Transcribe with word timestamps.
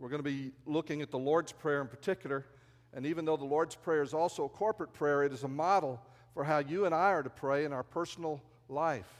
We're 0.00 0.08
going 0.08 0.22
to 0.24 0.30
be 0.30 0.52
looking 0.64 1.02
at 1.02 1.10
the 1.10 1.18
Lord's 1.18 1.52
Prayer 1.52 1.82
in 1.82 1.86
particular. 1.86 2.46
And 2.94 3.04
even 3.04 3.26
though 3.26 3.36
the 3.36 3.44
Lord's 3.44 3.74
Prayer 3.76 4.02
is 4.02 4.14
also 4.14 4.46
a 4.46 4.48
corporate 4.48 4.94
prayer, 4.94 5.24
it 5.24 5.32
is 5.32 5.44
a 5.44 5.48
model 5.48 6.00
for 6.32 6.42
how 6.42 6.58
you 6.58 6.86
and 6.86 6.94
I 6.94 7.10
are 7.10 7.22
to 7.22 7.28
pray 7.28 7.66
in 7.66 7.72
our 7.74 7.82
personal 7.82 8.40
life. 8.70 9.12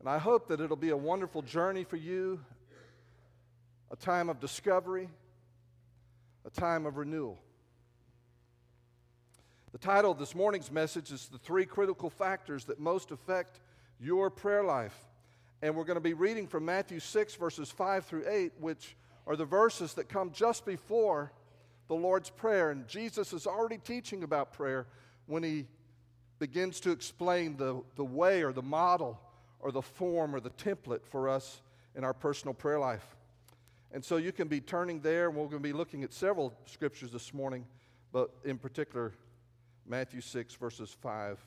And 0.00 0.08
I 0.08 0.16
hope 0.16 0.48
that 0.48 0.62
it'll 0.62 0.74
be 0.74 0.88
a 0.88 0.96
wonderful 0.96 1.42
journey 1.42 1.84
for 1.84 1.96
you, 1.96 2.40
a 3.90 3.96
time 3.96 4.30
of 4.30 4.40
discovery, 4.40 5.10
a 6.46 6.50
time 6.50 6.86
of 6.86 6.96
renewal. 6.96 7.38
The 9.72 9.78
title 9.78 10.12
of 10.12 10.18
this 10.18 10.34
morning's 10.34 10.72
message 10.72 11.12
is 11.12 11.26
The 11.26 11.36
Three 11.36 11.66
Critical 11.66 12.08
Factors 12.08 12.64
That 12.64 12.80
Most 12.80 13.10
Affect 13.10 13.60
Your 14.00 14.30
Prayer 14.30 14.64
Life. 14.64 14.96
And 15.60 15.76
we're 15.76 15.84
going 15.84 15.96
to 15.96 16.00
be 16.00 16.14
reading 16.14 16.46
from 16.46 16.64
Matthew 16.64 17.00
6, 17.00 17.34
verses 17.34 17.70
5 17.70 18.06
through 18.06 18.24
8, 18.26 18.52
which 18.60 18.96
are 19.28 19.36
the 19.36 19.44
verses 19.44 19.92
that 19.94 20.08
come 20.08 20.32
just 20.32 20.64
before 20.64 21.30
the 21.86 21.94
Lord's 21.94 22.30
Prayer. 22.30 22.70
And 22.70 22.88
Jesus 22.88 23.34
is 23.34 23.46
already 23.46 23.76
teaching 23.76 24.24
about 24.24 24.54
prayer 24.54 24.86
when 25.26 25.42
he 25.42 25.66
begins 26.38 26.80
to 26.80 26.90
explain 26.90 27.56
the, 27.58 27.82
the 27.96 28.04
way 28.04 28.42
or 28.42 28.52
the 28.52 28.62
model 28.62 29.20
or 29.60 29.70
the 29.70 29.82
form 29.82 30.34
or 30.34 30.40
the 30.40 30.50
template 30.50 31.04
for 31.04 31.28
us 31.28 31.60
in 31.94 32.04
our 32.04 32.14
personal 32.14 32.54
prayer 32.54 32.78
life. 32.78 33.16
And 33.92 34.02
so 34.02 34.16
you 34.16 34.32
can 34.32 34.48
be 34.48 34.60
turning 34.60 35.00
there, 35.00 35.28
and 35.28 35.36
we're 35.36 35.44
going 35.44 35.62
to 35.62 35.68
be 35.68 35.72
looking 35.72 36.04
at 36.04 36.12
several 36.12 36.54
scriptures 36.66 37.10
this 37.10 37.34
morning, 37.34 37.66
but 38.12 38.30
in 38.44 38.56
particular, 38.56 39.12
Matthew 39.86 40.20
6, 40.22 40.54
verses 40.54 40.96
5 41.02 41.38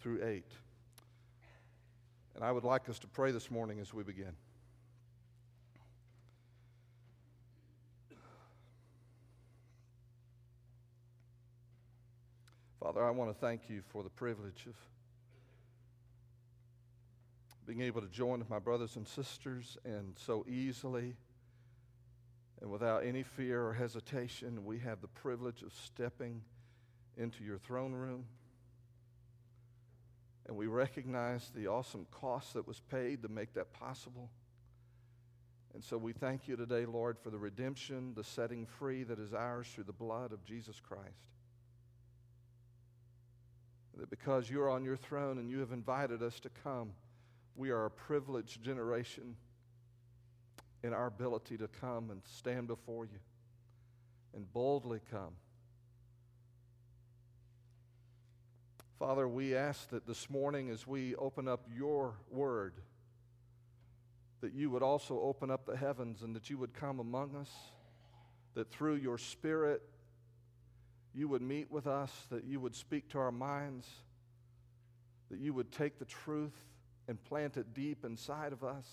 through 0.00 0.24
8. 0.24 0.44
And 2.36 2.44
I 2.44 2.52
would 2.52 2.64
like 2.64 2.88
us 2.88 2.98
to 3.00 3.06
pray 3.08 3.32
this 3.32 3.50
morning 3.50 3.80
as 3.80 3.92
we 3.92 4.04
begin. 4.04 4.34
Father, 12.84 13.02
I 13.02 13.12
want 13.12 13.30
to 13.30 13.40
thank 13.40 13.70
you 13.70 13.80
for 13.88 14.02
the 14.02 14.10
privilege 14.10 14.66
of 14.66 14.74
being 17.66 17.80
able 17.80 18.02
to 18.02 18.08
join 18.08 18.40
with 18.40 18.50
my 18.50 18.58
brothers 18.58 18.96
and 18.96 19.08
sisters 19.08 19.78
and 19.86 20.12
so 20.18 20.44
easily 20.46 21.16
and 22.60 22.70
without 22.70 23.02
any 23.02 23.22
fear 23.22 23.64
or 23.64 23.72
hesitation, 23.72 24.66
we 24.66 24.80
have 24.80 25.00
the 25.00 25.08
privilege 25.08 25.62
of 25.62 25.72
stepping 25.72 26.42
into 27.16 27.42
your 27.42 27.56
throne 27.56 27.94
room. 27.94 28.26
And 30.46 30.54
we 30.54 30.66
recognize 30.66 31.50
the 31.54 31.68
awesome 31.68 32.06
cost 32.10 32.52
that 32.52 32.68
was 32.68 32.80
paid 32.90 33.22
to 33.22 33.30
make 33.30 33.54
that 33.54 33.72
possible. 33.72 34.28
And 35.72 35.82
so 35.82 35.96
we 35.96 36.12
thank 36.12 36.46
you 36.46 36.56
today, 36.56 36.84
Lord, 36.84 37.16
for 37.18 37.30
the 37.30 37.38
redemption, 37.38 38.12
the 38.14 38.24
setting 38.24 38.66
free 38.66 39.04
that 39.04 39.18
is 39.18 39.32
ours 39.32 39.68
through 39.74 39.84
the 39.84 39.94
blood 39.94 40.32
of 40.32 40.44
Jesus 40.44 40.82
Christ. 40.86 41.30
That 43.98 44.10
because 44.10 44.50
you're 44.50 44.70
on 44.70 44.84
your 44.84 44.96
throne 44.96 45.38
and 45.38 45.48
you 45.48 45.60
have 45.60 45.72
invited 45.72 46.22
us 46.22 46.40
to 46.40 46.50
come, 46.62 46.90
we 47.54 47.70
are 47.70 47.84
a 47.84 47.90
privileged 47.90 48.62
generation 48.62 49.36
in 50.82 50.92
our 50.92 51.06
ability 51.06 51.56
to 51.58 51.68
come 51.68 52.10
and 52.10 52.20
stand 52.24 52.66
before 52.66 53.04
you 53.04 53.18
and 54.34 54.52
boldly 54.52 55.00
come. 55.10 55.34
Father, 58.98 59.28
we 59.28 59.54
ask 59.54 59.88
that 59.90 60.06
this 60.06 60.28
morning 60.28 60.70
as 60.70 60.86
we 60.86 61.14
open 61.16 61.46
up 61.46 61.66
your 61.74 62.14
word, 62.30 62.74
that 64.40 64.54
you 64.54 64.70
would 64.70 64.82
also 64.82 65.20
open 65.20 65.50
up 65.50 65.66
the 65.66 65.76
heavens 65.76 66.22
and 66.22 66.34
that 66.34 66.50
you 66.50 66.58
would 66.58 66.74
come 66.74 67.00
among 67.00 67.34
us, 67.36 67.50
that 68.54 68.70
through 68.70 68.96
your 68.96 69.18
Spirit 69.18 69.82
you 71.14 71.28
would 71.28 71.42
meet 71.42 71.70
with 71.70 71.86
us, 71.86 72.10
that 72.30 72.44
you 72.44 72.58
would 72.58 72.74
speak 72.74 73.08
to 73.10 73.18
our 73.18 73.30
minds, 73.30 73.88
that 75.30 75.38
you 75.38 75.54
would 75.54 75.70
take 75.70 75.98
the 75.98 76.04
truth 76.04 76.56
and 77.06 77.22
plant 77.24 77.56
it 77.56 77.72
deep 77.72 78.04
inside 78.04 78.52
of 78.52 78.64
us. 78.64 78.86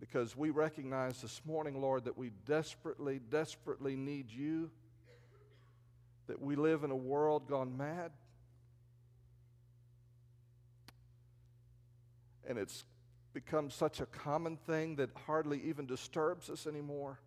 Because 0.00 0.36
we 0.36 0.50
recognize 0.50 1.20
this 1.22 1.42
morning, 1.44 1.80
Lord, 1.80 2.04
that 2.04 2.18
we 2.18 2.30
desperately, 2.46 3.20
desperately 3.30 3.94
need 3.94 4.30
you, 4.30 4.70
that 6.26 6.40
we 6.40 6.56
live 6.56 6.84
in 6.84 6.90
a 6.90 6.96
world 6.96 7.46
gone 7.48 7.76
mad. 7.76 8.10
And 12.48 12.58
it's 12.58 12.84
become 13.32 13.70
such 13.70 14.00
a 14.00 14.06
common 14.06 14.56
thing 14.56 14.96
that 14.96 15.10
hardly 15.26 15.62
even 15.64 15.86
disturbs 15.86 16.50
us 16.50 16.66
anymore 16.66 17.20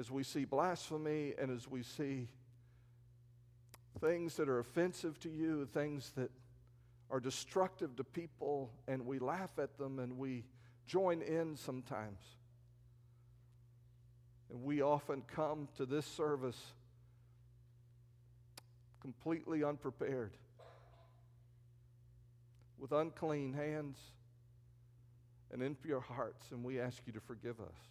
as 0.00 0.10
we 0.10 0.22
see 0.22 0.46
blasphemy 0.46 1.34
and 1.38 1.54
as 1.54 1.68
we 1.68 1.82
see 1.82 2.26
things 4.00 4.34
that 4.36 4.48
are 4.48 4.58
offensive 4.58 5.20
to 5.20 5.28
you, 5.28 5.66
things 5.66 6.12
that 6.16 6.30
are 7.10 7.20
destructive 7.20 7.94
to 7.96 8.02
people, 8.02 8.72
and 8.88 9.04
we 9.04 9.18
laugh 9.18 9.50
at 9.58 9.76
them 9.76 9.98
and 9.98 10.16
we 10.16 10.42
join 10.86 11.20
in 11.20 11.54
sometimes. 11.54 12.22
And 14.50 14.62
we 14.62 14.80
often 14.80 15.22
come 15.34 15.68
to 15.76 15.84
this 15.84 16.06
service 16.06 16.58
completely 19.02 19.62
unprepared, 19.62 20.32
with 22.78 22.92
unclean 22.92 23.52
hands 23.52 23.98
and 25.52 25.62
impure 25.62 26.00
hearts, 26.00 26.46
and 26.52 26.64
we 26.64 26.80
ask 26.80 27.02
you 27.06 27.12
to 27.12 27.20
forgive 27.20 27.60
us. 27.60 27.89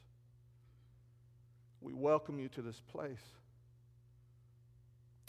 We 1.82 1.94
welcome 1.94 2.40
you 2.40 2.50
to 2.50 2.62
this 2.62 2.82
place. 2.92 3.24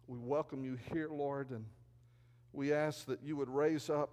We 0.09 0.19
welcome 0.19 0.65
you 0.65 0.77
here, 0.93 1.09
Lord, 1.09 1.51
and 1.51 1.65
we 2.53 2.73
ask 2.73 3.07
that 3.07 3.23
you 3.23 3.37
would 3.37 3.49
raise 3.49 3.89
up 3.89 4.11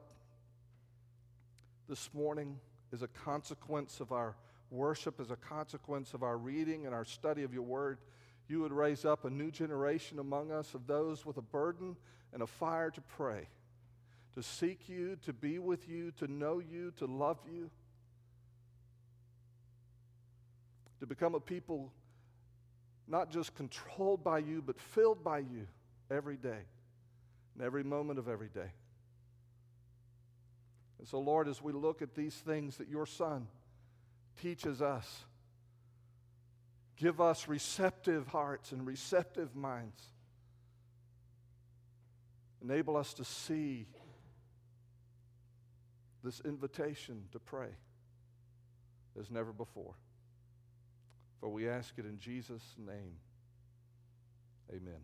this 1.89 2.13
morning 2.13 2.59
as 2.93 3.01
a 3.01 3.07
consequence 3.07 3.99
of 3.99 4.11
our 4.11 4.35
worship, 4.69 5.19
as 5.19 5.31
a 5.31 5.35
consequence 5.35 6.13
of 6.13 6.21
our 6.21 6.37
reading 6.37 6.85
and 6.85 6.93
our 6.93 7.05
study 7.05 7.41
of 7.41 7.53
your 7.53 7.63
word. 7.63 7.97
You 8.47 8.59
would 8.61 8.71
raise 8.71 9.03
up 9.03 9.25
a 9.25 9.29
new 9.31 9.49
generation 9.49 10.19
among 10.19 10.51
us 10.51 10.75
of 10.75 10.85
those 10.85 11.25
with 11.25 11.37
a 11.37 11.41
burden 11.41 11.95
and 12.33 12.43
a 12.43 12.47
fire 12.47 12.91
to 12.91 13.01
pray, 13.01 13.47
to 14.35 14.43
seek 14.43 14.87
you, 14.87 15.17
to 15.25 15.33
be 15.33 15.57
with 15.57 15.89
you, 15.89 16.11
to 16.19 16.31
know 16.31 16.59
you, 16.59 16.91
to 16.97 17.07
love 17.07 17.39
you, 17.51 17.71
to 20.99 21.07
become 21.07 21.33
a 21.33 21.39
people 21.39 21.91
not 23.07 23.31
just 23.31 23.56
controlled 23.56 24.23
by 24.23 24.40
you, 24.40 24.62
but 24.62 24.79
filled 24.79 25.23
by 25.23 25.40
you 25.40 25.68
every 26.12 26.38
day 26.38 26.66
and 27.53 27.63
every 27.63 27.84
moment 27.84 28.19
of 28.19 28.28
every 28.28 28.50
day. 28.50 28.72
And 31.00 31.07
so, 31.07 31.19
Lord, 31.19 31.47
as 31.47 31.62
we 31.62 31.72
look 31.73 32.01
at 32.01 32.16
these 32.16 32.35
things 32.35 32.78
that 32.78 32.90
your 32.90 33.06
Son 33.06 33.47
teaches 34.41 34.81
us, 34.81 35.25
give 36.97 37.22
us 37.22 37.47
receptive 37.47 38.28
hearts 38.28 38.72
and 38.72 38.85
receptive 38.85 39.56
minds. 39.56 40.01
Enable 42.62 42.97
us 42.97 43.13
to 43.16 43.24
see 43.24 43.88
this 46.24 46.41
invitation 46.41 47.24
to 47.31 47.39
pray 47.39 47.69
as 49.19 49.31
never 49.31 49.53
before. 49.53 49.94
For 51.39 51.49
we 51.49 51.69
ask 51.69 51.93
it 51.97 52.05
in 52.05 52.17
Jesus' 52.17 52.63
name. 52.77 53.13
Amen. 54.71 55.01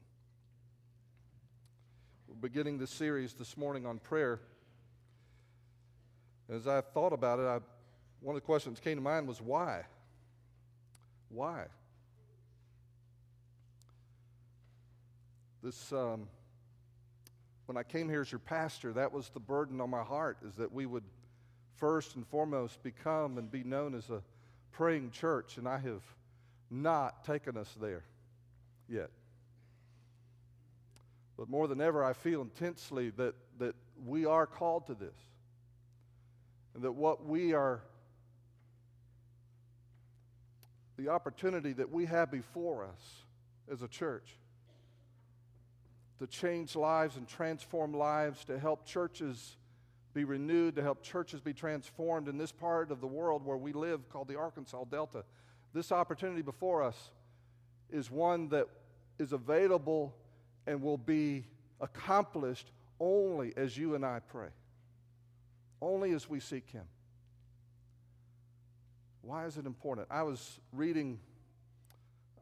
We're 2.28 2.36
beginning 2.36 2.80
this 2.80 2.90
series 2.90 3.34
this 3.34 3.56
morning 3.56 3.86
on 3.86 4.00
prayer. 4.00 4.40
As 6.50 6.68
I 6.68 6.82
thought 6.82 7.14
about 7.14 7.40
it, 7.40 7.44
I, 7.44 7.60
one 8.20 8.36
of 8.36 8.42
the 8.42 8.46
questions 8.46 8.80
that 8.80 8.84
came 8.84 8.98
to 8.98 9.04
mind 9.04 9.28
was 9.28 9.42
why? 9.42 9.84
Why? 11.30 11.66
This, 15.62 15.94
um, 15.94 16.28
when 17.68 17.78
I 17.78 17.84
came 17.84 18.10
here 18.10 18.22
as 18.22 18.32
your 18.32 18.40
pastor, 18.40 18.92
that 18.94 19.14
was 19.14 19.30
the 19.30 19.40
burden 19.40 19.80
on 19.80 19.90
my 19.90 20.04
heart, 20.04 20.38
is 20.46 20.56
that 20.56 20.74
we 20.74 20.86
would 20.86 21.04
first 21.78 22.16
and 22.16 22.28
foremost 22.28 22.82
become 22.84 23.38
and 23.38 23.50
be 23.52 23.64
known 23.64 23.94
as 23.94 24.10
a 24.10 24.22
praying 24.72 25.12
church, 25.12 25.58
and 25.58 25.68
I 25.68 25.78
have 25.78 26.02
not 26.74 27.24
taken 27.24 27.56
us 27.58 27.74
there 27.80 28.04
yet. 28.90 29.10
But 31.38 31.50
more 31.50 31.68
than 31.68 31.82
ever, 31.82 32.04
I 32.04 32.14
feel 32.14 32.42
intensely 32.42 33.10
that, 33.12 33.36
that 33.60 33.76
we 34.06 34.26
are 34.26 34.46
called 34.46 34.88
to 34.88 34.94
this. 34.94 35.16
And 36.76 36.84
that 36.84 36.92
what 36.92 37.26
we 37.26 37.54
are, 37.54 37.82
the 40.98 41.10
opportunity 41.10 41.74
that 41.74 41.92
we 41.92 42.06
have 42.06 42.32
before 42.32 42.84
us 42.86 43.24
as 43.72 43.82
a 43.82 43.88
church 43.88 44.38
to 46.20 46.28
change 46.28 46.76
lives 46.76 47.18
and 47.18 47.28
transform 47.28 47.94
lives, 47.94 48.46
to 48.46 48.58
help 48.58 48.86
churches 48.86 49.58
be 50.14 50.24
renewed, 50.24 50.76
to 50.76 50.82
help 50.82 51.02
churches 51.04 51.42
be 51.42 51.54
transformed 51.54 52.28
in 52.28 52.38
this 52.38 52.52
part 52.52 52.92
of 52.92 53.02
the 53.02 53.08
world 53.08 53.46
where 53.46 53.58
we 53.58 53.74
live 53.74 54.08
called 54.10 54.28
the 54.28 54.38
Arkansas 54.38 54.84
Delta. 54.86 55.24
This 55.74 55.92
opportunity 55.92 56.42
before 56.42 56.84
us 56.84 57.10
is 57.90 58.12
one 58.12 58.50
that 58.50 58.68
is 59.18 59.34
available 59.34 60.16
and 60.68 60.82
will 60.82 60.98
be 60.98 61.46
accomplished 61.82 62.72
only 63.00 63.54
as 63.58 63.78
you 63.78 63.96
and 63.96 64.06
I 64.06 64.20
pray, 64.20 64.50
only 65.82 66.12
as 66.12 66.30
we 66.30 66.40
seek 66.40 66.70
Him. 66.70 66.86
Why 69.22 69.46
is 69.46 69.58
it 69.58 69.66
important? 69.66 70.08
I 70.12 70.24
was 70.24 70.60
reading 70.72 71.20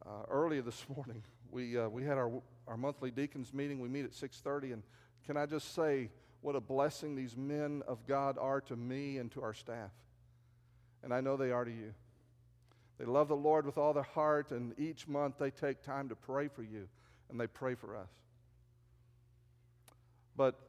uh, 0.06 0.26
earlier 0.30 0.62
this 0.62 0.86
morning. 0.96 1.24
We, 1.52 1.78
uh, 1.78 1.90
we 1.90 2.06
had 2.06 2.18
our, 2.18 2.32
our 2.66 2.78
monthly 2.78 3.12
deacons 3.12 3.54
meeting. 3.54 3.82
We 3.82 3.90
meet 3.90 4.06
at 4.06 4.12
6.30, 4.12 4.72
and 4.72 4.84
can 5.26 5.36
I 5.36 5.46
just 5.46 5.76
say 5.76 6.10
what 6.40 6.56
a 6.56 6.62
blessing 6.62 7.14
these 7.14 7.36
men 7.36 7.84
of 7.90 8.08
God 8.08 8.38
are 8.38 8.62
to 8.62 8.78
me 8.78 9.18
and 9.18 9.30
to 9.34 9.42
our 9.42 9.54
staff. 9.54 9.92
And 11.04 11.14
I 11.14 11.20
know 11.20 11.36
they 11.36 11.52
are 11.52 11.66
to 11.66 11.72
you. 11.72 11.94
They 13.02 13.08
love 13.08 13.30
the 13.30 13.36
Lord 13.36 13.66
with 13.66 13.80
all 13.80 13.94
their 13.94 14.04
heart, 14.04 14.52
and 14.52 14.78
each 14.78 15.08
month 15.08 15.40
they 15.40 15.50
take 15.50 15.82
time 15.82 16.08
to 16.10 16.16
pray 16.16 16.48
for 16.48 16.62
you, 16.62 16.88
and 17.32 17.40
they 17.40 17.48
pray 17.48 17.74
for 17.74 17.98
us. 17.98 18.12
But, 20.38 20.60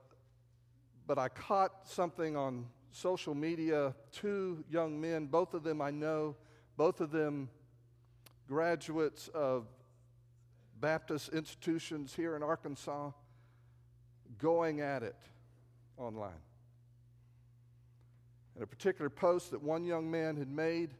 but 1.06 1.18
I 1.18 1.28
caught 1.28 1.72
something 1.84 2.34
on 2.34 2.68
social 2.90 3.34
media 3.34 3.94
two 4.12 4.64
young 4.70 4.98
men, 4.98 5.26
both 5.26 5.52
of 5.52 5.62
them 5.62 5.82
I 5.82 5.90
know, 5.90 6.34
both 6.78 7.02
of 7.02 7.10
them 7.10 7.50
graduates 8.48 9.28
of 9.34 9.66
Baptist 10.80 11.28
institutions 11.34 12.14
here 12.14 12.34
in 12.34 12.42
Arkansas, 12.42 13.10
going 14.38 14.80
at 14.80 15.02
it 15.02 15.20
online. 15.98 16.32
And 18.54 18.64
a 18.64 18.66
particular 18.66 19.10
post 19.10 19.50
that 19.50 19.62
one 19.62 19.84
young 19.84 20.10
man 20.10 20.38
had 20.38 20.48
made 20.48 20.94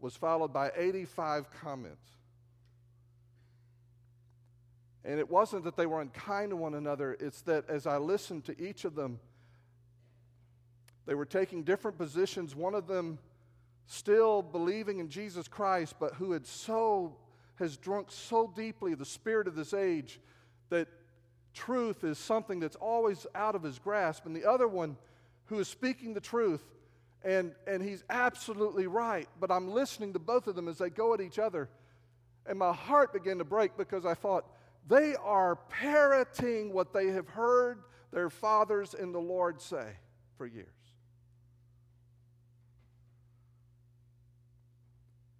was 0.00 0.16
followed 0.16 0.52
by 0.52 0.70
85 0.76 1.50
comments. 1.50 2.08
And 5.04 5.18
it 5.18 5.30
wasn't 5.30 5.64
that 5.64 5.76
they 5.76 5.86
were 5.86 6.00
unkind 6.00 6.50
to 6.50 6.56
one 6.56 6.74
another, 6.74 7.16
it's 7.20 7.40
that 7.42 7.68
as 7.68 7.86
I 7.86 7.96
listened 7.96 8.44
to 8.46 8.60
each 8.60 8.84
of 8.84 8.94
them, 8.94 9.18
they 11.06 11.14
were 11.14 11.24
taking 11.24 11.64
different 11.64 11.96
positions. 11.98 12.54
One 12.54 12.74
of 12.74 12.86
them 12.86 13.18
still 13.86 14.42
believing 14.42 15.00
in 15.00 15.08
Jesus 15.08 15.48
Christ, 15.48 15.96
but 15.98 16.14
who 16.14 16.32
had 16.32 16.46
so 16.46 17.16
has 17.56 17.76
drunk 17.76 18.06
so 18.10 18.52
deeply 18.54 18.94
the 18.94 19.04
spirit 19.04 19.46
of 19.46 19.54
this 19.54 19.74
age 19.74 20.18
that 20.70 20.88
truth 21.52 22.04
is 22.04 22.16
something 22.16 22.58
that's 22.58 22.76
always 22.76 23.26
out 23.34 23.54
of 23.54 23.62
his 23.62 23.78
grasp. 23.78 24.24
And 24.24 24.34
the 24.34 24.48
other 24.48 24.66
one 24.66 24.96
who 25.46 25.58
is 25.58 25.68
speaking 25.68 26.14
the 26.14 26.20
truth, 26.20 26.62
and, 27.24 27.52
and 27.66 27.82
he's 27.82 28.02
absolutely 28.08 28.86
right. 28.86 29.28
But 29.38 29.50
I'm 29.50 29.70
listening 29.70 30.12
to 30.14 30.18
both 30.18 30.46
of 30.46 30.56
them 30.56 30.68
as 30.68 30.78
they 30.78 30.90
go 30.90 31.14
at 31.14 31.20
each 31.20 31.38
other. 31.38 31.68
And 32.46 32.58
my 32.58 32.72
heart 32.72 33.12
began 33.12 33.38
to 33.38 33.44
break 33.44 33.76
because 33.76 34.06
I 34.06 34.14
thought, 34.14 34.46
they 34.88 35.14
are 35.16 35.56
parroting 35.56 36.72
what 36.72 36.92
they 36.92 37.08
have 37.08 37.28
heard 37.28 37.82
their 38.12 38.30
fathers 38.30 38.94
in 38.94 39.12
the 39.12 39.20
Lord 39.20 39.60
say 39.60 39.86
for 40.36 40.46
years. 40.46 40.66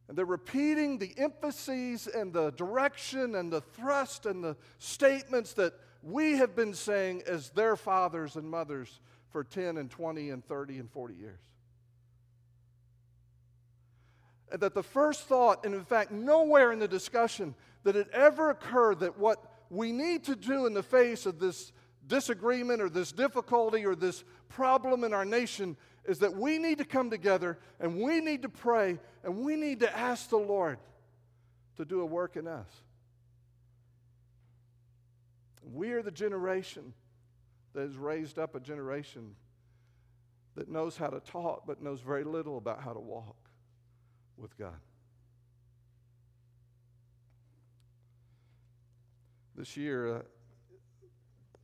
And 0.08 0.18
they're 0.18 0.24
repeating 0.24 0.98
the 0.98 1.14
emphases 1.16 2.08
and 2.08 2.32
the 2.32 2.50
direction 2.50 3.36
and 3.36 3.52
the 3.52 3.60
thrust 3.60 4.26
and 4.26 4.42
the 4.42 4.56
statements 4.78 5.52
that 5.54 5.72
we 6.02 6.32
have 6.32 6.56
been 6.56 6.74
saying 6.74 7.22
as 7.26 7.50
their 7.50 7.76
fathers 7.76 8.36
and 8.36 8.50
mothers 8.50 9.00
for 9.30 9.44
10 9.44 9.76
and 9.76 9.88
20 9.88 10.30
and 10.30 10.44
30 10.44 10.78
and 10.78 10.90
40 10.90 11.14
years. 11.14 11.38
That 14.52 14.74
the 14.74 14.82
first 14.82 15.28
thought, 15.28 15.64
and 15.64 15.74
in 15.74 15.84
fact, 15.84 16.10
nowhere 16.10 16.72
in 16.72 16.78
the 16.78 16.88
discussion 16.88 17.54
that 17.84 17.96
it 17.96 18.08
ever 18.12 18.50
occurred 18.50 19.00
that 19.00 19.18
what 19.18 19.42
we 19.70 19.92
need 19.92 20.24
to 20.24 20.36
do 20.36 20.66
in 20.66 20.74
the 20.74 20.82
face 20.82 21.26
of 21.26 21.38
this 21.38 21.72
disagreement 22.06 22.82
or 22.82 22.90
this 22.90 23.12
difficulty 23.12 23.86
or 23.86 23.94
this 23.94 24.24
problem 24.48 25.04
in 25.04 25.14
our 25.14 25.24
nation 25.24 25.76
is 26.04 26.18
that 26.18 26.34
we 26.34 26.58
need 26.58 26.78
to 26.78 26.84
come 26.84 27.08
together 27.10 27.58
and 27.78 28.00
we 28.00 28.20
need 28.20 28.42
to 28.42 28.48
pray 28.48 28.98
and 29.22 29.38
we 29.38 29.54
need 29.54 29.80
to 29.80 29.96
ask 29.96 30.28
the 30.30 30.36
Lord 30.36 30.78
to 31.76 31.84
do 31.84 32.00
a 32.00 32.06
work 32.06 32.36
in 32.36 32.48
us. 32.48 32.68
We 35.72 35.92
are 35.92 36.02
the 36.02 36.10
generation 36.10 36.92
that 37.74 37.82
has 37.82 37.96
raised 37.96 38.38
up 38.38 38.56
a 38.56 38.60
generation 38.60 39.36
that 40.56 40.68
knows 40.68 40.96
how 40.96 41.08
to 41.08 41.20
talk 41.20 41.62
but 41.66 41.80
knows 41.80 42.00
very 42.00 42.24
little 42.24 42.58
about 42.58 42.82
how 42.82 42.92
to 42.92 42.98
walk 42.98 43.36
with 44.40 44.56
God. 44.58 44.78
This 49.56 49.76
year, 49.76 50.16
uh, 50.16 50.20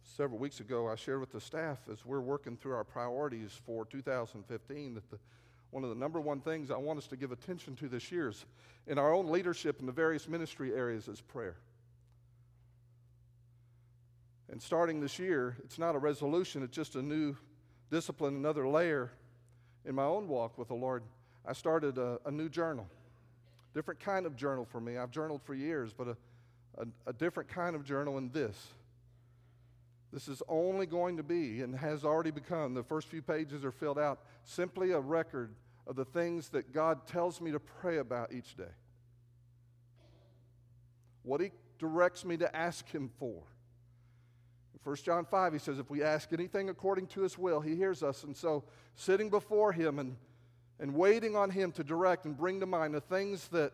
several 0.02 0.38
weeks 0.38 0.60
ago, 0.60 0.88
I 0.88 0.96
shared 0.96 1.20
with 1.20 1.32
the 1.32 1.40
staff 1.40 1.78
as 1.90 2.04
we're 2.04 2.20
working 2.20 2.56
through 2.56 2.74
our 2.74 2.84
priorities 2.84 3.58
for 3.64 3.86
2015 3.86 4.94
that 4.94 5.10
the, 5.10 5.18
one 5.70 5.82
of 5.82 5.88
the 5.88 5.96
number 5.96 6.20
one 6.20 6.40
things 6.40 6.70
I 6.70 6.76
want 6.76 6.98
us 6.98 7.06
to 7.08 7.16
give 7.16 7.32
attention 7.32 7.74
to 7.76 7.88
this 7.88 8.12
year 8.12 8.28
is 8.28 8.44
in 8.86 8.98
our 8.98 9.12
own 9.12 9.30
leadership 9.30 9.80
in 9.80 9.86
the 9.86 9.92
various 9.92 10.28
ministry 10.28 10.74
areas 10.74 11.08
is 11.08 11.20
prayer. 11.20 11.56
And 14.50 14.62
starting 14.62 15.00
this 15.00 15.18
year, 15.18 15.56
it's 15.64 15.78
not 15.78 15.94
a 15.94 15.98
resolution, 15.98 16.62
it's 16.62 16.76
just 16.76 16.94
a 16.94 17.02
new 17.02 17.36
discipline, 17.90 18.36
another 18.36 18.68
layer 18.68 19.10
in 19.84 19.94
my 19.94 20.04
own 20.04 20.28
walk 20.28 20.56
with 20.58 20.68
the 20.68 20.74
Lord. 20.74 21.02
I 21.46 21.52
started 21.52 21.98
a, 21.98 22.18
a 22.24 22.30
new 22.30 22.48
journal, 22.48 22.86
different 23.74 24.00
kind 24.00 24.26
of 24.26 24.36
journal 24.36 24.64
for 24.64 24.80
me. 24.80 24.96
I've 24.96 25.10
journaled 25.10 25.42
for 25.44 25.54
years, 25.54 25.92
but 25.92 26.08
a, 26.08 26.16
a, 26.78 26.86
a 27.10 27.12
different 27.12 27.48
kind 27.48 27.76
of 27.76 27.84
journal 27.84 28.18
in 28.18 28.30
this. 28.30 28.56
This 30.12 30.28
is 30.28 30.42
only 30.48 30.86
going 30.86 31.16
to 31.18 31.22
be 31.22 31.60
and 31.62 31.76
has 31.76 32.04
already 32.04 32.30
become, 32.30 32.74
the 32.74 32.82
first 32.82 33.08
few 33.08 33.22
pages 33.22 33.64
are 33.64 33.72
filled 33.72 33.98
out, 33.98 34.20
simply 34.44 34.92
a 34.92 35.00
record 35.00 35.54
of 35.86 35.94
the 35.94 36.04
things 36.04 36.48
that 36.50 36.72
God 36.72 37.06
tells 37.06 37.40
me 37.40 37.52
to 37.52 37.60
pray 37.60 37.98
about 37.98 38.32
each 38.32 38.56
day. 38.56 38.64
What 41.22 41.40
He 41.40 41.50
directs 41.78 42.24
me 42.24 42.36
to 42.38 42.56
ask 42.56 42.88
Him 42.88 43.10
for. 43.18 43.42
1 44.86 44.96
John 45.02 45.24
5, 45.24 45.52
he 45.52 45.58
says, 45.58 45.80
if 45.80 45.90
we 45.90 46.04
ask 46.04 46.32
anything 46.32 46.68
according 46.68 47.08
to 47.08 47.22
his 47.22 47.36
will, 47.36 47.60
he 47.60 47.74
hears 47.74 48.04
us. 48.04 48.22
And 48.22 48.36
so, 48.36 48.62
sitting 48.94 49.28
before 49.28 49.72
him 49.72 49.98
and, 49.98 50.14
and 50.78 50.94
waiting 50.94 51.36
on 51.36 51.50
him 51.50 51.72
to 51.72 51.84
direct 51.84 52.26
and 52.26 52.36
bring 52.36 52.60
to 52.60 52.66
mind 52.66 52.94
the 52.94 53.00
things 53.00 53.48
that 53.48 53.72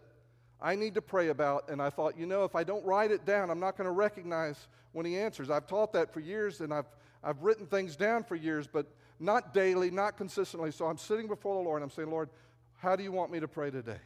I 0.61 0.77
need 0.77 0.95
to 0.95 1.03
pray 1.03 1.29
about. 1.29 1.69
And 1.69 1.82
I 1.82 1.91
thought, 1.91 2.17
you 2.17 2.27
know, 2.27 2.44
if 2.44 2.55
I 2.55 2.65
don't 2.65 2.85
write 2.85 3.11
it 3.11 3.25
down, 3.25 3.51
I'm 3.51 3.61
not 3.61 3.77
going 3.77 3.87
to 3.87 3.93
recognize 3.93 4.69
when 4.93 5.05
he 5.05 5.19
answers. 5.19 5.51
I've 5.51 5.67
taught 5.67 5.93
that 5.94 6.13
for 6.13 6.21
years 6.21 6.61
and 6.61 6.73
I've, 6.73 6.87
I've 7.23 7.43
written 7.43 7.67
things 7.67 7.97
down 7.97 8.23
for 8.23 8.37
years, 8.37 8.67
but 8.67 8.87
not 9.19 9.53
daily, 9.53 9.91
not 9.91 10.17
consistently. 10.17 10.71
So 10.71 10.87
I'm 10.87 10.99
sitting 10.99 11.27
before 11.27 11.56
the 11.56 11.63
Lord 11.63 11.82
and 11.82 11.91
I'm 11.91 11.94
saying, 11.94 12.11
Lord, 12.11 12.31
how 12.79 12.94
do 12.94 13.03
you 13.03 13.13
want 13.13 13.32
me 13.32 13.41
to 13.41 13.49
pray 13.49 13.71
today? 13.71 14.01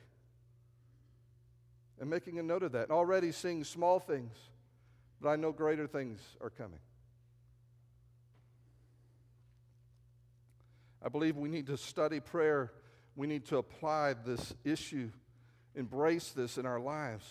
And 2.00 2.08
making 2.08 2.38
a 2.38 2.42
note 2.42 2.62
of 2.62 2.72
that. 2.72 2.84
And 2.84 2.92
already 2.92 3.32
seeing 3.32 3.64
small 3.64 3.98
things, 3.98 4.34
but 5.20 5.28
I 5.28 5.36
know 5.36 5.52
greater 5.52 5.86
things 5.86 6.20
are 6.40 6.50
coming. 6.50 6.78
I 11.02 11.08
believe 11.08 11.36
we 11.36 11.48
need 11.48 11.66
to 11.68 11.76
study 11.76 12.20
prayer. 12.20 12.72
We 13.16 13.26
need 13.26 13.46
to 13.46 13.56
apply 13.56 14.14
this 14.24 14.54
issue, 14.62 15.10
embrace 15.74 16.30
this 16.30 16.58
in 16.58 16.66
our 16.66 16.78
lives. 16.78 17.24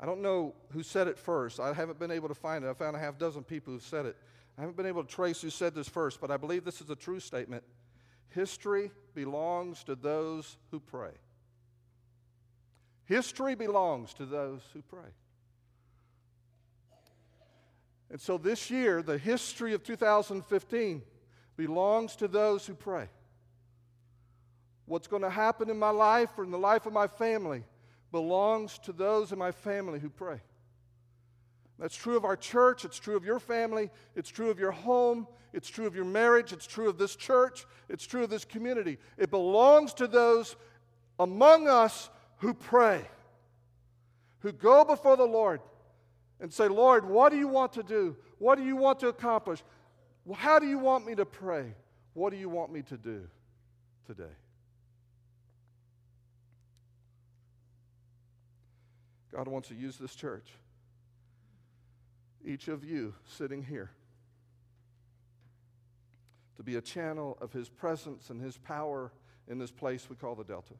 I 0.00 0.06
don't 0.06 0.22
know 0.22 0.54
who 0.72 0.82
said 0.82 1.08
it 1.08 1.18
first. 1.18 1.60
I 1.60 1.72
haven't 1.74 1.98
been 1.98 2.10
able 2.10 2.28
to 2.28 2.34
find 2.34 2.64
it. 2.64 2.68
I 2.68 2.72
found 2.72 2.96
a 2.96 2.98
half 2.98 3.18
dozen 3.18 3.44
people 3.44 3.74
who 3.74 3.80
said 3.80 4.06
it. 4.06 4.16
I 4.56 4.62
haven't 4.62 4.76
been 4.76 4.86
able 4.86 5.04
to 5.04 5.08
trace 5.08 5.40
who 5.40 5.50
said 5.50 5.74
this 5.74 5.88
first, 5.88 6.20
but 6.20 6.30
I 6.30 6.36
believe 6.36 6.64
this 6.64 6.80
is 6.80 6.90
a 6.90 6.96
true 6.96 7.20
statement. 7.20 7.62
History 8.30 8.90
belongs 9.14 9.84
to 9.84 9.94
those 9.94 10.56
who 10.70 10.80
pray. 10.80 11.12
History 13.04 13.54
belongs 13.54 14.14
to 14.14 14.26
those 14.26 14.60
who 14.72 14.82
pray. 14.82 15.10
And 18.10 18.20
so 18.20 18.38
this 18.38 18.70
year, 18.70 19.02
the 19.02 19.18
history 19.18 19.74
of 19.74 19.82
2015 19.82 21.02
belongs 21.56 22.16
to 22.16 22.28
those 22.28 22.66
who 22.66 22.74
pray. 22.74 23.08
What's 24.88 25.06
going 25.06 25.22
to 25.22 25.30
happen 25.30 25.68
in 25.68 25.78
my 25.78 25.90
life 25.90 26.30
or 26.38 26.44
in 26.44 26.50
the 26.50 26.58
life 26.58 26.86
of 26.86 26.94
my 26.94 27.06
family 27.06 27.62
belongs 28.10 28.78
to 28.80 28.92
those 28.92 29.32
in 29.32 29.38
my 29.38 29.52
family 29.52 29.98
who 29.98 30.08
pray. 30.08 30.40
That's 31.78 31.94
true 31.94 32.16
of 32.16 32.24
our 32.24 32.36
church, 32.36 32.84
it's 32.86 32.98
true 32.98 33.14
of 33.14 33.24
your 33.24 33.38
family, 33.38 33.90
it's 34.16 34.30
true 34.30 34.50
of 34.50 34.58
your 34.58 34.72
home, 34.72 35.28
it's 35.52 35.68
true 35.68 35.86
of 35.86 35.94
your 35.94 36.06
marriage, 36.06 36.52
it's 36.52 36.66
true 36.66 36.88
of 36.88 36.98
this 36.98 37.14
church, 37.14 37.66
it's 37.90 38.04
true 38.04 38.24
of 38.24 38.30
this 38.30 38.46
community. 38.46 38.96
It 39.18 39.30
belongs 39.30 39.92
to 39.94 40.06
those 40.06 40.56
among 41.20 41.68
us 41.68 42.08
who 42.38 42.54
pray, 42.54 43.02
who 44.40 44.52
go 44.52 44.84
before 44.84 45.16
the 45.16 45.24
Lord 45.24 45.60
and 46.40 46.52
say, 46.52 46.66
Lord, 46.66 47.04
what 47.04 47.30
do 47.30 47.38
you 47.38 47.48
want 47.48 47.74
to 47.74 47.82
do? 47.82 48.16
What 48.38 48.56
do 48.56 48.64
you 48.64 48.74
want 48.74 49.00
to 49.00 49.08
accomplish? 49.08 49.62
How 50.34 50.58
do 50.58 50.66
you 50.66 50.78
want 50.78 51.06
me 51.06 51.14
to 51.14 51.26
pray? 51.26 51.74
What 52.14 52.30
do 52.30 52.38
you 52.38 52.48
want 52.48 52.72
me 52.72 52.82
to 52.82 52.96
do 52.96 53.28
today? 54.06 54.34
God 59.32 59.48
wants 59.48 59.68
to 59.68 59.74
use 59.74 59.96
this 59.96 60.14
church. 60.14 60.48
Each 62.44 62.68
of 62.68 62.84
you 62.84 63.14
sitting 63.26 63.62
here 63.62 63.90
to 66.56 66.62
be 66.62 66.76
a 66.76 66.80
channel 66.80 67.36
of 67.40 67.52
His 67.52 67.68
presence 67.68 68.30
and 68.30 68.40
His 68.40 68.56
power 68.56 69.12
in 69.46 69.58
this 69.58 69.70
place 69.70 70.08
we 70.08 70.16
call 70.16 70.34
the 70.34 70.44
Delta. 70.44 70.74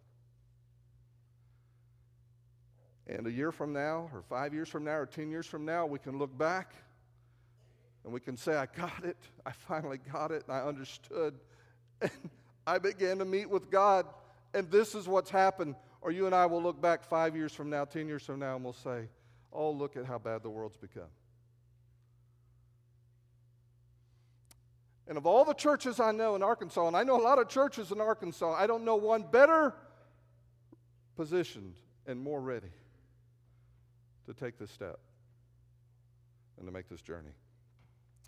And 3.06 3.26
a 3.26 3.30
year 3.30 3.52
from 3.52 3.72
now, 3.72 4.10
or 4.12 4.22
five 4.28 4.52
years 4.52 4.68
from 4.68 4.84
now, 4.84 4.96
or 4.98 5.06
10 5.06 5.30
years 5.30 5.46
from 5.46 5.64
now, 5.64 5.86
we 5.86 5.98
can 5.98 6.18
look 6.18 6.36
back 6.36 6.74
and 8.04 8.12
we 8.12 8.20
can 8.20 8.36
say, 8.36 8.54
I 8.54 8.66
got 8.66 9.04
it. 9.04 9.16
I 9.44 9.52
finally 9.52 9.98
got 10.12 10.30
it. 10.30 10.44
And 10.46 10.56
I 10.56 10.60
understood. 10.62 11.34
And 12.00 12.10
I 12.64 12.78
began 12.78 13.18
to 13.18 13.24
meet 13.24 13.50
with 13.50 13.70
God. 13.70 14.06
And 14.54 14.70
this 14.70 14.94
is 14.94 15.08
what's 15.08 15.30
happened. 15.30 15.74
Or 16.00 16.10
you 16.10 16.26
and 16.26 16.34
I 16.34 16.46
will 16.46 16.62
look 16.62 16.80
back 16.80 17.02
five 17.02 17.34
years 17.34 17.52
from 17.52 17.70
now, 17.70 17.84
10 17.84 18.06
years 18.06 18.22
from 18.22 18.38
now, 18.38 18.54
and 18.54 18.64
we'll 18.64 18.72
say, 18.72 19.08
Oh, 19.52 19.70
look 19.70 19.96
at 19.96 20.04
how 20.04 20.18
bad 20.18 20.42
the 20.42 20.50
world's 20.50 20.76
become. 20.76 21.10
And 25.08 25.16
of 25.16 25.24
all 25.24 25.44
the 25.44 25.54
churches 25.54 26.00
I 26.00 26.12
know 26.12 26.36
in 26.36 26.42
Arkansas, 26.42 26.86
and 26.86 26.96
I 26.96 27.02
know 27.02 27.18
a 27.18 27.22
lot 27.22 27.38
of 27.38 27.48
churches 27.48 27.90
in 27.90 28.00
Arkansas, 28.00 28.52
I 28.52 28.66
don't 28.66 28.84
know 28.84 28.96
one 28.96 29.22
better 29.22 29.74
positioned 31.16 31.76
and 32.06 32.20
more 32.20 32.40
ready 32.40 32.70
to 34.26 34.34
take 34.34 34.58
this 34.58 34.70
step 34.70 35.00
and 36.58 36.66
to 36.66 36.72
make 36.72 36.88
this 36.90 37.00
journey. 37.00 37.32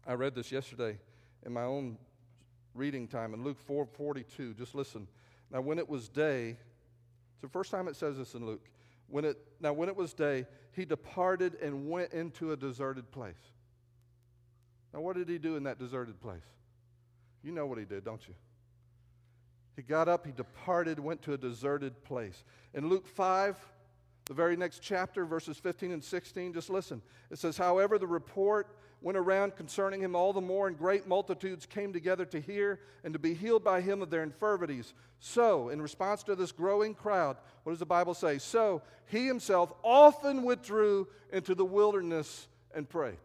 I 0.07 0.15
read 0.15 0.35
this 0.35 0.51
yesterday 0.51 0.99
in 1.45 1.53
my 1.53 1.65
own 1.65 1.99
reading 2.75 3.07
time 3.07 3.35
in 3.35 3.45
Luke 3.45 3.59
4:42. 3.69 4.55
Just 4.55 4.75
listen. 4.75 5.07
Now 5.51 5.61
when 5.61 5.79
it 5.79 5.89
was 5.89 6.09
day, 6.09 6.57
it's 7.41 7.43
the 7.43 7.49
first 7.49 7.71
time 7.71 7.89
it 7.89 7.97
says 7.97 8.19
this 8.19 8.35
in 8.35 8.45
Luke. 8.45 8.69
When 9.09 9.25
it 9.25 9.39
now 9.61 9.73
when 9.73 9.89
it 9.89 9.97
was 9.97 10.13
day, 10.13 10.45
he 10.73 10.85
departed 10.85 11.55
and 11.63 11.89
went 11.89 12.13
into 12.13 12.53
a 12.53 12.57
deserted 12.57 13.11
place. 13.11 13.41
Now 14.93 15.01
what 15.01 15.17
did 15.17 15.27
he 15.31 15.39
do 15.39 15.57
in 15.57 15.63
that 15.63 15.79
deserted 15.79 16.21
place? 16.21 16.43
You 17.43 17.53
know 17.53 17.65
what 17.65 17.79
he 17.79 17.87
did, 17.87 18.05
don't 18.05 18.21
you? 18.29 18.35
He 19.75 19.81
got 19.81 20.07
up, 20.07 20.27
he 20.27 20.33
departed, 20.33 20.99
went 20.99 21.23
to 21.23 21.33
a 21.33 21.39
deserted 21.39 22.05
place. 22.05 22.45
In 22.75 22.91
Luke 22.91 23.07
5, 23.07 23.57
the 24.27 24.35
very 24.35 24.55
next 24.55 24.81
chapter, 24.81 25.25
verses 25.25 25.57
15 25.57 25.93
and 25.93 26.05
16, 26.05 26.53
just 26.53 26.69
listen. 26.69 27.01
It 27.31 27.39
says, 27.39 27.57
However, 27.57 27.99
the 27.99 28.07
report 28.07 28.77
went 29.03 29.17
around 29.17 29.57
concerning 29.57 30.01
him 30.01 30.15
all 30.15 30.33
the 30.33 30.41
more, 30.41 30.69
and 30.69 30.77
great 30.77 31.07
multitudes 31.07 31.67
came 31.67 31.93
together 31.93 32.25
to 32.27 32.41
hear 32.41 32.81
and 33.03 33.13
to 33.13 33.19
be 33.19 33.35
healed 33.35 33.65
by 33.65 33.81
him 33.81 34.03
of 34.03 34.11
their 34.11 34.23
infirmities. 34.23 34.93
So, 35.21 35.71
in 35.71 35.81
response 35.81 36.23
to 36.25 36.35
this 36.35 36.53
growing 36.53 36.95
crowd, 36.95 37.37
what 37.63 37.73
does 37.73 37.79
the 37.79 37.87
Bible 37.87 38.15
say? 38.15 38.39
So, 38.39 38.83
he 39.07 39.27
himself 39.27 39.73
often 39.83 40.43
withdrew 40.43 41.09
into 41.33 41.55
the 41.55 41.65
wilderness 41.65 42.47
and 42.75 42.89
prayed. 42.89 43.19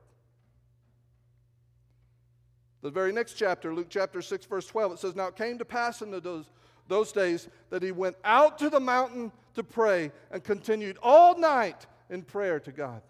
The 2.82 2.92
very 2.92 3.12
next 3.12 3.34
chapter, 3.34 3.74
Luke 3.74 3.88
chapter 3.90 4.22
6, 4.22 4.46
verse 4.46 4.68
12, 4.68 4.94
it 4.94 5.00
says, 5.00 5.16
Now 5.16 5.28
it 5.28 5.36
came 5.36 5.58
to 5.58 5.66
pass 5.66 6.02
in 6.02 6.12
those, 6.12 6.46
those 6.88 7.12
days 7.12 7.50
that 7.70 7.82
he 7.82 7.92
went 7.92 8.16
out 8.24 8.60
to 8.60 8.70
the 8.70 8.80
mountain 8.80 9.32
to 9.56 9.64
pray 9.64 10.12
and 10.32 10.44
continued 10.44 10.98
all 11.02 11.38
night 11.38 11.88
in 12.10 12.22
prayer 12.22 12.60
to 12.60 12.72
God. 12.72 13.02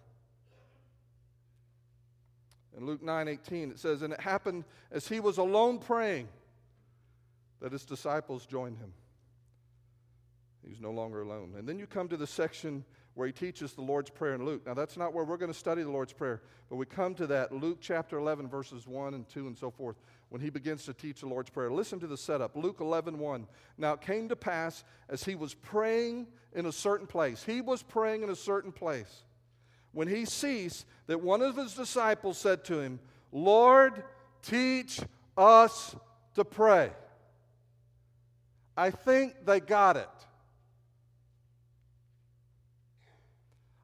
In 2.77 2.85
Luke 2.85 3.01
9 3.01 3.27
18, 3.27 3.71
it 3.71 3.79
says, 3.79 4.01
And 4.01 4.13
it 4.13 4.19
happened 4.19 4.65
as 4.91 5.07
he 5.07 5.19
was 5.19 5.37
alone 5.37 5.79
praying 5.79 6.27
that 7.61 7.71
his 7.71 7.85
disciples 7.85 8.45
joined 8.45 8.77
him. 8.77 8.93
He 10.63 10.69
was 10.69 10.81
no 10.81 10.91
longer 10.91 11.21
alone. 11.21 11.53
And 11.57 11.67
then 11.67 11.79
you 11.79 11.85
come 11.85 12.07
to 12.09 12.17
the 12.17 12.27
section 12.27 12.83
where 13.13 13.27
he 13.27 13.33
teaches 13.33 13.73
the 13.73 13.81
Lord's 13.81 14.09
Prayer 14.09 14.35
in 14.35 14.43
Luke. 14.43 14.65
Now, 14.65 14.73
that's 14.73 14.97
not 14.97 15.13
where 15.13 15.23
we're 15.23 15.37
going 15.37 15.51
to 15.51 15.57
study 15.57 15.83
the 15.83 15.89
Lord's 15.89 16.11
Prayer, 16.11 16.41
but 16.69 16.75
we 16.75 16.85
come 16.85 17.15
to 17.15 17.27
that, 17.27 17.51
Luke 17.51 17.77
chapter 17.79 18.17
11, 18.17 18.49
verses 18.49 18.85
1 18.85 19.13
and 19.13 19.27
2 19.29 19.47
and 19.47 19.57
so 19.57 19.71
forth, 19.71 19.95
when 20.29 20.41
he 20.41 20.49
begins 20.49 20.83
to 20.85 20.93
teach 20.93 21.21
the 21.21 21.27
Lord's 21.27 21.49
Prayer. 21.49 21.71
Listen 21.71 21.99
to 22.01 22.07
the 22.07 22.17
setup 22.17 22.55
Luke 22.55 22.77
11, 22.81 23.17
1. 23.17 23.47
Now, 23.77 23.93
it 23.93 24.01
came 24.01 24.27
to 24.29 24.35
pass 24.35 24.83
as 25.07 25.23
he 25.23 25.35
was 25.35 25.53
praying 25.53 26.27
in 26.53 26.65
a 26.65 26.71
certain 26.71 27.07
place, 27.07 27.43
he 27.43 27.61
was 27.61 27.83
praying 27.83 28.23
in 28.23 28.29
a 28.29 28.35
certain 28.35 28.71
place, 28.71 29.23
when 29.95 30.09
he 30.09 30.25
ceased, 30.25 30.85
that 31.07 31.21
one 31.21 31.41
of 31.41 31.55
his 31.55 31.73
disciples 31.73 32.37
said 32.37 32.65
to 32.65 32.79
him, 32.79 32.99
Lord, 33.31 34.03
teach 34.43 34.99
us 35.37 35.95
to 36.35 36.43
pray. 36.43 36.91
I 38.75 38.91
think 38.91 39.45
they 39.45 39.61
got 39.61 39.95
it. 39.95 40.09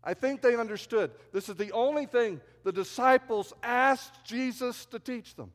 I 0.03 0.13
think 0.13 0.41
they 0.41 0.55
understood. 0.55 1.11
This 1.31 1.47
is 1.47 1.55
the 1.55 1.71
only 1.71 2.07
thing 2.07 2.41
the 2.65 2.73
disciples 2.73 3.53
asked 3.63 4.25
Jesus 4.25 4.85
to 4.87 4.99
teach 4.99 5.35
them. 5.35 5.53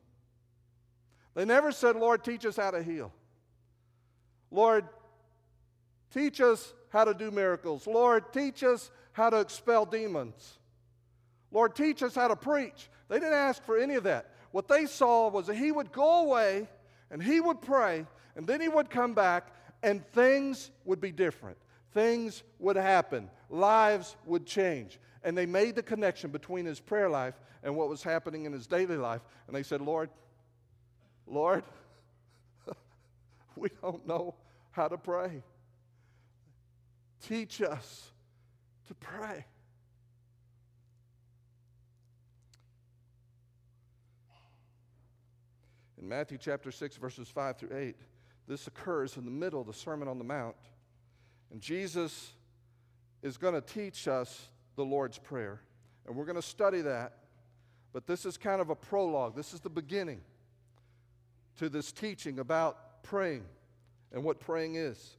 They 1.35 1.45
never 1.45 1.71
said, 1.71 1.95
Lord, 1.97 2.23
teach 2.23 2.47
us 2.47 2.57
how 2.57 2.71
to 2.71 2.81
heal. 2.81 3.13
Lord, 4.49 4.85
teach 6.11 6.41
us 6.41 6.73
how 6.89 7.03
to 7.03 7.13
do 7.13 7.29
miracles. 7.29 7.85
Lord, 7.85 8.33
teach 8.33 8.63
us 8.63 8.89
how 9.17 9.29
to 9.29 9.39
expel 9.39 9.85
demons. 9.85 10.59
Lord, 11.51 11.75
teach 11.75 12.03
us 12.03 12.15
how 12.15 12.27
to 12.27 12.35
preach. 12.35 12.89
They 13.09 13.19
didn't 13.19 13.33
ask 13.33 13.63
for 13.63 13.77
any 13.77 13.95
of 13.95 14.03
that. 14.03 14.31
What 14.51 14.67
they 14.67 14.85
saw 14.85 15.29
was 15.29 15.47
that 15.47 15.55
he 15.55 15.71
would 15.71 15.91
go 15.91 16.21
away 16.25 16.67
and 17.09 17.21
he 17.21 17.39
would 17.39 17.61
pray, 17.61 18.05
and 18.35 18.45
then 18.45 18.61
he 18.61 18.67
would 18.67 18.89
come 18.89 19.13
back, 19.13 19.47
and 19.81 20.05
things 20.11 20.71
would 20.85 20.99
be 21.01 21.11
different 21.11 21.57
things 21.97 22.43
would 22.59 22.75
happen, 22.75 23.27
lives 23.49 24.15
would 24.27 24.45
change. 24.45 24.99
And 25.23 25.35
they 25.35 25.47
made 25.47 25.75
the 25.75 25.81
connection 25.81 26.29
between 26.29 26.63
his 26.63 26.79
prayer 26.79 27.09
life 27.09 27.33
and 27.63 27.75
what 27.75 27.89
was 27.89 28.03
happening 28.03 28.45
in 28.45 28.53
his 28.53 28.67
daily 28.67 28.97
life. 28.97 29.21
And 29.47 29.55
they 29.55 29.63
said, 29.63 29.81
Lord, 29.81 30.11
Lord, 31.25 31.63
we 33.55 33.69
don't 33.81 34.05
know 34.05 34.35
how 34.69 34.87
to 34.87 34.97
pray. 34.97 35.41
Teach 37.27 37.63
us 37.63 38.11
to 38.87 38.93
pray. 38.95 39.45
In 46.01 46.07
Matthew 46.07 46.37
chapter 46.37 46.71
6, 46.71 46.97
verses 46.97 47.27
5 47.27 47.57
through 47.57 47.77
8, 47.77 47.95
this 48.47 48.67
occurs 48.67 49.17
in 49.17 49.25
the 49.25 49.31
middle 49.31 49.59
of 49.59 49.67
the 49.67 49.73
Sermon 49.73 50.07
on 50.07 50.17
the 50.17 50.23
Mount. 50.23 50.55
And 51.51 51.59
Jesus 51.59 52.31
is 53.21 53.37
going 53.37 53.53
to 53.55 53.61
teach 53.61 54.07
us 54.07 54.49
the 54.75 54.85
Lord's 54.85 55.17
Prayer. 55.17 55.59
And 56.05 56.15
we're 56.15 56.25
going 56.25 56.35
to 56.35 56.41
study 56.41 56.81
that. 56.81 57.17
But 57.93 58.05
this 58.05 58.25
is 58.25 58.37
kind 58.37 58.61
of 58.61 58.69
a 58.69 58.75
prologue. 58.75 59.35
This 59.35 59.53
is 59.53 59.59
the 59.59 59.69
beginning 59.69 60.21
to 61.57 61.67
this 61.67 61.91
teaching 61.91 62.39
about 62.39 63.03
praying 63.03 63.43
and 64.11 64.23
what 64.23 64.39
praying 64.39 64.75
is. 64.75 65.17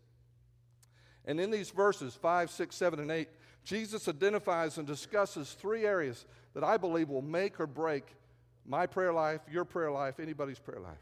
And 1.24 1.38
in 1.40 1.50
these 1.50 1.70
verses 1.70 2.14
5, 2.14 2.50
6, 2.50 2.74
7, 2.74 3.00
and 3.00 3.10
8, 3.10 3.28
Jesus 3.68 4.08
identifies 4.08 4.78
and 4.78 4.86
discusses 4.86 5.52
three 5.52 5.84
areas 5.84 6.24
that 6.54 6.64
I 6.64 6.78
believe 6.78 7.10
will 7.10 7.20
make 7.20 7.60
or 7.60 7.66
break 7.66 8.16
my 8.64 8.86
prayer 8.86 9.12
life, 9.12 9.42
your 9.50 9.66
prayer 9.66 9.90
life, 9.90 10.20
anybody's 10.20 10.58
prayer 10.58 10.80
life. 10.80 10.96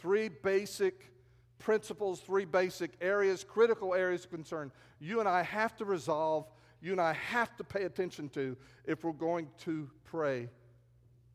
Three 0.00 0.28
basic 0.28 1.12
principles, 1.60 2.18
three 2.18 2.44
basic 2.44 2.90
areas, 3.00 3.44
critical 3.44 3.94
areas 3.94 4.24
of 4.24 4.30
concern 4.30 4.72
you 4.98 5.20
and 5.20 5.28
I 5.28 5.44
have 5.44 5.76
to 5.76 5.84
resolve, 5.84 6.48
you 6.82 6.90
and 6.90 7.00
I 7.00 7.12
have 7.12 7.56
to 7.58 7.64
pay 7.64 7.84
attention 7.84 8.28
to 8.30 8.56
if 8.84 9.04
we're 9.04 9.12
going 9.12 9.46
to 9.58 9.88
pray 10.02 10.48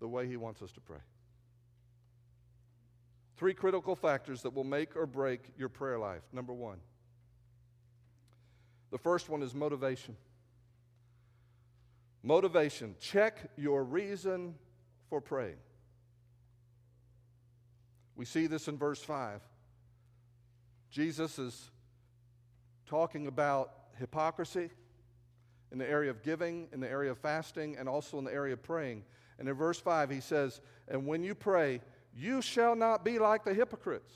the 0.01 0.09
way 0.09 0.27
He 0.27 0.35
wants 0.35 0.61
us 0.61 0.73
to 0.73 0.81
pray. 0.81 0.99
Three 3.37 3.53
critical 3.53 3.95
factors 3.95 4.41
that 4.41 4.53
will 4.53 4.65
make 4.65 4.97
or 4.97 5.05
break 5.05 5.39
your 5.57 5.69
prayer 5.69 5.97
life. 5.97 6.23
Number 6.33 6.53
one, 6.53 6.79
the 8.91 8.97
first 8.97 9.29
one 9.29 9.41
is 9.41 9.55
motivation. 9.55 10.17
Motivation. 12.25 12.95
Check 12.99 13.51
your 13.55 13.83
reason 13.83 14.55
for 15.11 15.21
praying. 15.21 15.57
We 18.15 18.25
see 18.25 18.47
this 18.47 18.67
in 18.67 18.79
verse 18.79 18.99
5. 18.99 19.41
Jesus 20.89 21.37
is 21.37 21.69
talking 22.87 23.27
about 23.27 23.73
hypocrisy 23.99 24.71
in 25.71 25.77
the 25.77 25.87
area 25.87 26.09
of 26.09 26.23
giving, 26.23 26.67
in 26.73 26.79
the 26.79 26.89
area 26.89 27.11
of 27.11 27.19
fasting, 27.19 27.77
and 27.77 27.87
also 27.87 28.17
in 28.17 28.23
the 28.23 28.33
area 28.33 28.53
of 28.53 28.63
praying. 28.63 29.03
And 29.37 29.47
in 29.47 29.53
verse 29.53 29.79
5, 29.79 30.09
he 30.09 30.19
says, 30.19 30.61
And 30.87 31.05
when 31.05 31.23
you 31.23 31.35
pray, 31.35 31.79
you 32.11 32.41
shall 32.41 32.75
not 32.75 33.05
be 33.05 33.19
like 33.19 33.43
the 33.43 33.53
hypocrites. 33.53 34.11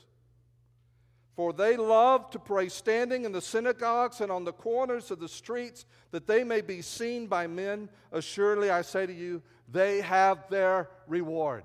For 1.36 1.52
they 1.52 1.76
love 1.76 2.30
to 2.30 2.38
pray 2.38 2.68
standing 2.68 3.24
in 3.24 3.32
the 3.32 3.40
synagogues 3.40 4.20
and 4.20 4.30
on 4.32 4.44
the 4.44 4.52
corners 4.52 5.10
of 5.10 5.20
the 5.20 5.28
streets, 5.28 5.86
that 6.10 6.26
they 6.26 6.44
may 6.44 6.60
be 6.60 6.82
seen 6.82 7.26
by 7.26 7.46
men. 7.46 7.88
Assuredly, 8.12 8.70
I 8.70 8.82
say 8.82 9.06
to 9.06 9.12
you, 9.12 9.42
they 9.70 10.00
have 10.00 10.50
their 10.50 10.90
reward. 11.06 11.64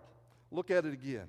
Look 0.51 0.71
at 0.71 0.85
it 0.85 0.93
again. 0.93 1.27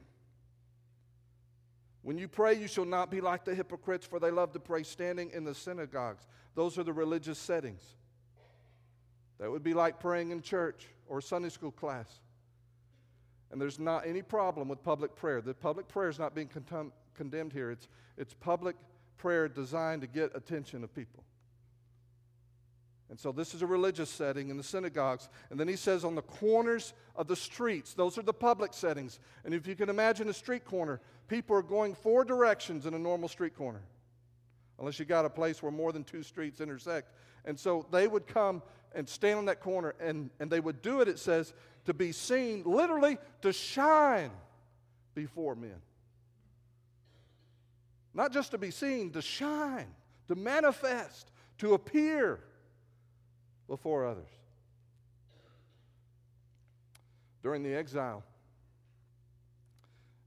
When 2.02 2.18
you 2.18 2.28
pray, 2.28 2.54
you 2.54 2.68
shall 2.68 2.84
not 2.84 3.10
be 3.10 3.20
like 3.20 3.44
the 3.44 3.54
hypocrites, 3.54 4.06
for 4.06 4.20
they 4.20 4.30
love 4.30 4.52
to 4.52 4.60
pray 4.60 4.84
standing 4.84 5.30
in 5.32 5.42
the 5.42 5.54
synagogues. 5.54 6.26
Those 6.54 6.78
are 6.78 6.84
the 6.84 6.92
religious 6.92 7.38
settings. 7.38 7.82
That 9.40 9.50
would 9.50 9.64
be 9.64 9.74
like 9.74 9.98
praying 9.98 10.30
in 10.30 10.40
church 10.40 10.86
or 11.08 11.20
Sunday 11.20 11.48
school 11.48 11.72
class. 11.72 12.20
And 13.50 13.60
there's 13.60 13.78
not 13.78 14.06
any 14.06 14.22
problem 14.22 14.68
with 14.68 14.82
public 14.82 15.16
prayer. 15.16 15.40
The 15.40 15.54
public 15.54 15.88
prayer 15.88 16.08
is 16.08 16.18
not 16.18 16.34
being 16.34 16.48
condemned 17.16 17.52
here. 17.52 17.70
It's, 17.70 17.88
it's 18.16 18.34
public 18.34 18.76
prayer 19.16 19.48
designed 19.48 20.02
to 20.02 20.06
get 20.06 20.30
attention 20.34 20.84
of 20.84 20.94
people. 20.94 21.24
And 23.08 23.20
so 23.20 23.30
this 23.30 23.54
is 23.54 23.62
a 23.62 23.66
religious 23.66 24.10
setting 24.10 24.48
in 24.48 24.56
the 24.56 24.64
synagogues. 24.64 25.28
And 25.50 25.60
then 25.60 25.68
he 25.68 25.76
says 25.76 26.04
on 26.04 26.16
the 26.16 26.22
corners 26.22 26.92
of 27.14 27.28
the 27.28 27.36
streets, 27.36 27.94
those 27.94 28.18
are 28.18 28.22
the 28.22 28.32
public 28.32 28.74
settings. 28.74 29.20
And 29.44 29.54
if 29.54 29.66
you 29.66 29.76
can 29.76 29.88
imagine 29.88 30.28
a 30.28 30.32
street 30.32 30.64
corner, 30.64 31.00
people 31.28 31.56
are 31.56 31.62
going 31.62 31.94
four 31.94 32.24
directions 32.24 32.84
in 32.84 32.94
a 32.94 32.98
normal 32.98 33.28
street 33.28 33.56
corner, 33.56 33.82
unless 34.78 34.98
you 34.98 35.04
got 35.04 35.24
a 35.24 35.30
place 35.30 35.62
where 35.62 35.70
more 35.70 35.92
than 35.92 36.02
two 36.02 36.24
streets 36.24 36.60
intersect. 36.60 37.12
And 37.44 37.58
so 37.58 37.86
they 37.92 38.08
would 38.08 38.26
come 38.26 38.60
and 38.92 39.08
stand 39.08 39.38
on 39.38 39.44
that 39.44 39.60
corner, 39.60 39.94
and, 40.00 40.30
and 40.40 40.50
they 40.50 40.60
would 40.60 40.82
do 40.82 41.00
it, 41.00 41.06
it 41.06 41.18
says, 41.18 41.54
to 41.84 41.94
be 41.94 42.10
seen, 42.10 42.64
literally 42.64 43.18
to 43.42 43.52
shine 43.52 44.30
before 45.14 45.54
men. 45.54 45.80
Not 48.16 48.32
just 48.32 48.52
to 48.52 48.58
be 48.58 48.70
seen, 48.70 49.10
to 49.10 49.20
shine, 49.20 49.94
to 50.28 50.34
manifest, 50.34 51.30
to 51.58 51.74
appear 51.74 52.40
before 53.68 54.06
others. 54.06 54.30
During 57.42 57.62
the 57.62 57.74
exile, 57.74 58.24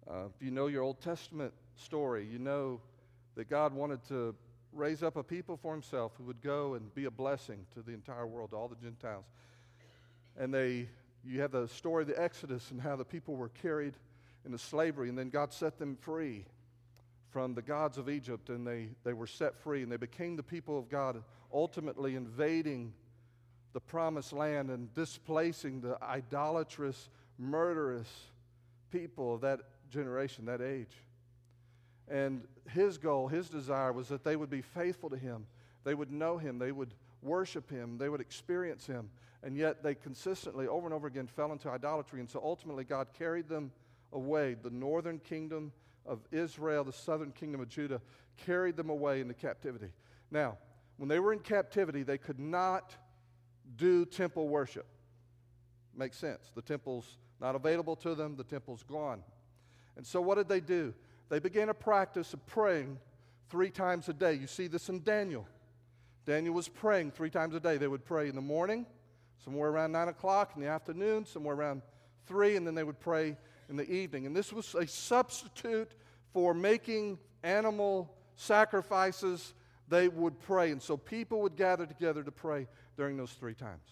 uh, 0.07 0.25
if 0.27 0.45
you 0.45 0.51
know 0.51 0.67
your 0.67 0.83
Old 0.83 1.01
Testament 1.01 1.51
story, 1.77 2.27
you 2.31 2.37
know 2.37 2.79
that 3.33 3.49
God 3.49 3.73
wanted 3.73 4.07
to 4.09 4.35
raise 4.71 5.01
up 5.01 5.15
a 5.15 5.23
people 5.23 5.57
for 5.57 5.73
himself 5.73 6.11
who 6.15 6.25
would 6.25 6.43
go 6.43 6.75
and 6.75 6.93
be 6.93 7.05
a 7.05 7.11
blessing 7.11 7.65
to 7.73 7.81
the 7.81 7.91
entire 7.91 8.27
world, 8.27 8.51
to 8.51 8.55
all 8.55 8.67
the 8.67 8.75
Gentiles. 8.75 9.25
And 10.37 10.53
they, 10.53 10.87
you 11.25 11.41
have 11.41 11.53
the 11.53 11.67
story 11.67 12.03
of 12.03 12.07
the 12.07 12.21
Exodus 12.21 12.69
and 12.69 12.79
how 12.79 12.95
the 12.95 13.03
people 13.03 13.35
were 13.35 13.49
carried 13.49 13.95
into 14.45 14.59
slavery, 14.59 15.09
and 15.09 15.17
then 15.17 15.31
God 15.31 15.51
set 15.51 15.79
them 15.79 15.97
free 15.99 16.45
from 17.31 17.53
the 17.53 17.61
gods 17.61 17.97
of 17.97 18.09
Egypt, 18.09 18.49
and 18.49 18.65
they, 18.65 18.89
they 19.03 19.13
were 19.13 19.27
set 19.27 19.55
free, 19.55 19.83
and 19.83 19.91
they 19.91 19.97
became 19.97 20.35
the 20.35 20.43
people 20.43 20.77
of 20.77 20.89
God, 20.89 21.23
ultimately 21.53 22.15
invading 22.15 22.93
the 23.73 23.79
promised 23.79 24.33
land 24.33 24.69
and 24.71 24.93
displacing 24.95 25.81
the 25.81 25.97
idolatrous, 26.03 27.09
murderous 27.37 28.07
people 28.91 29.35
of 29.35 29.41
that 29.41 29.59
generation, 29.91 30.45
that 30.45 30.61
age. 30.61 31.03
And 32.07 32.43
his 32.69 32.97
goal, 32.97 33.27
his 33.27 33.49
desire 33.49 33.93
was 33.93 34.07
that 34.07 34.23
they 34.23 34.35
would 34.35 34.49
be 34.49 34.63
faithful 34.63 35.09
to 35.11 35.17
him. 35.17 35.45
They 35.83 35.93
would 35.93 36.11
know 36.11 36.37
him. 36.37 36.57
They 36.57 36.71
would 36.71 36.95
worship 37.21 37.69
him. 37.69 37.97
They 37.99 38.09
would 38.09 38.21
experience 38.21 38.87
him. 38.87 39.09
And 39.43 39.55
yet 39.55 39.83
they 39.83 39.93
consistently, 39.95 40.67
over 40.67 40.87
and 40.87 40.93
over 40.93 41.07
again, 41.07 41.27
fell 41.27 41.51
into 41.51 41.69
idolatry. 41.69 42.19
And 42.19 42.29
so 42.29 42.41
ultimately, 42.43 42.83
God 42.83 43.07
carried 43.17 43.47
them 43.47 43.71
away. 44.11 44.55
The 44.55 44.71
northern 44.71 45.19
kingdom 45.19 45.71
of 46.09 46.19
Israel, 46.31 46.83
the 46.83 46.91
southern 46.91 47.31
kingdom 47.31 47.61
of 47.61 47.69
Judah, 47.69 48.01
carried 48.45 48.75
them 48.75 48.89
away 48.89 49.21
into 49.21 49.33
captivity. 49.33 49.91
Now, 50.31 50.57
when 50.97 51.07
they 51.07 51.19
were 51.19 51.31
in 51.31 51.39
captivity, 51.39 52.03
they 52.03 52.17
could 52.17 52.39
not 52.39 52.95
do 53.77 54.05
temple 54.05 54.49
worship. 54.49 54.87
Makes 55.95 56.17
sense. 56.17 56.51
The 56.55 56.61
temple's 56.61 57.17
not 57.39 57.55
available 57.55 57.95
to 57.97 58.15
them, 58.15 58.35
the 58.35 58.43
temple's 58.43 58.83
gone. 58.83 59.23
And 59.95 60.05
so, 60.05 60.19
what 60.19 60.35
did 60.35 60.49
they 60.49 60.59
do? 60.59 60.93
They 61.29 61.39
began 61.39 61.69
a 61.69 61.73
practice 61.73 62.33
of 62.33 62.45
praying 62.47 62.97
three 63.49 63.69
times 63.69 64.09
a 64.09 64.13
day. 64.13 64.33
You 64.33 64.47
see 64.47 64.67
this 64.67 64.89
in 64.89 65.03
Daniel. 65.03 65.47
Daniel 66.25 66.53
was 66.53 66.67
praying 66.67 67.11
three 67.11 67.29
times 67.29 67.55
a 67.55 67.59
day. 67.59 67.77
They 67.77 67.87
would 67.87 68.05
pray 68.05 68.27
in 68.29 68.35
the 68.35 68.41
morning, 68.41 68.85
somewhere 69.43 69.69
around 69.69 69.91
9 69.91 70.09
o'clock, 70.09 70.51
in 70.55 70.61
the 70.61 70.67
afternoon, 70.67 71.25
somewhere 71.25 71.55
around 71.55 71.81
3, 72.27 72.55
and 72.55 72.67
then 72.67 72.75
they 72.75 72.83
would 72.83 72.99
pray 72.99 73.37
in 73.69 73.75
the 73.75 73.89
evening. 73.89 74.25
And 74.25 74.35
this 74.35 74.51
was 74.51 74.75
a 74.75 74.85
substitute 74.85 75.91
for 76.33 76.53
making 76.53 77.19
animal 77.43 78.13
sacrifices. 78.35 79.53
They 79.87 80.07
would 80.07 80.39
pray. 80.39 80.71
And 80.71 80.81
so 80.81 80.97
people 80.97 81.41
would 81.41 81.55
gather 81.55 81.85
together 81.85 82.23
to 82.23 82.31
pray 82.31 82.67
during 82.95 83.17
those 83.17 83.31
three 83.31 83.55
times. 83.55 83.85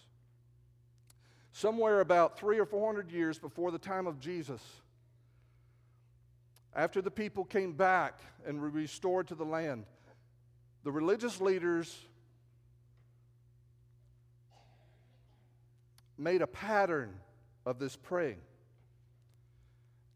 Somewhere 1.52 2.00
about 2.00 2.38
three 2.38 2.58
or 2.58 2.66
four 2.66 2.86
hundred 2.86 3.10
years 3.10 3.38
before 3.38 3.72
the 3.72 3.78
time 3.78 4.06
of 4.06 4.20
Jesus, 4.20 4.62
after 6.74 7.02
the 7.02 7.10
people 7.10 7.44
came 7.44 7.72
back 7.72 8.20
and 8.46 8.60
were 8.60 8.68
restored 8.68 9.26
to 9.28 9.34
the 9.34 9.44
land, 9.44 9.84
the 10.84 10.92
religious 10.92 11.40
leaders 11.40 11.98
made 16.16 16.42
a 16.42 16.46
pattern 16.46 17.12
of 17.66 17.78
this 17.80 17.96
praying. 17.96 18.38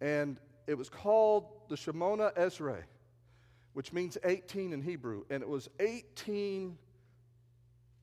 And 0.00 0.38
it 0.72 0.78
was 0.78 0.88
called 0.88 1.46
the 1.68 1.76
Shemona 1.76 2.35
Esrei, 2.37 2.82
which 3.74 3.92
means 3.92 4.18
18 4.24 4.72
in 4.72 4.82
Hebrew. 4.82 5.24
And 5.30 5.42
it 5.42 5.48
was 5.48 5.68
18 5.78 6.76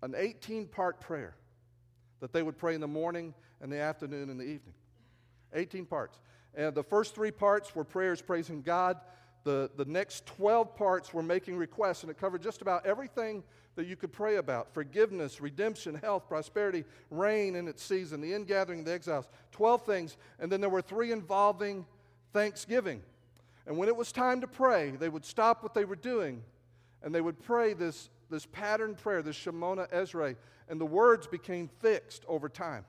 an 0.02 0.16
18 0.16 0.68
part 0.68 1.02
prayer 1.02 1.36
that 2.22 2.34
they 2.34 2.42
would 2.42 2.58
pray 2.58 2.76
in 2.76 2.82
the 2.82 2.88
morning 2.88 3.34
and 3.62 3.72
the 3.72 3.80
afternoon 3.80 4.30
and 4.30 4.40
the 4.40 4.46
evening. 4.46 4.74
18 5.54 5.86
parts. 5.86 6.20
And 6.56 6.74
the 6.74 6.84
first 6.84 7.16
three 7.16 7.32
parts 7.32 7.76
were 7.76 7.84
prayers 7.84 8.22
praising 8.22 8.62
God. 8.62 8.98
The, 9.44 9.70
the 9.78 9.86
next 9.86 10.26
12 10.26 10.76
parts 10.76 11.14
were 11.14 11.24
making 11.24 11.58
requests, 11.58 12.04
and 12.04 12.12
it 12.12 12.18
covered 12.18 12.42
just 12.42 12.62
about 12.62 12.86
everything 12.86 13.44
that 13.76 13.88
you 13.88 13.96
could 13.96 14.12
pray 14.12 14.36
about 14.36 14.74
forgiveness, 14.74 15.40
redemption, 15.40 15.96
health, 15.96 16.28
prosperity, 16.28 16.84
rain 17.10 17.56
in 17.56 17.68
its 17.68 17.82
season, 17.82 18.20
the 18.20 18.34
ingathering 18.34 18.80
of 18.80 18.86
the 18.86 18.92
exiles. 18.92 19.30
12 19.52 19.86
things. 19.86 20.18
And 20.40 20.52
then 20.52 20.60
there 20.60 20.70
were 20.70 20.82
three 20.82 21.12
involving 21.12 21.86
thanksgiving. 22.34 23.02
And 23.68 23.78
when 23.78 23.88
it 23.88 23.96
was 23.96 24.12
time 24.12 24.42
to 24.42 24.48
pray, 24.48 24.92
they 24.92 25.10
would 25.10 25.26
stop 25.26 25.62
what 25.64 25.74
they 25.74 25.86
were 25.86 25.96
doing 25.96 26.44
and 27.04 27.14
they 27.14 27.22
would 27.22 27.42
pray 27.42 27.74
this 27.74 28.10
this 28.30 28.46
pattern 28.46 28.96
prayer, 28.96 29.22
this 29.22 29.36
Shemona 29.36 29.90
Esrei, 29.92 30.36
and 30.68 30.80
the 30.80 30.86
words 30.86 31.28
became 31.28 31.68
fixed 31.80 32.24
over 32.28 32.48
time. 32.48 32.86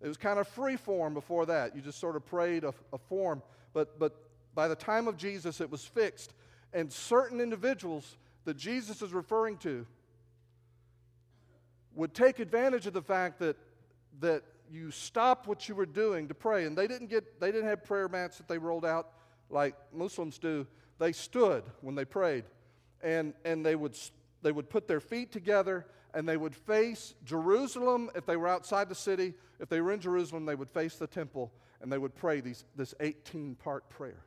It 0.00 0.08
was 0.08 0.16
kind 0.16 0.38
of 0.38 0.48
free 0.48 0.76
form 0.76 1.14
before 1.14 1.46
that. 1.46 1.74
You 1.76 1.82
just 1.82 1.98
sort 1.98 2.16
of 2.16 2.24
prayed 2.24 2.64
a, 2.64 2.72
a 2.92 2.98
form, 2.98 3.42
but, 3.72 3.98
but 3.98 4.16
by 4.54 4.68
the 4.68 4.76
time 4.76 5.08
of 5.08 5.16
Jesus, 5.16 5.60
it 5.60 5.70
was 5.70 5.84
fixed. 5.84 6.32
And 6.72 6.90
certain 6.90 7.40
individuals 7.40 8.16
that 8.44 8.56
Jesus 8.56 9.02
is 9.02 9.12
referring 9.12 9.58
to 9.58 9.86
would 11.94 12.14
take 12.14 12.38
advantage 12.38 12.86
of 12.86 12.92
the 12.92 13.02
fact 13.02 13.40
that, 13.40 13.56
that 14.20 14.42
you 14.70 14.90
stop 14.90 15.46
what 15.46 15.68
you 15.68 15.74
were 15.74 15.86
doing 15.86 16.28
to 16.28 16.34
pray. 16.34 16.64
And 16.64 16.76
they 16.76 16.86
didn't, 16.86 17.08
get, 17.08 17.40
they 17.40 17.50
didn't 17.50 17.68
have 17.68 17.84
prayer 17.84 18.08
mats 18.08 18.38
that 18.38 18.48
they 18.48 18.58
rolled 18.58 18.84
out 18.84 19.08
like 19.48 19.74
Muslims 19.92 20.38
do. 20.38 20.66
They 20.98 21.12
stood 21.12 21.64
when 21.80 21.94
they 21.94 22.04
prayed 22.04 22.44
and, 23.02 23.34
and 23.44 23.64
they, 23.64 23.74
would, 23.74 23.96
they 24.42 24.52
would 24.52 24.70
put 24.70 24.86
their 24.86 25.00
feet 25.00 25.32
together 25.32 25.86
and 26.14 26.28
they 26.28 26.36
would 26.36 26.54
face 26.54 27.14
Jerusalem 27.24 28.10
if 28.14 28.26
they 28.26 28.36
were 28.36 28.48
outside 28.48 28.88
the 28.88 28.94
city. 28.94 29.34
If 29.58 29.68
they 29.68 29.80
were 29.80 29.92
in 29.92 30.00
Jerusalem, 30.00 30.44
they 30.44 30.54
would 30.54 30.70
face 30.70 30.96
the 30.96 31.06
temple 31.06 31.52
and 31.80 31.90
they 31.90 31.98
would 31.98 32.14
pray 32.14 32.40
these, 32.40 32.64
this 32.76 32.94
18 33.00 33.56
part 33.56 33.88
prayer. 33.88 34.24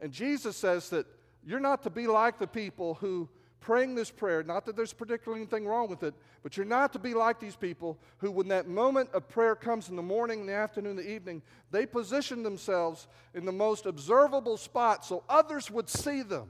And 0.00 0.12
Jesus 0.12 0.56
says 0.56 0.90
that 0.90 1.06
you're 1.44 1.60
not 1.60 1.82
to 1.84 1.90
be 1.90 2.06
like 2.06 2.38
the 2.38 2.46
people 2.46 2.94
who 2.94 3.28
praying 3.60 3.94
this 3.94 4.10
prayer, 4.10 4.42
not 4.42 4.64
that 4.66 4.76
there's 4.76 4.92
particularly 4.92 5.42
anything 5.42 5.66
wrong 5.66 5.88
with 5.88 6.02
it, 6.02 6.14
but 6.42 6.56
you're 6.56 6.66
not 6.66 6.92
to 6.92 6.98
be 6.98 7.14
like 7.14 7.40
these 7.40 7.56
people 7.56 7.98
who, 8.18 8.30
when 8.30 8.48
that 8.48 8.68
moment 8.68 9.10
of 9.12 9.28
prayer 9.28 9.56
comes 9.56 9.88
in 9.88 9.96
the 9.96 10.02
morning, 10.02 10.40
in 10.40 10.46
the 10.46 10.54
afternoon, 10.54 10.96
the 10.96 11.10
evening, 11.10 11.42
they 11.70 11.86
position 11.86 12.42
themselves 12.42 13.08
in 13.34 13.44
the 13.44 13.52
most 13.52 13.86
observable 13.86 14.56
spot 14.56 15.04
so 15.04 15.24
others 15.28 15.70
would 15.70 15.88
see 15.88 16.22
them 16.22 16.48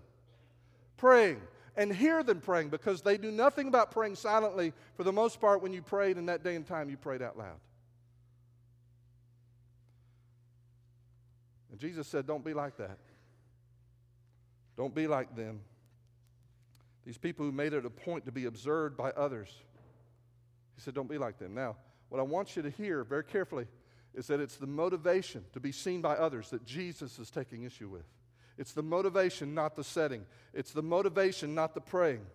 praying 0.97 1.41
and 1.77 1.95
hear 1.95 2.23
them 2.23 2.41
praying 2.41 2.71
because 2.71 3.03
they 3.03 3.17
do 3.17 3.31
nothing 3.31 3.69
about 3.69 3.91
praying 3.91 4.17
silently. 4.17 4.73
For 4.97 5.05
the 5.05 5.13
most 5.13 5.41
part, 5.41 5.63
when 5.63 5.73
you 5.73 5.83
prayed 5.83 6.17
in 6.17 6.27
that 6.27 6.43
day 6.43 6.57
and 6.57 6.67
time, 6.67 6.89
you 6.91 6.97
prayed 6.97 7.23
out 7.23 7.39
loud. 7.39 7.61
And 11.71 11.79
Jesus 11.79 12.09
said, 12.09 12.27
Don't 12.27 12.45
be 12.45 12.55
like 12.55 12.77
that. 12.79 12.99
Don't 14.77 14.95
be 14.95 15.07
like 15.07 15.35
them. 15.37 15.61
These 17.07 17.19
people 17.19 17.47
who 17.47 17.53
made 17.53 17.73
it 17.73 17.87
a 17.87 17.91
point 17.91 18.27
to 18.27 18.33
be 18.33 18.47
observed 18.47 18.97
by 18.97 19.11
others. 19.13 19.49
He 20.75 20.81
said, 20.81 20.95
Don't 20.95 21.09
be 21.09 21.19
like 21.19 21.39
them. 21.39 21.55
Now, 21.55 21.77
what 22.09 22.19
I 22.19 22.23
want 22.23 22.57
you 22.57 22.63
to 22.63 22.71
hear 22.71 23.05
very 23.05 23.25
carefully 23.25 23.67
is 24.13 24.27
that 24.27 24.41
it's 24.41 24.57
the 24.57 24.67
motivation 24.67 25.45
to 25.53 25.61
be 25.61 25.71
seen 25.71 26.01
by 26.01 26.17
others 26.17 26.51
that 26.51 26.65
Jesus 26.65 27.19
is 27.19 27.31
taking 27.31 27.63
issue 27.63 27.89
with. 27.89 28.05
It's 28.59 28.73
the 28.73 28.83
motivation, 28.83 29.55
not 29.55 29.77
the 29.77 29.85
setting. 29.85 30.25
It's 30.53 30.73
the 30.73 30.83
motivation, 30.83 31.55
not 31.55 31.75
the 31.75 31.81
praying. 31.81 32.27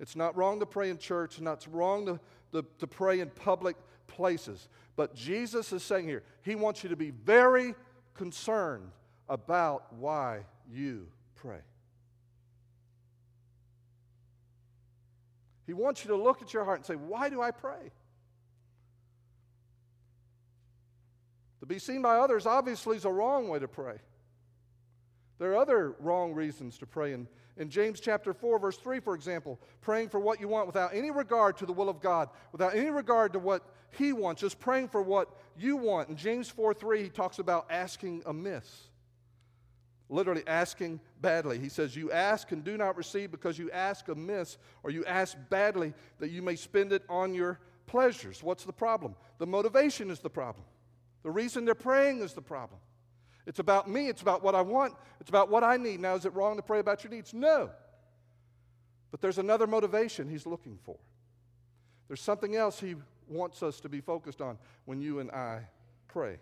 It's 0.00 0.16
not 0.16 0.36
wrong 0.36 0.58
to 0.60 0.66
pray 0.66 0.90
in 0.90 0.98
church, 0.98 1.34
It's 1.34 1.40
not 1.40 1.66
wrong 1.70 2.06
to, 2.06 2.20
to, 2.52 2.66
to 2.78 2.86
pray 2.86 3.20
in 3.20 3.30
public 3.30 3.76
places. 4.06 4.68
But 4.96 5.14
Jesus 5.14 5.72
is 5.72 5.82
saying 5.84 6.06
here, 6.06 6.24
He 6.42 6.56
wants 6.56 6.82
you 6.82 6.88
to 6.88 6.96
be 6.96 7.10
very 7.10 7.74
concerned 8.14 8.90
about 9.28 9.92
why 9.94 10.40
you 10.68 11.06
pray. 11.36 11.60
He 15.68 15.74
wants 15.74 16.02
you 16.02 16.08
to 16.08 16.16
look 16.16 16.40
at 16.40 16.54
your 16.54 16.64
heart 16.64 16.78
and 16.78 16.86
say, 16.86 16.94
Why 16.94 17.28
do 17.28 17.42
I 17.42 17.50
pray? 17.50 17.92
To 21.60 21.66
be 21.66 21.78
seen 21.78 22.00
by 22.00 22.16
others 22.16 22.46
obviously 22.46 22.96
is 22.96 23.04
a 23.04 23.10
wrong 23.10 23.48
way 23.48 23.58
to 23.58 23.68
pray. 23.68 23.98
There 25.38 25.52
are 25.52 25.58
other 25.58 25.94
wrong 26.00 26.32
reasons 26.32 26.78
to 26.78 26.86
pray. 26.86 27.12
In, 27.12 27.28
in 27.58 27.68
James 27.68 28.00
chapter 28.00 28.32
4, 28.32 28.58
verse 28.58 28.78
3, 28.78 28.98
for 29.00 29.14
example, 29.14 29.60
praying 29.82 30.08
for 30.08 30.18
what 30.18 30.40
you 30.40 30.48
want 30.48 30.66
without 30.66 30.94
any 30.94 31.10
regard 31.10 31.58
to 31.58 31.66
the 31.66 31.72
will 31.74 31.90
of 31.90 32.00
God, 32.00 32.30
without 32.50 32.74
any 32.74 32.88
regard 32.88 33.34
to 33.34 33.38
what 33.38 33.62
He 33.90 34.14
wants, 34.14 34.40
just 34.40 34.58
praying 34.58 34.88
for 34.88 35.02
what 35.02 35.28
you 35.54 35.76
want. 35.76 36.08
In 36.08 36.16
James 36.16 36.48
4 36.48 36.72
3, 36.72 37.02
he 37.02 37.08
talks 37.10 37.40
about 37.40 37.66
asking 37.68 38.22
amiss. 38.24 38.87
Literally 40.10 40.42
asking 40.46 41.00
badly. 41.20 41.58
He 41.58 41.68
says, 41.68 41.94
You 41.94 42.10
ask 42.10 42.50
and 42.52 42.64
do 42.64 42.76
not 42.76 42.96
receive 42.96 43.30
because 43.30 43.58
you 43.58 43.70
ask 43.70 44.08
amiss, 44.08 44.56
or 44.82 44.90
you 44.90 45.04
ask 45.04 45.36
badly 45.50 45.92
that 46.18 46.30
you 46.30 46.40
may 46.40 46.56
spend 46.56 46.92
it 46.92 47.04
on 47.08 47.34
your 47.34 47.60
pleasures. 47.86 48.42
What's 48.42 48.64
the 48.64 48.72
problem? 48.72 49.14
The 49.38 49.46
motivation 49.46 50.10
is 50.10 50.20
the 50.20 50.30
problem. 50.30 50.64
The 51.22 51.30
reason 51.30 51.64
they're 51.64 51.74
praying 51.74 52.20
is 52.20 52.32
the 52.32 52.42
problem. 52.42 52.80
It's 53.46 53.58
about 53.58 53.88
me, 53.88 54.08
it's 54.08 54.22
about 54.22 54.42
what 54.42 54.54
I 54.54 54.60
want, 54.60 54.94
it's 55.20 55.30
about 55.30 55.50
what 55.50 55.64
I 55.64 55.76
need. 55.76 56.00
Now, 56.00 56.14
is 56.14 56.24
it 56.24 56.34
wrong 56.34 56.56
to 56.56 56.62
pray 56.62 56.80
about 56.80 57.02
your 57.02 57.10
needs? 57.10 57.34
No. 57.34 57.70
But 59.10 59.20
there's 59.20 59.38
another 59.38 59.66
motivation 59.66 60.28
he's 60.28 60.46
looking 60.46 60.78
for. 60.84 60.96
There's 62.08 62.20
something 62.20 62.56
else 62.56 62.78
he 62.78 62.94
wants 63.26 63.62
us 63.62 63.80
to 63.80 63.88
be 63.88 64.00
focused 64.00 64.40
on 64.40 64.58
when 64.84 65.00
you 65.00 65.18
and 65.18 65.30
I 65.30 65.66
pray. 66.08 66.38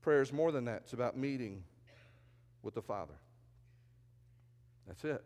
Prayer 0.00 0.22
is 0.22 0.32
more 0.32 0.52
than 0.52 0.64
that, 0.66 0.82
it's 0.84 0.92
about 0.92 1.16
meeting 1.16 1.64
with 2.62 2.74
the 2.74 2.82
Father. 2.82 3.14
That's 4.86 5.04
it. 5.04 5.24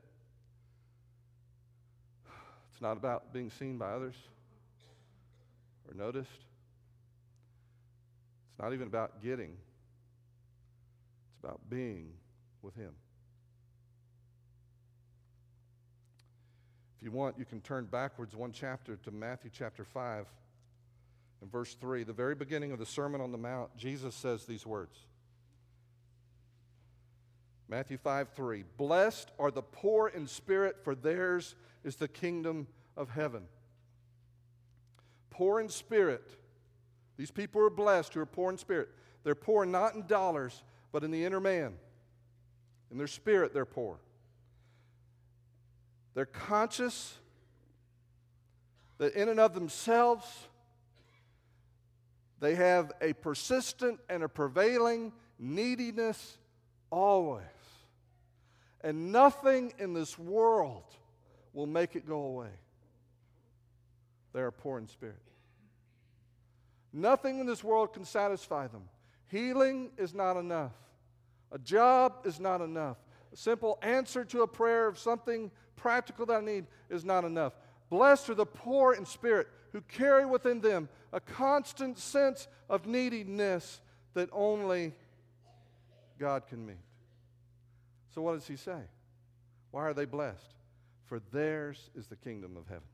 It's 2.72 2.82
not 2.82 2.96
about 2.96 3.32
being 3.32 3.50
seen 3.50 3.78
by 3.78 3.90
others 3.92 4.16
or 5.88 5.94
noticed. 5.94 6.30
It's 8.50 8.60
not 8.60 8.72
even 8.72 8.86
about 8.86 9.22
getting 9.22 9.56
it's 11.36 11.44
about 11.44 11.60
being 11.68 12.08
with 12.62 12.74
Him. 12.74 12.92
If 16.96 17.02
you 17.02 17.10
want, 17.10 17.38
you 17.38 17.44
can 17.44 17.60
turn 17.60 17.84
backwards 17.84 18.34
one 18.34 18.52
chapter 18.52 18.96
to 18.96 19.10
Matthew 19.10 19.50
chapter 19.52 19.84
5 19.84 20.26
and 21.42 21.52
verse 21.52 21.74
3. 21.74 22.04
The 22.04 22.12
very 22.12 22.34
beginning 22.34 22.72
of 22.72 22.78
the 22.78 22.86
Sermon 22.86 23.20
on 23.20 23.32
the 23.32 23.38
Mount, 23.38 23.76
Jesus 23.76 24.14
says 24.14 24.46
these 24.46 24.66
words 24.66 24.96
Matthew 27.68 27.98
5 27.98 28.28
3. 28.30 28.64
Blessed 28.76 29.30
are 29.38 29.50
the 29.50 29.62
poor 29.62 30.08
in 30.08 30.26
spirit, 30.26 30.76
for 30.82 30.94
theirs 30.94 31.56
is 31.84 31.96
the 31.96 32.08
kingdom 32.08 32.66
of 32.96 33.10
heaven. 33.10 33.44
Poor 35.30 35.60
in 35.60 35.68
spirit. 35.68 36.36
These 37.16 37.30
people 37.30 37.62
are 37.62 37.70
blessed 37.70 38.14
who 38.14 38.20
are 38.20 38.26
poor 38.26 38.50
in 38.50 38.58
spirit. 38.58 38.88
They're 39.24 39.34
poor 39.34 39.66
not 39.66 39.94
in 39.94 40.06
dollars, 40.06 40.62
but 40.92 41.02
in 41.02 41.10
the 41.10 41.24
inner 41.24 41.40
man. 41.40 41.74
In 42.90 42.98
their 42.98 43.06
spirit, 43.06 43.52
they're 43.52 43.64
poor. 43.64 43.98
They're 46.14 46.24
conscious 46.24 47.18
that 48.98 49.14
in 49.14 49.28
and 49.28 49.40
of 49.40 49.54
themselves, 49.54 50.26
they 52.40 52.54
have 52.54 52.92
a 53.00 53.12
persistent 53.14 53.98
and 54.08 54.22
a 54.22 54.28
prevailing 54.28 55.12
neediness 55.38 56.38
always. 56.90 57.44
And 58.86 59.10
nothing 59.10 59.72
in 59.80 59.94
this 59.94 60.16
world 60.16 60.84
will 61.52 61.66
make 61.66 61.96
it 61.96 62.06
go 62.06 62.20
away. 62.20 62.52
They 64.32 64.38
are 64.38 64.52
poor 64.52 64.78
in 64.78 64.86
spirit. 64.86 65.16
Nothing 66.92 67.40
in 67.40 67.46
this 67.46 67.64
world 67.64 67.92
can 67.92 68.04
satisfy 68.04 68.68
them. 68.68 68.84
Healing 69.28 69.90
is 69.98 70.14
not 70.14 70.36
enough. 70.36 70.70
A 71.50 71.58
job 71.58 72.18
is 72.24 72.38
not 72.38 72.60
enough. 72.60 72.96
A 73.32 73.36
simple 73.36 73.76
answer 73.82 74.24
to 74.26 74.42
a 74.42 74.46
prayer 74.46 74.86
of 74.86 75.00
something 75.00 75.50
practical 75.74 76.24
that 76.26 76.42
I 76.42 76.44
need 76.44 76.66
is 76.88 77.04
not 77.04 77.24
enough. 77.24 77.54
Blessed 77.90 78.30
are 78.30 78.34
the 78.34 78.46
poor 78.46 78.94
in 78.94 79.04
spirit 79.04 79.48
who 79.72 79.80
carry 79.80 80.24
within 80.24 80.60
them 80.60 80.88
a 81.12 81.18
constant 81.18 81.98
sense 81.98 82.46
of 82.70 82.86
neediness 82.86 83.80
that 84.14 84.28
only 84.30 84.94
God 86.20 86.46
can 86.46 86.64
meet. 86.64 86.76
So, 88.16 88.22
what 88.22 88.32
does 88.32 88.48
he 88.48 88.56
say? 88.56 88.80
Why 89.72 89.82
are 89.82 89.92
they 89.92 90.06
blessed? 90.06 90.54
For 91.04 91.20
theirs 91.32 91.90
is 91.94 92.06
the 92.06 92.16
kingdom 92.16 92.56
of 92.56 92.66
heaven. 92.66 92.88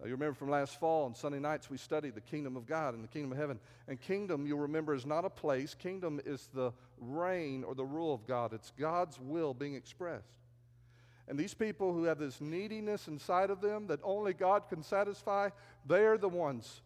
Now, 0.00 0.06
you 0.06 0.12
remember 0.12 0.34
from 0.34 0.50
last 0.50 0.80
fall 0.80 1.04
on 1.04 1.14
Sunday 1.14 1.38
nights, 1.38 1.70
we 1.70 1.76
studied 1.76 2.16
the 2.16 2.20
kingdom 2.20 2.56
of 2.56 2.66
God 2.66 2.94
and 2.94 3.04
the 3.04 3.08
kingdom 3.08 3.30
of 3.30 3.38
heaven. 3.38 3.60
And 3.86 4.00
kingdom, 4.00 4.44
you'll 4.44 4.58
remember, 4.58 4.92
is 4.92 5.06
not 5.06 5.24
a 5.24 5.30
place. 5.30 5.72
Kingdom 5.72 6.20
is 6.26 6.48
the 6.52 6.72
reign 6.98 7.62
or 7.62 7.76
the 7.76 7.84
rule 7.84 8.12
of 8.12 8.26
God, 8.26 8.52
it's 8.52 8.72
God's 8.76 9.20
will 9.20 9.54
being 9.54 9.76
expressed. 9.76 10.34
And 11.28 11.38
these 11.38 11.54
people 11.54 11.92
who 11.92 12.04
have 12.04 12.18
this 12.18 12.40
neediness 12.40 13.06
inside 13.06 13.50
of 13.50 13.60
them 13.60 13.86
that 13.86 14.00
only 14.02 14.34
God 14.34 14.68
can 14.68 14.82
satisfy, 14.82 15.50
they're 15.86 16.18
the 16.18 16.28
ones 16.28 16.80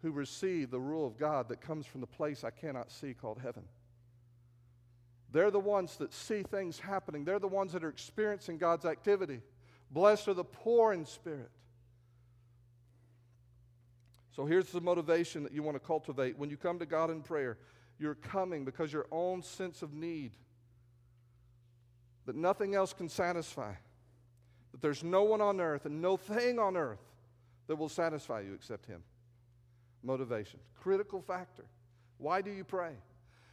who 0.00 0.10
receive 0.10 0.70
the 0.70 0.80
rule 0.80 1.06
of 1.06 1.18
God 1.18 1.50
that 1.50 1.60
comes 1.60 1.84
from 1.84 2.00
the 2.00 2.06
place 2.06 2.44
I 2.44 2.50
cannot 2.50 2.90
see 2.90 3.12
called 3.12 3.40
heaven. 3.42 3.64
They're 5.30 5.50
the 5.50 5.60
ones 5.60 5.96
that 5.96 6.12
see 6.12 6.42
things 6.42 6.78
happening. 6.78 7.24
They're 7.24 7.38
the 7.38 7.48
ones 7.48 7.72
that 7.72 7.84
are 7.84 7.88
experiencing 7.88 8.58
God's 8.58 8.84
activity. 8.84 9.40
Blessed 9.90 10.28
are 10.28 10.34
the 10.34 10.44
poor 10.44 10.92
in 10.92 11.04
spirit. 11.04 11.50
So 14.34 14.46
here's 14.46 14.70
the 14.70 14.80
motivation 14.80 15.42
that 15.42 15.52
you 15.52 15.62
want 15.62 15.74
to 15.74 15.84
cultivate. 15.84 16.38
When 16.38 16.48
you 16.48 16.56
come 16.56 16.78
to 16.78 16.86
God 16.86 17.10
in 17.10 17.22
prayer, 17.22 17.58
you're 17.98 18.14
coming 18.14 18.64
because 18.64 18.92
your 18.92 19.06
own 19.10 19.42
sense 19.42 19.82
of 19.82 19.92
need 19.92 20.32
that 22.24 22.36
nothing 22.36 22.74
else 22.74 22.92
can 22.92 23.08
satisfy, 23.08 23.72
that 24.72 24.80
there's 24.80 25.02
no 25.02 25.24
one 25.24 25.40
on 25.40 25.60
earth 25.60 25.86
and 25.86 26.00
no 26.00 26.16
thing 26.16 26.58
on 26.58 26.76
earth 26.76 27.00
that 27.66 27.76
will 27.76 27.88
satisfy 27.88 28.40
you 28.40 28.54
except 28.54 28.86
Him. 28.86 29.02
Motivation, 30.02 30.60
critical 30.80 31.20
factor. 31.20 31.64
Why 32.18 32.42
do 32.42 32.50
you 32.50 32.64
pray? 32.64 32.92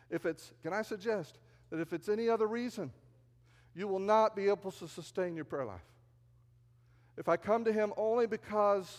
If 0.10 0.26
it's, 0.26 0.52
can 0.62 0.74
I 0.74 0.82
suggest 0.82 1.40
that 1.70 1.80
if 1.80 1.94
it's 1.94 2.10
any 2.10 2.30
other 2.30 2.48
reason, 2.48 2.92
you 3.76 3.88
will 3.88 4.00
not 4.00 4.36
be 4.36 4.48
able 4.48 4.72
to 4.72 4.88
sustain 4.88 5.36
your 5.36 5.46
prayer 5.46 5.66
life. 5.66 5.86
If 7.18 7.30
I 7.30 7.38
come 7.38 7.66
to 7.66 7.74
Him 7.74 7.94
only 7.98 8.28
because 8.28 8.98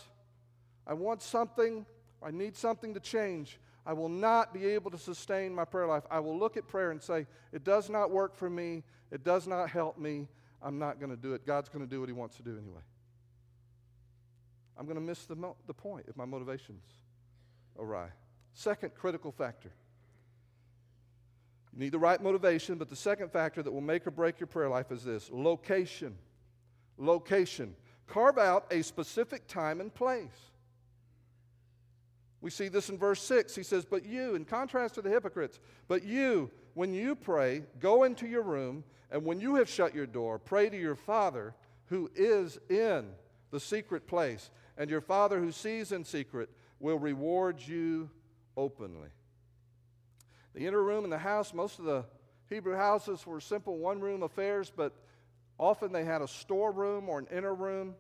I 0.87 0.95
want 0.95 1.23
something, 1.23 1.87
I 2.23 2.31
need 2.31 2.57
something 2.57 2.95
to 2.95 3.01
change, 3.01 3.59
I 3.85 3.93
will 3.93 4.09
not 4.09 4.53
be 4.53 4.67
able 4.67 4.91
to 4.91 4.99
sustain 4.99 5.55
my 5.55 5.65
prayer 5.65 5.87
life. 5.87 6.03
I 6.11 6.19
will 6.21 6.37
look 6.37 6.57
at 6.57 6.67
prayer 6.67 6.91
and 6.91 7.01
say, 7.01 7.27
It 7.53 7.63
does 7.63 7.89
not 7.89 8.11
work 8.11 8.35
for 8.35 8.51
me. 8.51 8.83
It 9.13 9.23
does 9.23 9.47
not 9.47 9.71
help 9.71 9.99
me. 9.99 10.29
I'm 10.63 10.79
not 10.79 10.99
going 10.99 11.11
to 11.11 11.17
do 11.17 11.35
it. 11.35 11.47
God's 11.47 11.69
going 11.69 11.85
to 11.85 11.91
do 11.91 12.01
what 12.01 12.09
He 12.09 12.13
wants 12.13 12.37
to 12.37 12.43
do 12.43 12.59
anyway. 12.59 12.83
I'm 14.77 14.87
going 14.87 14.97
to 14.97 15.03
miss 15.03 15.25
the, 15.25 15.37
mo- 15.37 15.57
the 15.67 15.75
point 15.75 16.07
if 16.09 16.17
my 16.17 16.25
motivation's 16.25 16.85
awry. 17.79 18.09
Second 18.55 18.95
critical 18.95 19.31
factor. 19.31 19.71
You 21.77 21.83
need 21.83 21.93
the 21.93 21.99
right 21.99 22.23
motivation, 22.23 22.79
but 22.79 22.89
the 22.89 22.97
second 22.97 23.31
factor 23.31 23.63
that 23.63 23.71
will 23.71 23.83
make 23.83 24.07
or 24.07 24.11
break 24.11 24.41
your 24.41 24.47
prayer 24.47 24.71
life 24.71 24.91
is 24.91 25.05
this 25.05 25.29
location. 25.31 26.17
Location. 26.97 27.77
Carve 28.07 28.39
out 28.39 28.67
a 28.71 28.81
specific 28.81 29.47
time 29.47 29.83
and 29.83 29.95
place. 29.95 30.51
We 32.41 32.49
see 32.49 32.69
this 32.69 32.89
in 32.89 32.97
verse 32.97 33.21
6. 33.23 33.55
He 33.55 33.63
says, 33.63 33.85
But 33.85 34.07
you, 34.07 34.37
in 34.37 34.47
contrast 34.47 34.95
to 34.95 35.03
the 35.03 35.11
hypocrites, 35.11 35.61
but 35.87 36.03
you, 36.03 36.51
when 36.73 36.95
you 36.95 37.15
pray, 37.15 37.65
go 37.79 38.05
into 38.05 38.27
your 38.27 38.43
room, 38.43 38.83
and 39.11 39.23
when 39.25 39.39
you 39.39 39.57
have 39.57 39.69
shut 39.69 39.95
your 39.95 40.07
door, 40.07 40.39
pray 40.39 40.71
to 40.71 40.81
your 40.81 40.97
Father 40.97 41.55
who 41.87 42.11
is 42.15 42.59
in 42.71 43.09
the 43.51 43.61
secret 43.61 44.07
place, 44.07 44.51
and 44.79 44.89
your 44.89 45.03
Father 45.03 45.41
who 45.41 45.53
sees 45.53 45.93
in 45.93 46.05
secret 46.05 46.49
will 46.81 46.99
reward 46.99 47.61
you 47.61 48.09
openly. 48.57 49.09
The 50.57 50.67
inner 50.67 50.83
room 50.83 51.05
in 51.05 51.11
the 51.11 51.19
house, 51.19 51.53
most 51.53 51.79
of 51.79 51.85
the 51.85 52.07
Hebrew 52.49 52.75
houses 52.75 53.27
were 53.27 53.41
simple 53.43 53.77
one 53.77 54.01
room 54.01 54.23
affairs, 54.23 54.73
but 54.75 54.95
often 55.59 55.93
they 55.93 56.03
had 56.03 56.23
a 56.23 56.29
storeroom 56.29 57.11
or 57.11 57.19
an 57.19 57.27
inner 57.31 57.55
room, 57.55 57.95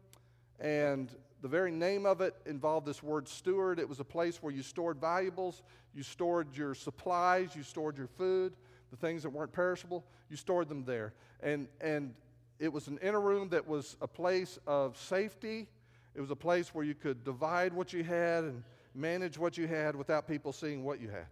and 0.58 1.14
the 1.42 1.48
very 1.48 1.70
name 1.70 2.06
of 2.06 2.22
it 2.22 2.34
involved 2.46 2.86
this 2.86 3.02
word 3.02 3.28
steward. 3.28 3.78
It 3.78 3.86
was 3.86 4.00
a 4.00 4.04
place 4.04 4.42
where 4.42 4.54
you 4.54 4.62
stored 4.62 4.98
valuables, 4.98 5.62
you 5.94 6.02
stored 6.02 6.56
your 6.56 6.74
supplies, 6.74 7.54
you 7.54 7.62
stored 7.62 7.98
your 7.98 8.06
food, 8.06 8.54
the 8.90 8.96
things 8.96 9.22
that 9.24 9.30
weren't 9.30 9.52
perishable, 9.52 10.02
you 10.30 10.38
stored 10.38 10.70
them 10.70 10.82
there. 10.82 11.12
And, 11.42 11.68
and 11.82 12.14
it 12.58 12.72
was 12.72 12.88
an 12.88 12.98
inner 13.02 13.20
room 13.20 13.50
that 13.50 13.68
was 13.68 13.98
a 14.00 14.08
place 14.08 14.58
of 14.66 14.96
safety. 14.96 15.68
It 16.14 16.22
was 16.22 16.30
a 16.30 16.36
place 16.36 16.74
where 16.74 16.86
you 16.86 16.94
could 16.94 17.22
divide 17.22 17.74
what 17.74 17.92
you 17.92 18.02
had 18.02 18.44
and 18.44 18.62
manage 18.94 19.36
what 19.36 19.58
you 19.58 19.66
had 19.66 19.94
without 19.94 20.26
people 20.26 20.54
seeing 20.54 20.82
what 20.84 21.02
you 21.02 21.10
had. 21.10 21.26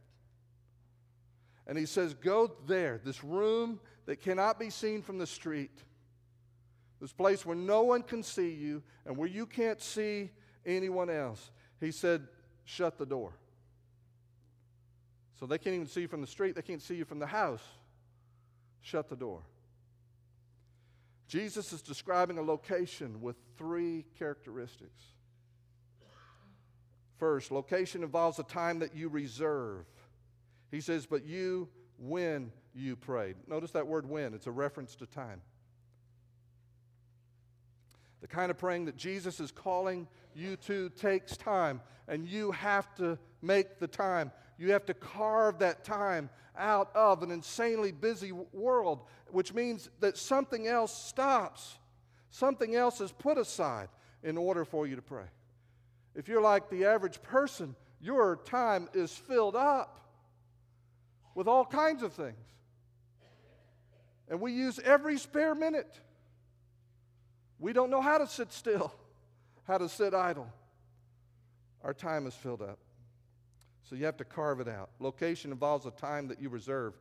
And 1.66 1.79
he 1.79 1.87
says, 1.87 2.14
Go 2.14 2.53
there, 2.66 3.00
this 3.05 3.24
room 3.24 3.81
that 4.07 4.20
cannot 4.20 4.59
be 4.59 4.70
seen 4.70 5.03
from 5.03 5.18
the 5.18 5.27
street, 5.27 5.70
this 7.00 7.12
place 7.12 7.44
where 7.44 7.57
no 7.57 7.83
one 7.83 8.03
can 8.03 8.22
see 8.22 8.50
you 8.50 8.83
and 9.07 9.16
where 9.16 9.29
you 9.29 9.46
can't 9.46 9.81
see 9.81 10.31
anyone 10.66 11.11
else. 11.11 11.50
He 11.81 11.90
said, 11.90 12.27
Shut 12.64 12.98
the 12.98 13.07
door. 13.07 13.33
So 15.38 15.46
they 15.46 15.59
can't 15.59 15.74
even 15.74 15.88
see 15.88 16.03
you 16.03 16.09
from 16.09 16.20
the 16.20 16.27
street, 16.27 16.55
they 16.55 16.62
can't 16.62 16.83
see 16.83 16.94
you 16.94 17.05
from 17.05 17.18
the 17.18 17.27
house. 17.27 17.62
Shut 18.81 19.09
the 19.09 19.16
door. 19.16 19.42
Jesus 21.27 21.72
is 21.72 21.83
describing 21.83 22.38
a 22.38 22.42
location 22.42 23.20
with 23.20 23.37
three 23.57 24.05
characteristics. 24.18 25.03
First, 27.18 27.50
location 27.50 28.03
involves 28.03 28.38
a 28.38 28.42
time 28.42 28.81
that 28.81 28.94
you 28.94 29.09
reserve. 29.09 29.87
He 30.74 30.80
says, 30.80 31.06
but 31.06 31.24
you 31.24 31.68
when 31.98 32.50
you 32.74 32.96
prayed. 32.96 33.37
Notice 33.46 33.70
that 33.70 33.87
word 33.87 34.10
when, 34.10 34.34
it's 34.34 34.48
a 34.48 34.50
reference 34.50 34.96
to 34.96 35.06
time. 35.06 35.40
The 38.20 38.26
kind 38.26 38.50
of 38.50 38.58
praying 38.58 38.87
that 38.87 38.96
Jesus 38.96 39.38
is 39.38 39.52
calling 39.52 40.08
you 40.34 40.56
to 40.56 40.88
takes 40.88 41.37
time, 41.37 41.80
and 42.08 42.26
you 42.26 42.50
have 42.50 42.92
to 42.96 43.16
make 43.40 43.78
the 43.78 43.87
time. 43.87 44.32
You 44.58 44.72
have 44.72 44.84
to 44.87 44.94
carve 44.94 45.60
that 45.60 45.84
time 45.84 46.28
out 46.58 46.90
of 46.96 47.22
an 47.22 47.30
insanely 47.30 47.92
busy 47.92 48.32
world, 48.32 49.02
which 49.30 49.54
means 49.54 49.88
that 50.00 50.18
something 50.18 50.66
else 50.66 50.92
stops. 50.92 51.78
Something 52.30 52.74
else 52.74 53.00
is 53.00 53.12
put 53.12 53.38
aside 53.38 53.90
in 54.24 54.37
order 54.37 54.64
for 54.64 54.88
you 54.88 54.96
to 54.96 55.02
pray. 55.02 55.26
If 56.16 56.26
you're 56.26 56.42
like 56.42 56.68
the 56.68 56.87
average 56.87 57.22
person, 57.22 57.76
your 58.00 58.40
time 58.44 58.88
is 58.92 59.12
filled 59.12 59.54
up 59.54 60.00
with 61.35 61.49
all 61.49 61.64
kinds 61.64 62.03
of 62.03 62.12
things. 62.12 62.37
And 64.29 64.40
we 64.40 64.53
use 64.53 64.79
every 64.79 65.18
spare 65.18 65.55
minute. 65.55 66.01
We 67.59 67.73
don't 67.73 67.90
know 67.90 68.01
how 68.01 68.18
to 68.18 68.27
sit 68.27 68.53
still, 68.53 68.92
how 69.64 69.79
to 69.79 69.88
sit 69.88 70.14
idle. 70.14 70.49
Our 71.83 71.94
time 71.94 72.27
is 72.27 72.35
filled 72.35 72.62
up. 72.62 72.79
So 73.83 73.97
you 73.97 74.07
have 74.07 74.16
to 74.16 74.25
carve 74.25 74.61
it 74.61 74.68
out. 74.68 74.90
Location 74.99 75.53
involves 75.53 75.85
a 75.85 75.90
time 75.90 76.29
that 76.29 76.40
you 76.40 76.49
reserve. 76.49 76.94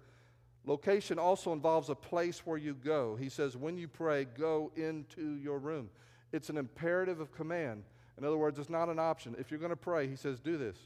Location 0.66 1.18
also 1.18 1.54
involves 1.54 1.90
a 1.90 1.96
place 1.96 2.46
where 2.46 2.58
you 2.58 2.74
go. 2.74 3.16
He 3.16 3.30
says, 3.30 3.56
when 3.56 3.78
you 3.78 3.88
pray, 3.88 4.26
go 4.26 4.72
into 4.76 5.36
your 5.36 5.60
room. 5.60 5.90
It's 6.34 6.50
an 6.50 6.58
imperative 6.58 7.20
of 7.20 7.32
command. 7.32 7.84
In 8.18 8.26
other 8.26 8.38
words, 8.38 8.60
it's 8.60 8.70
not 8.70 8.90
an 8.90 9.00
option. 9.00 9.36
If 9.40 9.50
you're 9.52 9.60
going 9.60 9.72
to 9.72 9.76
pray, 9.76 10.08
he 10.08 10.16
says, 10.16 10.40
do 10.40 10.58
this. 10.58 10.78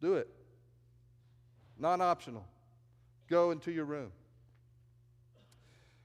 Do 0.00 0.14
it. 0.14 0.28
Non 1.82 2.00
optional. 2.00 2.44
Go 3.28 3.50
into 3.50 3.72
your 3.72 3.84
room. 3.84 4.12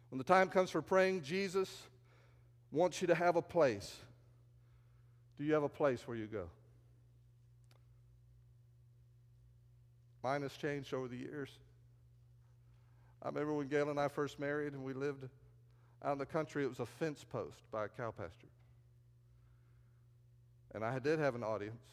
When 0.09 0.17
the 0.17 0.23
time 0.23 0.49
comes 0.49 0.71
for 0.71 0.81
praying, 0.81 1.21
Jesus 1.21 1.69
wants 2.71 2.99
you 2.99 3.07
to 3.07 3.15
have 3.15 3.35
a 3.35 3.43
place. 3.43 3.95
Do 5.37 5.43
you 5.43 5.53
have 5.53 5.61
a 5.61 5.69
place 5.69 6.07
where 6.07 6.17
you 6.17 6.25
go? 6.25 6.49
Mine 10.23 10.41
has 10.41 10.53
changed 10.53 10.95
over 10.95 11.07
the 11.07 11.15
years. 11.15 11.49
I 13.21 13.27
remember 13.27 13.53
when 13.53 13.67
Gail 13.67 13.91
and 13.91 13.99
I 13.99 14.07
first 14.07 14.39
married 14.39 14.73
and 14.73 14.83
we 14.83 14.93
lived 14.93 15.25
out 16.03 16.13
in 16.13 16.17
the 16.17 16.25
country, 16.25 16.63
it 16.63 16.69
was 16.69 16.79
a 16.79 16.87
fence 16.87 17.23
post 17.23 17.61
by 17.71 17.85
a 17.85 17.87
cow 17.87 18.09
pasture. 18.09 18.47
And 20.73 20.83
I 20.83 20.97
did 20.97 21.19
have 21.19 21.35
an 21.35 21.43
audience, 21.43 21.83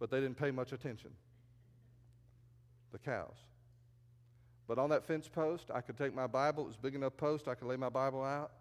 but 0.00 0.10
they 0.10 0.18
didn't 0.18 0.36
pay 0.36 0.50
much 0.50 0.72
attention. 0.72 1.10
The 2.92 2.98
cows. 2.98 3.36
But 4.66 4.78
on 4.78 4.90
that 4.90 5.04
fence 5.04 5.28
post, 5.28 5.70
I 5.74 5.80
could 5.80 5.96
take 5.96 6.14
my 6.14 6.26
Bible. 6.26 6.64
It 6.64 6.68
was 6.68 6.76
a 6.76 6.82
big 6.82 6.94
enough 6.94 7.16
post. 7.16 7.48
I 7.48 7.54
could 7.54 7.66
lay 7.66 7.76
my 7.76 7.88
Bible 7.88 8.22
out. 8.22 8.52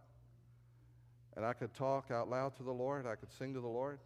And 1.35 1.45
I 1.45 1.53
could 1.53 1.73
talk 1.73 2.11
out 2.11 2.29
loud 2.29 2.55
to 2.57 2.63
the 2.63 2.71
Lord. 2.71 3.05
I 3.05 3.15
could 3.15 3.31
sing 3.31 3.53
to 3.53 3.61
the 3.61 3.67
Lord. 3.67 3.99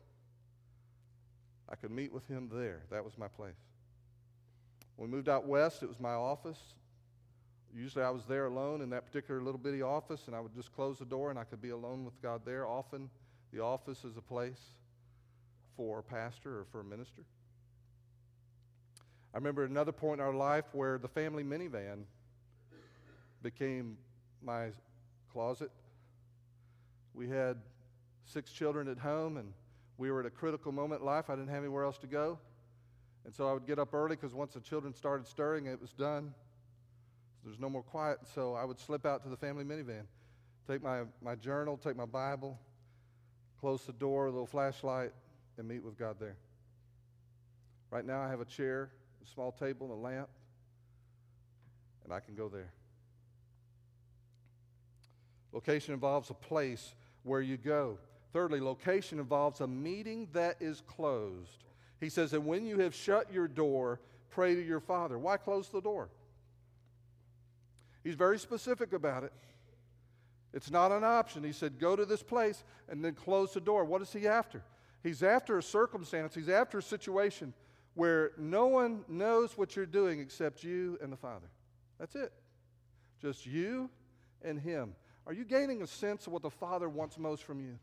I 1.70 1.76
could 1.76 1.92
meet 1.92 2.12
with 2.12 2.28
Him 2.28 2.50
there. 2.54 2.82
That 2.92 3.04
was 3.04 3.18
my 3.18 3.28
place. 3.28 3.56
When 4.96 5.10
we 5.10 5.16
moved 5.16 5.30
out 5.30 5.48
west, 5.48 5.82
it 5.82 5.88
was 5.88 6.00
my 6.00 6.14
office. 6.14 6.60
Usually 7.76 8.04
I 8.04 8.12
was 8.12 8.26
there 8.26 8.46
alone 8.46 8.82
in 8.82 8.90
that 8.92 9.06
particular 9.06 9.42
little 9.42 9.58
bitty 9.58 9.82
office, 9.82 10.28
and 10.28 10.36
I 10.36 10.40
would 10.40 10.54
just 10.54 10.76
close 10.76 11.00
the 11.00 11.06
door 11.06 11.32
and 11.32 11.40
I 11.40 11.44
could 11.44 11.62
be 11.62 11.70
alone 11.70 12.06
with 12.06 12.22
God 12.22 12.42
there. 12.46 12.68
Often 12.68 13.10
the 13.52 13.62
office 13.62 14.04
is 14.04 14.18
a 14.18 14.22
place 14.22 14.62
for 15.76 16.00
a 16.00 16.04
pastor 16.04 16.60
or 16.60 16.66
for 16.72 16.82
a 16.82 16.84
minister. 16.84 17.24
I 19.34 19.38
remember 19.38 19.64
another 19.64 19.92
point 19.92 20.22
in 20.22 20.28
our 20.28 20.34
life 20.34 20.66
where 20.74 21.00
the 21.00 21.08
family 21.08 21.44
minivan 21.44 22.04
became 23.42 23.98
my 24.44 24.68
closet. 25.32 25.72
We 27.16 27.28
had 27.28 27.58
six 28.26 28.52
children 28.52 28.88
at 28.88 29.00
home, 29.00 29.38
and 29.38 29.54
we 29.98 30.12
were 30.12 30.20
at 30.20 30.28
a 30.28 30.30
critical 30.30 30.72
moment 30.72 31.02
in 31.02 31.08
life. 31.08 31.30
I 31.30 31.36
didn't 31.36 31.50
have 31.50 31.64
anywhere 31.64 31.84
else 31.84 31.98
to 32.00 32.08
go. 32.08 32.38
And 33.26 33.34
so 33.34 33.48
I 33.48 33.54
would 33.54 33.66
get 33.66 33.80
up 33.80 33.94
early 33.94 34.16
because 34.16 34.36
once 34.36 34.54
the 34.54 34.60
children 34.60 34.94
started 34.94 35.26
stirring, 35.28 35.66
it 35.66 35.82
was 35.82 35.94
done. 35.94 36.34
There's 37.44 37.60
no 37.60 37.70
more 37.70 37.84
quiet. 37.84 38.20
So 38.36 38.54
I 38.54 38.66
would 38.66 38.80
slip 38.80 39.06
out 39.06 39.24
to 39.24 39.30
the 39.30 39.38
family 39.38 39.64
minivan, 39.64 40.04
take 40.68 40.84
my, 40.84 41.02
my 41.22 41.36
journal, 41.36 41.78
take 41.78 41.96
my 41.96 42.06
Bible, 42.06 42.60
close 43.60 43.84
the 43.84 43.94
door, 43.94 44.28
a 44.28 44.32
little 44.32 44.46
flashlight, 44.46 45.12
and 45.58 45.68
meet 45.68 45.84
with 45.84 45.98
God 45.98 46.18
there. 46.20 46.36
Right 47.90 48.06
now, 48.06 48.22
I 48.22 48.30
have 48.30 48.42
a 48.42 48.46
chair, 48.46 48.92
a 49.24 49.30
small 49.34 49.52
table, 49.52 49.88
and 49.88 49.96
a 49.96 50.02
lamp, 50.02 50.30
and 52.04 52.14
I 52.14 52.20
can 52.20 52.36
go 52.36 52.50
there. 52.50 52.72
Location 55.52 55.94
involves 55.94 56.30
a 56.30 56.34
place 56.34 56.96
where 57.24 57.42
you 57.42 57.58
go. 57.58 58.00
Thirdly, 58.34 58.60
location 58.60 59.20
involves 59.20 59.62
a 59.62 59.68
meeting 59.68 60.28
that 60.34 60.58
is 60.60 60.82
closed. 60.82 61.64
He 62.00 62.10
says, 62.10 62.34
And 62.34 62.46
when 62.46 62.66
you 62.66 62.80
have 62.80 62.96
shut 62.96 63.32
your 63.32 63.48
door, 63.48 64.00
pray 64.32 64.56
to 64.56 64.62
your 64.62 64.80
Father. 64.80 65.18
Why 65.18 65.38
close 65.38 65.70
the 65.70 65.82
door? 65.82 66.10
He's 68.04 68.16
very 68.16 68.40
specific 68.40 68.92
about 68.92 69.24
it. 69.24 69.32
It's 70.54 70.72
not 70.72 70.92
an 70.92 71.04
option. 71.04 71.44
He 71.44 71.52
said, 71.52 71.80
Go 71.80 71.96
to 71.96 72.06
this 72.06 72.24
place 72.24 72.64
and 72.90 73.06
then 73.06 73.14
close 73.14 73.54
the 73.54 73.62
door. 73.62 73.86
What 73.86 74.02
is 74.02 74.12
he 74.12 74.28
after? 74.28 74.64
He's 75.04 75.22
after 75.22 75.58
a 75.58 75.64
circumstance, 75.64 76.34
he's 76.34 76.50
after 76.50 76.80
a 76.80 76.84
situation 76.84 77.54
where 77.96 78.32
no 78.38 78.68
one 78.68 79.04
knows 79.08 79.58
what 79.58 79.76
you're 79.76 79.86
doing 79.86 80.20
except 80.20 80.64
you 80.64 80.98
and 81.02 81.12
the 81.12 81.18
Father. 81.18 81.48
That's 82.00 82.16
it. 82.16 82.34
Just 83.22 83.46
you 83.46 83.90
and 84.42 84.60
him. 84.60 84.96
Are 85.26 85.34
you 85.34 85.46
gaining 85.46 85.82
a 85.82 85.88
sense 85.88 86.28
of 86.28 86.34
what 86.34 86.42
the 86.42 86.50
Father 86.50 86.90
wants 86.90 87.18
most 87.18 87.44
from 87.44 87.60
you? 87.60 87.78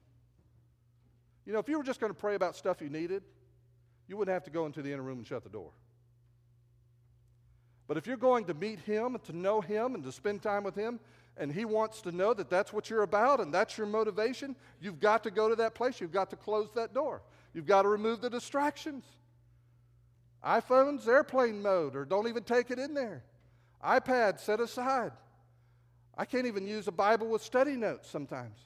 You 1.47 1.53
know, 1.53 1.59
if 1.59 1.69
you 1.69 1.79
were 1.79 1.85
just 1.85 2.01
going 2.01 2.13
to 2.13 2.19
pray 2.19 2.35
about 2.35 2.55
stuff 2.55 2.83
you 2.83 2.91
needed, 2.91 3.23
you 4.07 4.17
wouldn't 4.17 4.35
have 4.35 4.45
to 4.45 4.51
go 4.51 4.67
into 4.67 4.83
the 4.83 4.93
inner 4.93 5.03
room 5.03 5.19
and 5.19 5.27
shut 5.27 5.43
the 5.43 5.49
door. 5.49 5.71
But 7.89 7.97
if 7.97 8.07
you're 8.07 8.17
going 8.17 8.45
to 8.45 8.55
meet 8.55 8.79
Him 8.81 9.15
and 9.15 9.25
to 9.25 9.37
know 9.37 9.61
Him 9.61 9.95
and 9.95 10.05
to 10.05 10.13
spend 10.13 10.43
time 10.43 10.65
with 10.65 10.75
Him, 10.77 11.01
and 11.37 11.51
He 11.51 11.65
wants 11.65 12.03
to 12.03 12.13
know 12.13 12.35
that 12.35 12.51
that's 12.51 12.73
what 12.73 12.91
you're 12.91 13.03
about 13.03 13.41
and 13.41 13.55
that's 13.55 13.79
your 13.79 13.87
motivation, 13.87 14.55
you've 14.81 15.01
got 15.01 15.23
to 15.25 15.31
go 15.31 15.49
to 15.49 15.57
that 15.57 15.75
place. 15.75 16.01
You've 16.01 16.13
got 16.13 16.31
to 16.31 16.37
close 16.37 16.69
that 16.75 16.93
door. 16.93 17.23
You've 17.55 17.67
got 17.67 17.83
to 17.83 17.89
remove 17.89 18.21
the 18.21 18.31
distractions. 18.31 19.05
iPhones, 20.45 21.07
airplane 21.07 21.63
mode, 21.63 21.95
or 21.97 22.05
don't 22.05 22.29
even 22.29 22.43
take 22.43 22.71
it 22.71 22.79
in 22.79 22.95
there. 22.95 23.23
iPad, 23.85 24.41
set 24.41 24.61
aside. 24.61 25.13
I 26.17 26.25
can't 26.25 26.47
even 26.47 26.67
use 26.67 26.89
a 26.89 26.93
Bible 26.93 27.29
with 27.29 27.43
study 27.43 27.77
notes 27.77 28.09
sometimes 28.09 28.57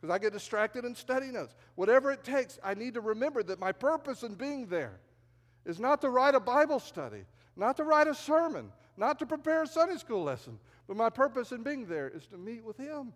because 0.00 0.14
I 0.14 0.18
get 0.18 0.32
distracted 0.32 0.84
in 0.84 0.94
study 0.94 1.28
notes. 1.28 1.54
Whatever 1.74 2.12
it 2.12 2.24
takes, 2.24 2.58
I 2.62 2.74
need 2.74 2.94
to 2.94 3.00
remember 3.00 3.42
that 3.44 3.58
my 3.58 3.72
purpose 3.72 4.22
in 4.22 4.34
being 4.34 4.66
there 4.66 5.00
is 5.64 5.80
not 5.80 6.00
to 6.00 6.10
write 6.10 6.34
a 6.34 6.40
Bible 6.40 6.80
study, 6.80 7.24
not 7.56 7.76
to 7.76 7.84
write 7.84 8.06
a 8.06 8.14
sermon, 8.14 8.72
not 8.96 9.18
to 9.18 9.26
prepare 9.26 9.62
a 9.62 9.66
Sunday 9.66 9.96
school 9.96 10.22
lesson, 10.22 10.58
but 10.86 10.96
my 10.96 11.10
purpose 11.10 11.52
in 11.52 11.62
being 11.62 11.86
there 11.86 12.08
is 12.08 12.26
to 12.28 12.38
meet 12.38 12.64
with 12.64 12.76
Him. 12.76 13.12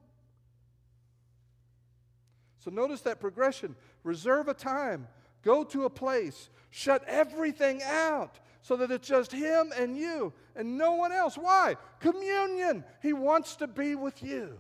So 2.59 2.71
notice 2.71 3.01
that 3.03 3.21
progression. 3.21 3.75
Reserve 4.05 4.49
a 4.49 4.55
time, 4.55 5.09
go 5.43 5.65
to 5.65 5.85
a 5.85 5.91
place, 5.91 6.49
shut 6.71 7.05
everything 7.07 7.83
out 7.83 8.39
so 8.63 8.77
that 8.77 8.91
it's 8.91 9.09
just 9.09 9.33
Him 9.33 9.73
and 9.77 9.97
you 9.97 10.33
and 10.55 10.79
no 10.79 10.93
one 10.93 11.13
else. 11.13 11.37
Why? 11.37 11.77
Communion. 12.01 12.85
He 13.01 13.13
wants 13.13 13.57
to 13.57 13.67
be 13.67 13.95
with 13.95 14.23
you. 14.23 14.59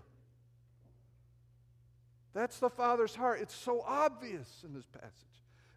That's 2.35 2.59
the 2.59 2.71
Father's 2.71 3.14
heart. 3.14 3.40
It's 3.40 3.55
so 3.55 3.83
obvious 3.87 4.49
in 4.64 4.73
this 4.73 4.87
passage. 4.87 5.12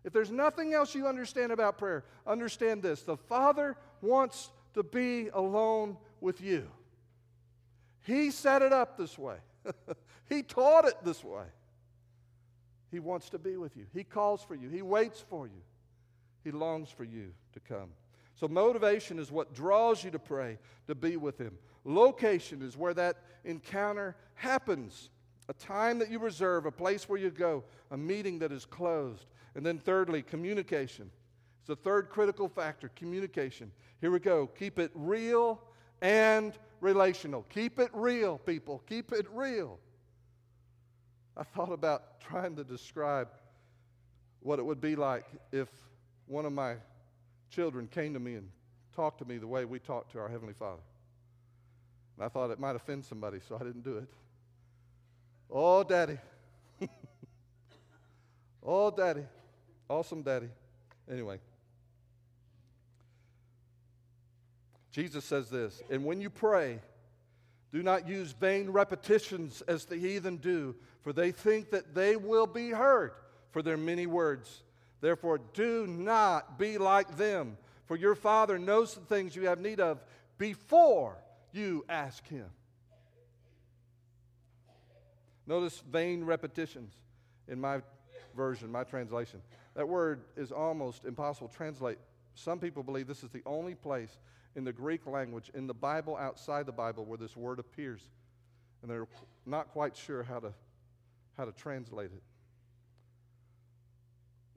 If 0.04 0.13
there's 0.13 0.32
nothing 0.32 0.74
else 0.74 0.96
you 0.96 1.08
understand 1.08 1.52
about 1.52 1.78
prayer, 1.78 2.06
understand 2.26 2.84
this 2.84 3.02
the 3.02 3.18
Father 3.18 3.76
wants 4.02 4.52
to 4.74 4.84
be 4.84 5.30
alone 5.34 5.98
with 6.22 6.41
you. 6.41 6.68
He 8.06 8.32
set 8.32 8.62
it 8.62 8.72
up 8.72 8.98
this 8.98 9.18
way, 9.18 9.38
He 10.30 10.44
taught 10.44 10.86
it 10.86 10.96
this 11.04 11.24
way. 11.24 11.46
He 12.96 13.02
wants 13.02 13.30
to 13.32 13.38
be 13.38 13.58
with 13.58 13.76
you. 13.76 13.86
He 13.94 14.06
calls 14.06 14.42
for 14.42 14.56
you, 14.56 14.70
He 14.70 14.82
waits 14.82 15.20
for 15.30 15.48
you, 15.48 15.62
He 16.46 16.52
longs 16.52 16.90
for 16.90 17.04
you 17.04 17.34
to 17.52 17.60
come. 17.60 17.90
So, 18.36 18.48
motivation 18.48 19.20
is 19.20 19.34
what 19.34 19.54
draws 19.54 20.02
you 20.02 20.12
to 20.12 20.20
pray, 20.20 20.60
to 20.88 20.96
be 20.96 21.18
with 21.18 21.38
Him. 21.38 21.58
Location 21.84 22.62
is 22.62 22.78
where 22.78 22.94
that 22.94 23.18
encounter 23.44 24.16
happens 24.36 25.10
a 25.50 25.54
time 25.54 26.00
that 26.00 26.10
you 26.10 26.20
reserve, 26.20 26.66
a 26.66 26.72
place 26.72 27.10
where 27.10 27.20
you 27.20 27.32
go, 27.32 27.66
a 27.92 27.98
meeting 27.98 28.40
that 28.40 28.54
is 28.54 28.64
closed. 28.64 29.26
And 29.56 29.66
then, 29.66 29.78
thirdly, 29.78 30.22
communication. 30.22 31.12
It's 31.60 31.68
the 31.68 31.76
third 31.76 32.10
critical 32.10 32.48
factor 32.48 32.90
communication. 32.96 33.74
Here 34.00 34.10
we 34.10 34.20
go. 34.20 34.48
Keep 34.48 34.80
it 34.80 34.92
real 34.96 35.62
and 36.02 36.54
relational. 36.80 37.44
Keep 37.50 37.78
it 37.78 37.90
real, 37.92 38.38
people. 38.38 38.82
Keep 38.88 39.12
it 39.12 39.28
real. 39.34 39.80
I 41.38 41.43
thought 41.43 41.71
about 41.71 42.21
trying 42.21 42.56
to 42.56 42.63
describe 42.63 43.28
what 44.39 44.60
it 44.60 44.65
would 44.65 44.80
be 44.80 44.95
like 44.95 45.26
if 45.52 45.67
one 46.28 46.45
of 46.45 46.54
my 46.54 46.76
children 47.50 47.88
came 47.88 48.13
to 48.13 48.19
me 48.19 48.36
and 48.36 48.50
talked 48.95 49.19
to 49.19 49.26
me 49.26 49.38
the 49.38 49.48
way 49.48 49.65
we 49.65 49.80
talk 49.80 50.12
to 50.13 50.19
our 50.19 50.30
Heavenly 50.30 50.54
Father. 50.54 50.82
And 52.17 52.26
I 52.26 52.30
thought 52.30 52.52
it 52.52 52.60
might 52.60 52.76
offend 52.76 53.04
somebody, 53.04 53.39
so 53.48 53.56
I 53.56 53.63
didn't 53.63 53.84
do 53.84 53.98
it. 53.98 54.08
Oh, 55.52 55.84
Daddy. 55.84 56.17
oh, 58.63 58.91
Daddy. 58.91 59.26
Awesome, 59.89 60.21
Daddy. 60.21 60.50
Anyway. 61.12 61.39
Jesus 64.91 65.26
says 65.26 65.50
this, 65.50 65.82
and 65.89 66.06
when 66.06 66.21
you 66.21 66.30
pray, 66.30 66.80
do 67.71 67.84
not 67.84 68.08
use 68.08 68.32
vain 68.32 68.69
repetitions 68.69 69.62
as 69.67 69.86
the 69.86 69.97
heathen 69.97 70.38
do, 70.38 70.75
for 71.01 71.13
they 71.13 71.32
think 71.32 71.71
that 71.71 71.93
they 71.93 72.15
will 72.15 72.47
be 72.47 72.69
heard 72.69 73.12
for 73.51 73.62
their 73.62 73.78
many 73.78 74.08
words. 74.08 74.63
Therefore, 75.01 75.39
do 75.54 75.86
not 75.86 76.58
be 76.58 76.78
like 76.78 77.17
them, 77.17 77.58
for 77.86 77.95
your 77.95 78.15
Father 78.15 78.58
knows 78.58 78.95
the 78.95 79.01
things 79.01 79.36
you 79.36 79.47
have 79.47 79.60
need 79.60 79.80
of 79.80 80.04
before 80.38 81.17
you 81.51 81.86
ask 81.89 82.28
Him. 82.28 82.47
Notice 85.47 85.82
vain 85.91 86.23
repetitions 86.23 86.93
in 87.47 87.62
my 87.62 87.82
version, 88.36 88.71
my 88.71 88.84
translation. 88.84 89.41
That 89.75 89.88
word 89.88 90.21
is 90.36 90.51
almost 90.51 91.06
impossible 91.06 91.49
to 91.49 91.56
translate. 91.56 91.97
Some 92.34 92.60
people 92.60 92.84
believe 92.84 93.08
this 93.08 93.23
is 93.23 93.30
the 93.30 93.43
only 93.45 93.75
place 93.75 94.17
in 94.56 94.63
the 94.63 94.74
Greek 94.74 95.06
language, 95.06 95.52
in 95.54 95.68
the 95.68 95.74
Bible, 95.74 96.15
outside 96.15 96.65
the 96.65 96.72
Bible, 96.72 97.06
where 97.06 97.18
this 97.18 97.36
word 97.36 97.60
appears. 97.60 98.02
And 98.82 98.89
they're 98.89 99.08
not 99.46 99.70
quite 99.70 99.96
sure 99.96 100.24
how 100.24 100.39
to, 100.39 100.54
how 101.38 101.46
to 101.46 101.52
translate 101.52 102.12
it. 102.13 102.24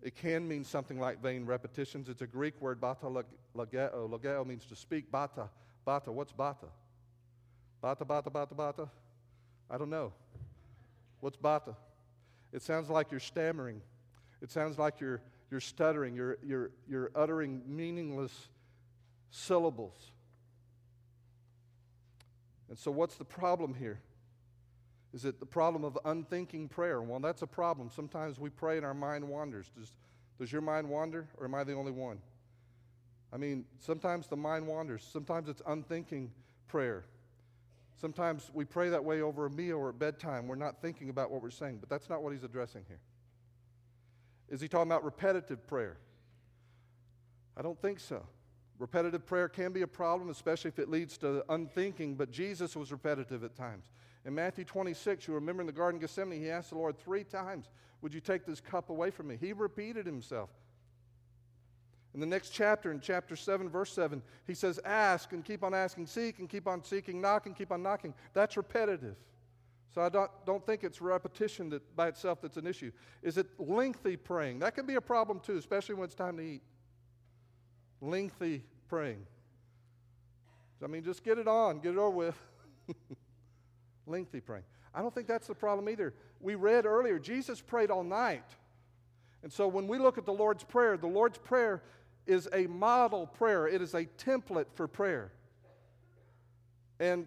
It 0.01 0.15
can 0.15 0.47
mean 0.47 0.65
something 0.65 1.01
like 1.01 1.21
vain 1.21 1.45
repetitions. 1.45 2.09
It's 2.09 2.23
a 2.23 2.27
Greek 2.27 2.61
word, 2.61 2.81
bata 2.81 3.07
logeo. 3.07 4.09
Logeo 4.09 4.47
means 4.47 4.65
to 4.67 4.77
speak. 4.77 5.11
Bata, 5.11 5.49
bata. 5.85 6.13
What's 6.13 6.33
bata? 6.33 6.67
Bata, 7.81 8.05
bata, 8.05 8.31
bata, 8.31 8.55
bata. 8.55 8.89
I 9.69 9.77
don't 9.77 9.91
know. 9.91 10.13
What's 11.21 11.37
bata? 11.37 11.75
It 12.53 12.63
sounds 12.63 12.89
like 12.89 13.11
you're 13.11 13.21
stammering. 13.21 13.81
It 14.41 14.53
sounds 14.53 14.79
like 14.79 15.01
you're, 15.01 15.21
you're 15.51 15.61
stuttering. 15.61 16.15
You're, 16.15 16.39
you're, 16.45 16.71
you're 16.89 17.11
uttering 17.17 17.63
meaningless 17.67 18.49
syllables. 19.31 20.13
And 22.69 22.79
so, 22.79 22.91
what's 22.91 23.17
the 23.17 23.25
problem 23.25 23.75
here? 23.75 24.01
Is 25.15 25.25
it 25.25 25.41
the 25.41 25.47
problem 25.47 25.85
of 25.85 25.99
unthinking 26.05 26.69
prayer? 26.69 27.01
Well, 27.01 27.19
that's 27.21 27.43
a 27.43 27.47
problem. 27.47 27.91
Sometimes 27.91 28.39
we 28.39 28.51
pray 28.51 28.77
and 28.77 28.85
our 28.85 28.95
mind 28.95 29.27
wanders. 29.27 29.71
Does, 29.77 29.93
does 30.39 30.53
your 30.53 30.61
mind 30.61 30.89
wander, 30.89 31.27
or 31.39 31.47
am 31.47 31.55
I 31.55 31.65
the 31.65 31.73
only 31.73 31.93
one? 31.93 32.19
I 33.33 33.37
mean, 33.37 33.65
sometimes 33.79 34.27
the 34.27 34.37
mind 34.37 34.67
wanders. 34.67 35.07
Sometimes 35.11 35.49
it's 35.49 35.63
unthinking 35.67 36.31
prayer. 36.67 37.05
Sometimes 38.01 38.51
we 38.55 38.65
pray 38.65 38.91
that 38.91 39.05
way 39.05 39.23
over 39.23 39.47
a 39.47 39.51
meal 39.51 39.77
or 39.77 39.89
at 39.89 39.99
bedtime. 39.99 40.47
We're 40.47 40.55
not 40.55 40.81
thinking 40.81 41.09
about 41.09 41.31
what 41.31 41.43
we're 41.43 41.51
saying, 41.51 41.79
but 41.79 41.89
that's 41.89 42.09
not 42.09 42.23
what 42.23 42.33
he's 42.33 42.45
addressing 42.45 42.85
here. 42.87 43.01
Is 44.49 44.61
he 44.61 44.69
talking 44.69 44.91
about 44.91 45.05
repetitive 45.05 45.67
prayer? 45.67 45.99
I 47.57 47.63
don't 47.63 47.81
think 47.83 47.99
so. 47.99 48.25
Repetitive 48.79 49.27
prayer 49.27 49.49
can 49.49 49.73
be 49.73 49.83
a 49.83 49.87
problem, 49.87 50.31
especially 50.31 50.69
if 50.69 50.79
it 50.79 50.89
leads 50.89 51.19
to 51.19 51.45
unthinking, 51.49 52.15
but 52.15 52.31
Jesus 52.31 52.77
was 52.77 52.93
repetitive 52.93 53.43
at 53.43 53.57
times. 53.57 53.87
In 54.25 54.35
Matthew 54.35 54.65
26, 54.65 55.27
you 55.27 55.35
remember 55.35 55.63
in 55.63 55.67
the 55.67 55.73
Garden 55.73 55.97
of 55.97 56.03
Gethsemane, 56.03 56.41
he 56.41 56.51
asked 56.51 56.71
the 56.71 56.77
Lord 56.77 56.97
three 56.99 57.25
times, 57.25 57.67
Would 58.03 58.15
you 58.15 58.21
take 58.21 58.47
this 58.47 58.61
cup 58.61 58.91
away 58.91 59.11
from 59.11 59.29
me? 59.29 59.37
He 59.41 59.53
repeated 59.53 60.07
himself. 60.07 60.51
In 62.15 62.21
the 62.21 62.27
next 62.27 62.51
chapter, 62.51 62.91
in 62.91 63.01
chapter 63.01 63.37
7, 63.37 63.69
verse 63.69 63.93
7, 63.93 64.23
he 64.47 64.55
says, 64.55 64.79
Ask 64.85 65.33
and 65.33 65.45
keep 65.45 65.65
on 65.65 65.75
asking, 65.75 66.07
seek 66.07 66.39
and 66.39 66.49
keep 66.49 66.67
on 66.69 66.83
seeking, 66.85 67.21
knock 67.21 67.47
and 67.47 67.57
keep 67.57 67.73
on 67.73 67.83
knocking. 67.83 68.15
That's 68.33 68.57
repetitive. 68.57 69.17
So 69.95 70.03
I 70.03 70.09
don't, 70.09 70.31
don't 70.47 70.65
think 70.65 70.85
it's 70.85 71.01
repetition 71.01 71.71
that 71.71 71.97
by 71.97 72.09
itself 72.09 72.41
that's 72.41 72.57
an 72.57 72.67
issue. 72.67 72.93
Is 73.23 73.39
it 73.39 73.49
lengthy 73.59 74.17
praying? 74.17 74.61
That 74.61 74.75
can 74.75 74.87
be 74.87 74.95
a 74.95 75.01
problem 75.01 75.41
too, 75.41 75.57
especially 75.57 75.97
when 75.97 76.05
it's 76.05 76.15
time 76.15 76.37
to 76.37 76.43
eat 76.43 76.63
lengthy 78.01 78.65
praying. 78.89 79.27
I 80.83 80.87
mean, 80.87 81.03
just 81.03 81.25
get 81.25 81.39
it 81.39 81.49
on, 81.49 81.81
get 81.81 81.93
it 81.93 81.99
over 81.99 82.17
with. 82.17 82.39
lengthy 84.07 84.41
praying. 84.41 84.65
I 84.95 85.03
don't 85.03 85.15
think 85.15 85.27
that's 85.27 85.47
the 85.47 85.55
problem 85.55 85.89
either. 85.89 86.15
We 86.41 86.55
read 86.55 86.87
earlier, 86.87 87.19
Jesus 87.19 87.61
prayed 87.61 87.91
all 87.91 88.05
night. 88.05 88.45
And 89.43 89.53
so 89.53 89.69
when 89.69 89.87
we 89.87 89.99
look 89.99 90.19
at 90.19 90.27
the 90.27 90.33
Lord's 90.33 90.65
Prayer, 90.65 90.97
the 90.97 91.07
Lord's 91.07 91.39
Prayer 91.39 91.83
is 92.27 92.49
a 92.53 92.67
model 92.67 93.27
prayer, 93.27 93.67
it 93.67 93.81
is 93.81 93.95
a 93.95 94.05
template 94.05 94.67
for 94.75 94.87
prayer. 94.87 95.33
And, 97.01 97.27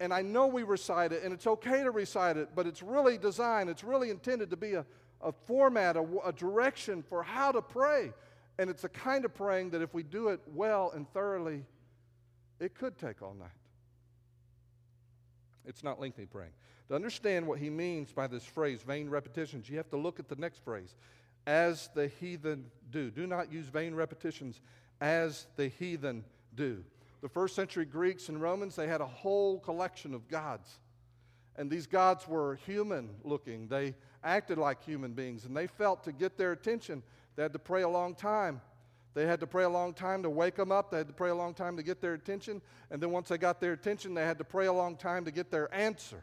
and 0.00 0.12
I 0.12 0.22
know 0.22 0.46
we 0.46 0.62
recite 0.62 1.12
it, 1.12 1.22
and 1.22 1.34
it's 1.34 1.46
okay 1.46 1.82
to 1.82 1.90
recite 1.90 2.36
it, 2.36 2.50
but 2.54 2.66
it's 2.66 2.82
really 2.82 3.18
designed, 3.18 3.68
it's 3.68 3.84
really 3.84 4.10
intended 4.10 4.50
to 4.50 4.56
be 4.56 4.74
a, 4.74 4.86
a 5.20 5.32
format, 5.32 5.96
a, 5.96 6.06
a 6.24 6.32
direction 6.32 7.02
for 7.02 7.22
how 7.22 7.52
to 7.52 7.60
pray. 7.60 8.12
And 8.58 8.70
it's 8.70 8.84
a 8.84 8.88
kind 8.88 9.24
of 9.24 9.34
praying 9.34 9.70
that 9.70 9.82
if 9.82 9.92
we 9.92 10.02
do 10.02 10.28
it 10.28 10.40
well 10.54 10.92
and 10.94 11.08
thoroughly, 11.12 11.64
it 12.58 12.74
could 12.74 12.98
take 12.98 13.22
all 13.22 13.34
night. 13.34 13.48
It's 15.66 15.84
not 15.84 16.00
lengthy 16.00 16.26
praying. 16.26 16.52
To 16.88 16.94
understand 16.94 17.46
what 17.46 17.58
he 17.58 17.68
means 17.68 18.12
by 18.12 18.28
this 18.28 18.44
phrase, 18.44 18.82
vain 18.82 19.10
repetitions, 19.10 19.68
you 19.68 19.76
have 19.76 19.90
to 19.90 19.96
look 19.96 20.20
at 20.20 20.28
the 20.28 20.36
next 20.36 20.64
phrase 20.64 20.94
as 21.46 21.90
the 21.94 22.08
heathen 22.08 22.66
do. 22.90 23.10
Do 23.10 23.26
not 23.26 23.52
use 23.52 23.66
vain 23.66 23.94
repetitions 23.94 24.60
as 25.00 25.46
the 25.56 25.68
heathen 25.68 26.24
do. 26.54 26.84
The 27.22 27.28
first 27.28 27.54
century 27.54 27.84
Greeks 27.84 28.28
and 28.28 28.40
Romans, 28.40 28.76
they 28.76 28.86
had 28.86 29.00
a 29.00 29.06
whole 29.06 29.58
collection 29.58 30.14
of 30.14 30.28
gods. 30.28 30.78
And 31.56 31.70
these 31.70 31.86
gods 31.86 32.28
were 32.28 32.56
human 32.66 33.10
looking. 33.24 33.66
They 33.66 33.94
acted 34.22 34.58
like 34.58 34.84
human 34.84 35.12
beings. 35.12 35.44
And 35.44 35.56
they 35.56 35.66
felt 35.66 36.04
to 36.04 36.12
get 36.12 36.36
their 36.36 36.52
attention, 36.52 37.02
they 37.36 37.42
had 37.42 37.52
to 37.52 37.58
pray 37.58 37.82
a 37.82 37.88
long 37.88 38.14
time. 38.14 38.60
They 39.14 39.26
had 39.26 39.40
to 39.40 39.46
pray 39.46 39.64
a 39.64 39.68
long 39.68 39.94
time 39.94 40.22
to 40.24 40.30
wake 40.30 40.56
them 40.56 40.72
up. 40.72 40.90
They 40.90 40.98
had 40.98 41.06
to 41.06 41.12
pray 41.12 41.30
a 41.30 41.34
long 41.34 41.54
time 41.54 41.76
to 41.76 41.82
get 41.82 42.00
their 42.00 42.14
attention. 42.14 42.60
And 42.90 43.02
then 43.02 43.10
once 43.10 43.28
they 43.28 43.38
got 43.38 43.60
their 43.60 43.72
attention, 43.72 44.14
they 44.14 44.24
had 44.24 44.38
to 44.38 44.44
pray 44.44 44.66
a 44.66 44.72
long 44.72 44.96
time 44.96 45.24
to 45.24 45.30
get 45.30 45.50
their 45.50 45.72
answer. 45.74 46.22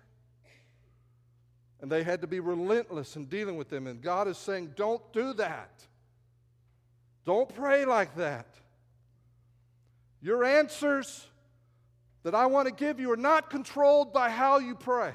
And 1.82 1.92
they 1.92 2.04
had 2.04 2.22
to 2.22 2.28
be 2.28 2.40
relentless 2.40 3.16
in 3.16 3.26
dealing 3.26 3.58
with 3.58 3.70
them. 3.70 3.88
And 3.88 4.02
God 4.02 4.28
is 4.28 4.38
saying, 4.38 4.74
don't 4.76 5.02
do 5.12 5.34
that. 5.34 5.84
Don't 7.26 7.54
pray 7.54 7.86
like 7.86 8.16
that. 8.18 8.48
Your 10.22 10.44
answers 10.44 11.28
that 12.24 12.36
I 12.36 12.46
want 12.46 12.68
to 12.68 12.74
give 12.74 13.00
you 13.00 13.12
are 13.12 13.18
not 13.18 13.50
controlled 13.50 14.14
by 14.14 14.30
how 14.30 14.60
you 14.60 14.76
pray 14.76 15.14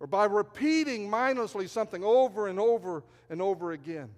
or 0.00 0.06
by 0.06 0.24
repeating 0.24 1.08
mindlessly 1.08 1.66
something 1.66 2.02
over 2.02 2.48
and 2.48 2.58
over 2.58 3.04
and 3.28 3.42
over 3.42 3.72
again. 3.72 4.08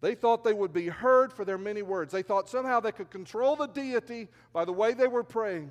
They 0.00 0.16
thought 0.16 0.44
they 0.44 0.52
would 0.52 0.72
be 0.72 0.88
heard 0.88 1.32
for 1.32 1.44
their 1.44 1.56
many 1.56 1.80
words. 1.80 2.12
They 2.12 2.22
thought 2.22 2.50
somehow 2.50 2.80
they 2.80 2.92
could 2.92 3.10
control 3.10 3.56
the 3.56 3.68
deity 3.68 4.28
by 4.52 4.66
the 4.66 4.72
way 4.72 4.92
they 4.92 5.06
were 5.06 5.22
praying. 5.22 5.70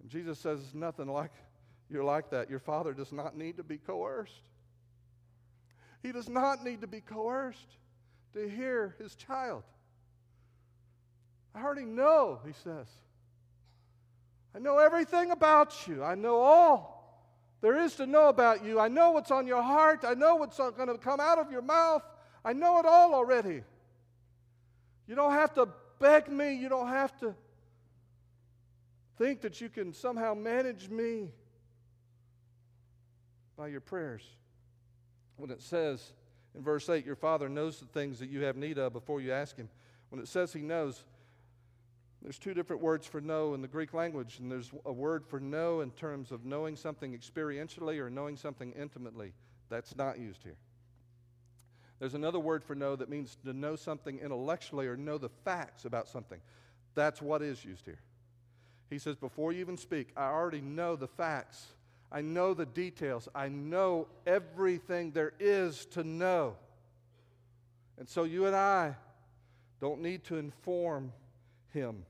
And 0.00 0.10
Jesus 0.10 0.38
says, 0.38 0.60
Nothing 0.74 1.08
like 1.08 1.32
you're 1.90 2.04
like 2.04 2.30
that. 2.30 2.50
Your 2.50 2.60
father 2.60 2.92
does 2.92 3.10
not 3.10 3.36
need 3.36 3.56
to 3.56 3.64
be 3.64 3.78
coerced. 3.78 4.48
He 6.02 6.12
does 6.12 6.28
not 6.28 6.62
need 6.62 6.82
to 6.82 6.86
be 6.86 7.00
coerced 7.00 7.78
to 8.34 8.48
hear 8.48 8.94
his 9.00 9.14
child. 9.14 9.62
I 11.54 11.62
already 11.62 11.86
know, 11.86 12.40
he 12.46 12.52
says. 12.52 12.86
I 14.54 14.58
know 14.58 14.78
everything 14.78 15.30
about 15.30 15.88
you. 15.88 16.04
I 16.04 16.14
know 16.14 16.36
all 16.36 16.93
there 17.64 17.78
is 17.78 17.94
to 17.94 18.06
know 18.06 18.28
about 18.28 18.62
you. 18.62 18.78
I 18.78 18.88
know 18.88 19.12
what's 19.12 19.30
on 19.30 19.46
your 19.46 19.62
heart. 19.62 20.04
I 20.06 20.12
know 20.12 20.36
what's 20.36 20.58
going 20.58 20.86
to 20.86 20.98
come 20.98 21.18
out 21.18 21.38
of 21.38 21.50
your 21.50 21.62
mouth. 21.62 22.02
I 22.44 22.52
know 22.52 22.78
it 22.78 22.84
all 22.84 23.14
already. 23.14 23.62
You 25.06 25.14
don't 25.14 25.32
have 25.32 25.54
to 25.54 25.68
beg 25.98 26.28
me. 26.28 26.52
You 26.52 26.68
don't 26.68 26.88
have 26.88 27.18
to 27.20 27.34
think 29.16 29.40
that 29.40 29.62
you 29.62 29.70
can 29.70 29.94
somehow 29.94 30.34
manage 30.34 30.90
me 30.90 31.30
by 33.56 33.68
your 33.68 33.80
prayers. 33.80 34.24
When 35.38 35.50
it 35.50 35.62
says 35.62 36.12
In 36.54 36.62
verse 36.62 36.86
8, 36.90 37.06
your 37.06 37.16
Father 37.16 37.48
knows 37.48 37.80
the 37.80 37.86
things 37.86 38.18
that 38.18 38.28
you 38.28 38.42
have 38.42 38.58
need 38.58 38.76
of 38.76 38.92
before 38.92 39.22
you 39.22 39.32
ask 39.32 39.56
Him. 39.56 39.70
When 40.10 40.20
it 40.20 40.28
says 40.28 40.52
He 40.52 40.60
knows, 40.60 41.02
there's 42.24 42.38
two 42.38 42.54
different 42.54 42.80
words 42.80 43.06
for 43.06 43.20
know 43.20 43.52
in 43.52 43.60
the 43.60 43.68
Greek 43.68 43.92
language, 43.92 44.38
and 44.38 44.50
there's 44.50 44.72
a 44.86 44.92
word 44.92 45.26
for 45.26 45.38
know 45.38 45.82
in 45.82 45.90
terms 45.90 46.32
of 46.32 46.46
knowing 46.46 46.74
something 46.74 47.16
experientially 47.16 47.98
or 47.98 48.08
knowing 48.08 48.34
something 48.34 48.72
intimately. 48.72 49.34
That's 49.68 49.94
not 49.94 50.18
used 50.18 50.42
here. 50.42 50.56
There's 51.98 52.14
another 52.14 52.40
word 52.40 52.64
for 52.64 52.74
know 52.74 52.96
that 52.96 53.10
means 53.10 53.36
to 53.44 53.52
know 53.52 53.76
something 53.76 54.18
intellectually 54.18 54.86
or 54.86 54.96
know 54.96 55.18
the 55.18 55.28
facts 55.44 55.84
about 55.84 56.08
something. 56.08 56.40
That's 56.94 57.20
what 57.20 57.42
is 57.42 57.62
used 57.62 57.84
here. 57.84 58.00
He 58.88 58.98
says, 58.98 59.16
Before 59.16 59.52
you 59.52 59.60
even 59.60 59.76
speak, 59.76 60.08
I 60.16 60.28
already 60.28 60.62
know 60.62 60.96
the 60.96 61.08
facts. 61.08 61.66
I 62.10 62.22
know 62.22 62.54
the 62.54 62.66
details. 62.66 63.28
I 63.34 63.48
know 63.48 64.08
everything 64.26 65.10
there 65.10 65.34
is 65.38 65.84
to 65.86 66.02
know. 66.02 66.56
And 67.98 68.08
so 68.08 68.24
you 68.24 68.46
and 68.46 68.56
I 68.56 68.96
don't 69.78 70.00
need 70.00 70.24
to 70.24 70.36
inform 70.36 71.12
him. 71.74 72.06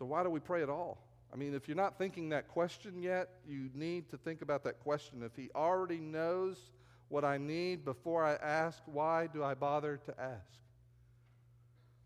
So, 0.00 0.06
why 0.06 0.22
do 0.22 0.30
we 0.30 0.40
pray 0.40 0.62
at 0.62 0.70
all? 0.70 0.96
I 1.30 1.36
mean, 1.36 1.52
if 1.52 1.68
you're 1.68 1.76
not 1.76 1.98
thinking 1.98 2.30
that 2.30 2.48
question 2.48 3.02
yet, 3.02 3.28
you 3.46 3.68
need 3.74 4.08
to 4.08 4.16
think 4.16 4.40
about 4.40 4.64
that 4.64 4.80
question. 4.80 5.22
If 5.22 5.36
he 5.36 5.50
already 5.54 5.98
knows 5.98 6.56
what 7.10 7.22
I 7.22 7.36
need 7.36 7.84
before 7.84 8.24
I 8.24 8.36
ask, 8.36 8.82
why 8.86 9.26
do 9.26 9.44
I 9.44 9.52
bother 9.52 9.98
to 10.06 10.18
ask? 10.18 10.58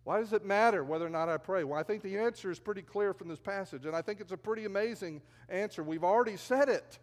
Why 0.03 0.19
does 0.19 0.33
it 0.33 0.45
matter 0.45 0.83
whether 0.83 1.07
or 1.07 1.11
not 1.11 1.29
I 1.29 1.37
pray? 1.37 1.63
Well, 1.63 1.79
I 1.79 1.85
think 1.85 2.03
the 2.03 2.19
answer 2.19 2.51
is 2.51 2.59
pretty 2.59 2.83
clear 2.83 3.15
from 3.15 3.29
this 3.29 3.39
passage, 3.39 3.87
and 3.87 3.95
I 3.95 4.03
think 4.03 4.21
it's 4.21 4.33
a 4.33 4.37
pretty 4.37 4.65
amazing 4.65 5.23
answer. 5.49 5.85
We've 5.85 6.03
already 6.03 6.37
said 6.37 6.69
it. 6.69 6.99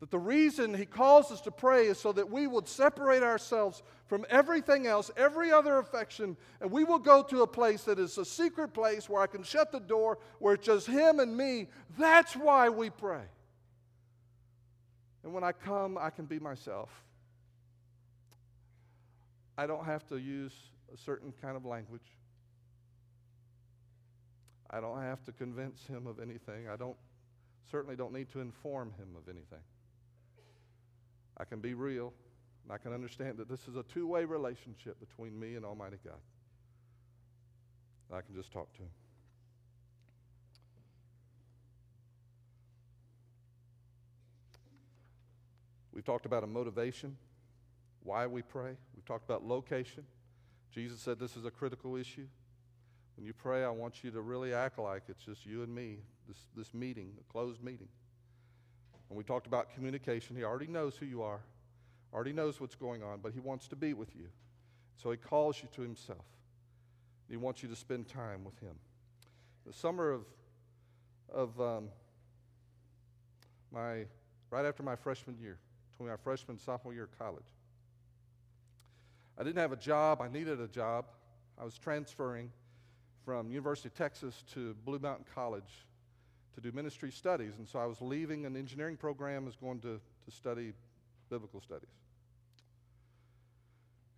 That 0.00 0.10
the 0.10 0.18
reason 0.18 0.74
he 0.74 0.84
calls 0.84 1.32
us 1.32 1.40
to 1.42 1.50
pray 1.50 1.86
is 1.86 1.98
so 1.98 2.12
that 2.12 2.30
we 2.30 2.46
would 2.46 2.68
separate 2.68 3.22
ourselves 3.22 3.82
from 4.06 4.26
everything 4.28 4.86
else, 4.86 5.10
every 5.16 5.50
other 5.50 5.78
affection, 5.78 6.36
and 6.60 6.70
we 6.70 6.84
will 6.84 6.98
go 6.98 7.22
to 7.22 7.42
a 7.42 7.46
place 7.46 7.84
that 7.84 7.98
is 7.98 8.18
a 8.18 8.24
secret 8.24 8.74
place 8.74 9.08
where 9.08 9.22
I 9.22 9.26
can 9.26 9.42
shut 9.42 9.72
the 9.72 9.80
door, 9.80 10.18
where 10.38 10.54
it's 10.54 10.66
just 10.66 10.86
him 10.86 11.18
and 11.18 11.34
me. 11.34 11.68
That's 11.98 12.36
why 12.36 12.68
we 12.68 12.90
pray. 12.90 13.22
And 15.24 15.32
when 15.32 15.42
I 15.42 15.52
come, 15.52 15.96
I 15.98 16.10
can 16.10 16.26
be 16.26 16.38
myself. 16.38 16.90
I 19.56 19.66
don't 19.66 19.84
have 19.86 20.06
to 20.08 20.18
use 20.18 20.52
a 20.92 20.96
certain 20.98 21.32
kind 21.40 21.56
of 21.56 21.64
language. 21.64 22.06
I 24.68 24.80
don't 24.80 25.00
have 25.00 25.24
to 25.24 25.32
convince 25.32 25.86
him 25.86 26.06
of 26.06 26.20
anything. 26.20 26.68
I 26.68 26.76
don't 26.76 26.96
certainly 27.70 27.96
don't 27.96 28.12
need 28.12 28.28
to 28.30 28.40
inform 28.40 28.92
him 28.98 29.16
of 29.16 29.28
anything. 29.28 29.62
I 31.36 31.44
can 31.44 31.60
be 31.60 31.74
real, 31.74 32.12
and 32.64 32.72
I 32.72 32.78
can 32.78 32.92
understand 32.92 33.38
that 33.38 33.48
this 33.48 33.68
is 33.68 33.76
a 33.76 33.82
two 33.82 34.06
way 34.06 34.24
relationship 34.24 34.98
between 35.00 35.38
me 35.38 35.54
and 35.54 35.64
Almighty 35.64 35.98
God. 36.04 36.18
I 38.12 38.20
can 38.20 38.34
just 38.34 38.52
talk 38.52 38.72
to 38.74 38.82
Him. 38.82 38.90
We've 45.92 46.04
talked 46.04 46.26
about 46.26 46.44
a 46.44 46.46
motivation, 46.46 47.16
why 48.02 48.26
we 48.26 48.42
pray. 48.42 48.76
We've 48.94 49.04
talked 49.06 49.24
about 49.24 49.42
location. 49.42 50.04
Jesus 50.70 51.00
said 51.00 51.18
this 51.18 51.36
is 51.36 51.46
a 51.46 51.50
critical 51.50 51.96
issue. 51.96 52.26
When 53.16 53.24
you 53.24 53.32
pray, 53.32 53.64
I 53.64 53.70
want 53.70 54.04
you 54.04 54.10
to 54.10 54.20
really 54.20 54.52
act 54.52 54.78
like 54.78 55.04
it's 55.08 55.24
just 55.24 55.46
you 55.46 55.62
and 55.62 55.74
me, 55.74 56.00
this, 56.28 56.36
this 56.54 56.74
meeting, 56.74 57.12
a 57.18 57.32
closed 57.32 57.64
meeting. 57.64 57.88
And 59.08 59.16
we 59.16 59.24
talked 59.24 59.46
about 59.46 59.72
communication. 59.74 60.36
He 60.36 60.44
already 60.44 60.66
knows 60.66 60.96
who 60.96 61.06
you 61.06 61.22
are, 61.22 61.40
already 62.12 62.32
knows 62.32 62.60
what's 62.60 62.74
going 62.74 63.02
on, 63.02 63.20
but 63.22 63.32
He 63.32 63.40
wants 63.40 63.68
to 63.68 63.76
be 63.76 63.94
with 63.94 64.14
you. 64.16 64.28
So 64.96 65.10
He 65.10 65.16
calls 65.16 65.62
you 65.62 65.68
to 65.76 65.82
Himself. 65.82 66.24
He 67.28 67.36
wants 67.36 67.62
you 67.62 67.68
to 67.68 67.76
spend 67.76 68.08
time 68.08 68.44
with 68.44 68.58
Him. 68.60 68.74
The 69.66 69.72
summer 69.72 70.10
of, 70.10 70.22
of 71.32 71.60
um, 71.60 71.88
my, 73.72 74.04
right 74.50 74.64
after 74.64 74.82
my 74.82 74.96
freshman 74.96 75.36
year, 75.40 75.58
between 75.92 76.08
my 76.10 76.16
freshman 76.16 76.58
sophomore 76.58 76.94
year 76.94 77.04
of 77.04 77.18
college, 77.18 77.44
I 79.38 79.42
didn't 79.44 79.58
have 79.58 79.72
a 79.72 79.76
job. 79.76 80.20
I 80.20 80.28
needed 80.28 80.60
a 80.60 80.68
job. 80.68 81.06
I 81.60 81.64
was 81.64 81.78
transferring 81.78 82.50
from 83.24 83.50
University 83.50 83.88
of 83.88 83.94
Texas 83.94 84.44
to 84.54 84.74
Blue 84.84 84.98
Mountain 84.98 85.26
College 85.34 85.85
to 86.56 86.60
do 86.60 86.72
ministry 86.72 87.12
studies. 87.12 87.52
And 87.58 87.68
so 87.68 87.78
I 87.78 87.86
was 87.86 88.00
leaving 88.00 88.46
an 88.46 88.56
engineering 88.56 88.96
program, 88.96 89.44
was 89.44 89.56
going 89.56 89.78
to, 89.80 90.00
to 90.24 90.30
study 90.30 90.72
biblical 91.30 91.60
studies. 91.60 91.90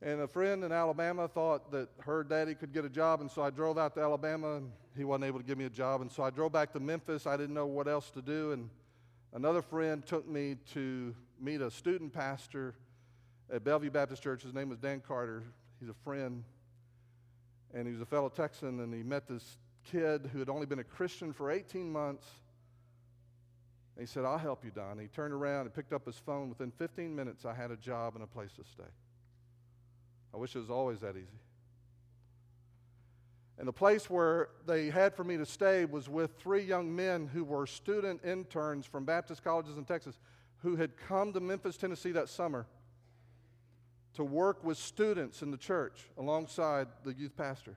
And 0.00 0.20
a 0.20 0.28
friend 0.28 0.62
in 0.62 0.70
Alabama 0.70 1.26
thought 1.26 1.72
that 1.72 1.88
her 2.00 2.22
daddy 2.22 2.54
could 2.54 2.72
get 2.72 2.84
a 2.84 2.88
job, 2.88 3.20
and 3.20 3.28
so 3.28 3.42
I 3.42 3.50
drove 3.50 3.76
out 3.76 3.94
to 3.94 4.00
Alabama, 4.00 4.56
and 4.56 4.70
he 4.96 5.02
wasn't 5.02 5.24
able 5.24 5.40
to 5.40 5.44
give 5.44 5.58
me 5.58 5.64
a 5.64 5.70
job. 5.70 6.00
And 6.00 6.10
so 6.10 6.22
I 6.22 6.30
drove 6.30 6.52
back 6.52 6.72
to 6.74 6.80
Memphis. 6.80 7.26
I 7.26 7.36
didn't 7.36 7.54
know 7.54 7.66
what 7.66 7.88
else 7.88 8.10
to 8.12 8.22
do. 8.22 8.52
And 8.52 8.70
another 9.32 9.60
friend 9.60 10.06
took 10.06 10.28
me 10.28 10.56
to 10.74 11.12
meet 11.40 11.60
a 11.60 11.70
student 11.72 12.12
pastor 12.12 12.76
at 13.52 13.64
Bellevue 13.64 13.90
Baptist 13.90 14.22
Church. 14.22 14.44
His 14.44 14.54
name 14.54 14.68
was 14.68 14.78
Dan 14.78 15.02
Carter. 15.06 15.42
He's 15.80 15.88
a 15.88 15.94
friend, 16.04 16.44
and 17.74 17.84
he 17.84 17.92
was 17.92 18.00
a 18.00 18.06
fellow 18.06 18.28
Texan, 18.28 18.78
and 18.78 18.94
he 18.94 19.02
met 19.02 19.26
this 19.26 19.58
kid 19.84 20.30
who 20.32 20.38
had 20.38 20.48
only 20.48 20.66
been 20.66 20.78
a 20.78 20.84
Christian 20.84 21.32
for 21.32 21.50
18 21.50 21.90
months. 21.90 22.26
And 23.96 24.06
he 24.06 24.12
said, 24.12 24.24
I'll 24.24 24.38
help 24.38 24.64
you, 24.64 24.70
Don. 24.70 24.92
And 24.92 25.00
he 25.00 25.08
turned 25.08 25.34
around 25.34 25.62
and 25.62 25.74
picked 25.74 25.92
up 25.92 26.06
his 26.06 26.16
phone. 26.16 26.48
Within 26.48 26.70
15 26.70 27.14
minutes, 27.14 27.44
I 27.44 27.54
had 27.54 27.70
a 27.70 27.76
job 27.76 28.14
and 28.14 28.22
a 28.22 28.26
place 28.26 28.52
to 28.52 28.64
stay. 28.64 28.90
I 30.32 30.36
wish 30.36 30.54
it 30.54 30.60
was 30.60 30.70
always 30.70 31.00
that 31.00 31.16
easy. 31.16 31.26
And 33.58 33.66
the 33.66 33.72
place 33.72 34.08
where 34.08 34.50
they 34.66 34.88
had 34.88 35.16
for 35.16 35.24
me 35.24 35.36
to 35.36 35.46
stay 35.46 35.84
was 35.84 36.08
with 36.08 36.30
three 36.38 36.62
young 36.62 36.94
men 36.94 37.26
who 37.26 37.42
were 37.42 37.66
student 37.66 38.24
interns 38.24 38.86
from 38.86 39.04
Baptist 39.04 39.42
colleges 39.42 39.76
in 39.76 39.84
Texas 39.84 40.18
who 40.58 40.76
had 40.76 40.96
come 40.96 41.32
to 41.32 41.40
Memphis, 41.40 41.76
Tennessee 41.76 42.12
that 42.12 42.28
summer 42.28 42.66
to 44.14 44.24
work 44.24 44.64
with 44.64 44.78
students 44.78 45.42
in 45.42 45.50
the 45.50 45.56
church 45.56 46.08
alongside 46.16 46.88
the 47.04 47.12
youth 47.12 47.36
pastor. 47.36 47.76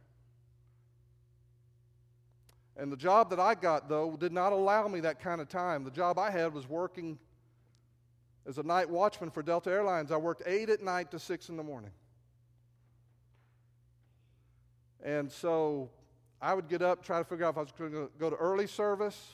And 2.78 2.92
the 2.92 2.98
job 2.98 3.30
that 3.30 3.40
I 3.40 3.56
got, 3.56 3.90
though, 3.90 4.16
did 4.18 4.32
not 4.32 4.54
allow 4.54 4.88
me 4.88 5.02
that 5.02 5.20
kind 5.20 5.42
of 5.42 5.50
time. 5.50 5.84
The 5.84 5.92
job 5.92 6.18
I 6.18 6.32
had 6.32 6.54
was 6.54 6.68
working 6.68 7.20
as 8.48 8.58
a 8.58 8.64
night 8.64 8.90
watchman 8.90 9.30
for 9.30 9.44
Delta 9.44 9.70
Airlines. 9.70 10.12
I 10.12 10.18
worked 10.18 10.44
8 10.46 10.70
at 10.70 10.82
night 10.82 11.12
to 11.12 11.20
6 11.20 11.50
in 11.50 11.58
the 11.58 11.64
morning. 11.64 11.92
And 15.04 15.32
so 15.32 15.90
I 16.42 16.54
would 16.54 16.68
get 16.68 16.82
up, 16.82 17.04
try 17.04 17.20
to 17.20 17.26
figure 17.26 17.46
out 17.46 17.52
if 17.52 17.58
I 17.58 17.62
was 17.62 17.72
going 17.78 17.92
to 17.92 18.10
go 18.18 18.30
to 18.30 18.36
early 18.36 18.68
service 18.68 19.34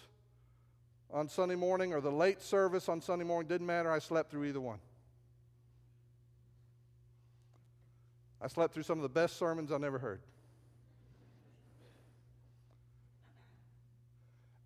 on 1.12 1.30
Sunday 1.30 1.56
morning 1.56 1.94
or 1.94 2.02
the 2.02 2.12
late 2.12 2.42
service 2.42 2.90
on 2.90 3.02
Sunday 3.02 3.26
morning. 3.26 3.48
Didn't 3.48 3.68
matter. 3.68 3.92
I 3.92 4.00
slept 4.00 4.32
through 4.32 4.46
either 4.46 4.62
one. 4.62 4.80
I 8.42 8.48
slept 8.48 8.74
through 8.74 8.84
some 8.84 8.98
of 8.98 9.04
the 9.04 9.10
best 9.10 9.38
sermons 9.38 9.72
I 9.72 9.78
never 9.78 9.98
heard. 9.98 10.22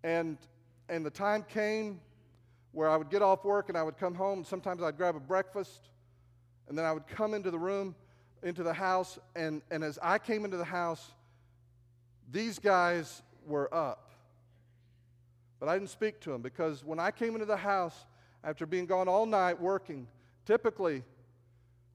And, 0.04 0.38
and 0.88 1.04
the 1.06 1.10
time 1.10 1.44
came 1.48 2.00
where 2.72 2.88
I 2.88 2.96
would 2.96 3.10
get 3.10 3.22
off 3.22 3.44
work 3.44 3.68
and 3.68 3.78
I 3.78 3.82
would 3.82 3.98
come 3.98 4.14
home. 4.14 4.44
Sometimes 4.44 4.82
I'd 4.82 4.96
grab 4.96 5.14
a 5.14 5.20
breakfast, 5.20 5.90
and 6.68 6.76
then 6.76 6.84
I 6.84 6.92
would 6.92 7.06
come 7.06 7.34
into 7.34 7.50
the 7.50 7.58
room, 7.58 7.94
into 8.42 8.62
the 8.62 8.72
house, 8.72 9.18
and, 9.36 9.62
and 9.70 9.84
as 9.84 9.98
I 10.02 10.18
came 10.18 10.44
into 10.44 10.56
the 10.56 10.64
house, 10.64 11.12
these 12.30 12.58
guys 12.58 13.22
were 13.46 13.72
up. 13.74 14.12
But 15.60 15.68
I 15.68 15.78
didn't 15.78 15.90
speak 15.90 16.18
to 16.20 16.30
them 16.30 16.42
because 16.42 16.84
when 16.84 16.98
I 16.98 17.10
came 17.10 17.34
into 17.34 17.46
the 17.46 17.56
house 17.56 18.06
after 18.42 18.66
being 18.66 18.86
gone 18.86 19.06
all 19.06 19.26
night 19.26 19.60
working, 19.60 20.08
typically 20.44 21.04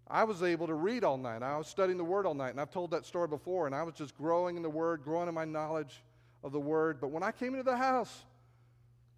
I 0.08 0.24
was 0.24 0.41
able 0.41 0.68
to 0.68 0.74
read 0.74 1.03
all 1.03 1.18
night. 1.18 1.43
I 1.43 1.58
was 1.58 1.68
studying 1.68 1.97
the 1.97 2.03
Word 2.03 2.26
all 2.26 2.34
night, 2.34 2.51
and 2.51 2.62
I've 2.62 2.72
told 2.72 2.91
that 2.91 3.05
story 3.05 3.28
before, 3.28 3.66
and 3.66 3.76
I 3.76 3.84
was 3.84 3.93
just 3.93 4.18
growing 4.18 4.55
in 4.55 4.64
the 4.64 4.70
Word, 4.70 5.03
growing 5.03 5.28
in 5.28 5.34
my 5.34 5.43
knowledge 5.43 6.01
of 6.43 6.51
the 6.51 6.59
word. 6.59 6.99
But 6.99 7.09
when 7.09 7.23
I 7.23 7.31
came 7.31 7.53
into 7.53 7.63
the 7.63 7.77
house, 7.77 8.23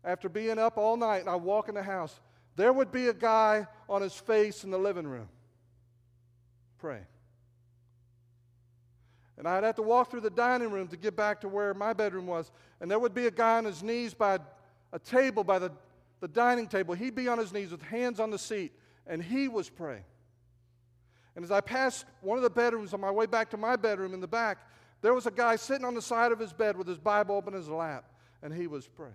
after 0.03 0.29
being 0.29 0.57
up 0.57 0.77
all 0.77 0.97
night, 0.97 1.19
and 1.19 1.29
I 1.29 1.35
walk 1.35 1.69
in 1.69 1.75
the 1.75 1.83
house, 1.83 2.19
there 2.55 2.73
would 2.73 2.91
be 2.91 3.07
a 3.07 3.13
guy 3.13 3.67
on 3.87 4.01
his 4.01 4.13
face 4.13 4.63
in 4.63 4.71
the 4.71 4.77
living 4.77 5.07
room 5.07 5.27
praying. 6.77 7.05
And 9.37 9.47
I'd 9.47 9.63
have 9.63 9.75
to 9.75 9.81
walk 9.81 10.11
through 10.11 10.21
the 10.21 10.29
dining 10.29 10.69
room 10.69 10.89
to 10.89 10.97
get 10.97 11.15
back 11.15 11.41
to 11.41 11.47
where 11.47 11.73
my 11.73 11.93
bedroom 11.93 12.27
was. 12.27 12.51
And 12.81 12.91
there 12.91 12.99
would 12.99 13.13
be 13.13 13.27
a 13.27 13.31
guy 13.31 13.57
on 13.57 13.65
his 13.65 13.81
knees 13.81 14.13
by 14.13 14.39
a 14.91 14.99
table, 14.99 15.45
by 15.45 15.59
the, 15.59 15.71
the 16.19 16.27
dining 16.27 16.67
table. 16.67 16.93
He'd 16.93 17.15
be 17.15 17.29
on 17.29 17.37
his 17.37 17.53
knees 17.53 17.71
with 17.71 17.81
hands 17.81 18.19
on 18.19 18.31
the 18.31 18.37
seat, 18.37 18.73
and 19.07 19.23
he 19.23 19.47
was 19.47 19.69
praying. 19.69 20.03
And 21.35 21.45
as 21.45 21.51
I 21.51 21.61
passed 21.61 22.03
one 22.19 22.37
of 22.37 22.43
the 22.43 22.49
bedrooms 22.49 22.93
on 22.93 22.99
my 22.99 23.11
way 23.11 23.25
back 23.25 23.49
to 23.51 23.57
my 23.57 23.77
bedroom 23.77 24.13
in 24.13 24.19
the 24.19 24.27
back, 24.27 24.57
there 25.01 25.13
was 25.13 25.25
a 25.25 25.31
guy 25.31 25.55
sitting 25.55 25.85
on 25.85 25.95
the 25.95 26.01
side 26.01 26.31
of 26.31 26.39
his 26.39 26.53
bed 26.53 26.77
with 26.77 26.87
his 26.87 26.97
Bible 26.97 27.35
open 27.35 27.53
in 27.53 27.59
his 27.59 27.69
lap, 27.69 28.05
and 28.41 28.53
he 28.53 28.67
was 28.67 28.87
praying. 28.87 29.13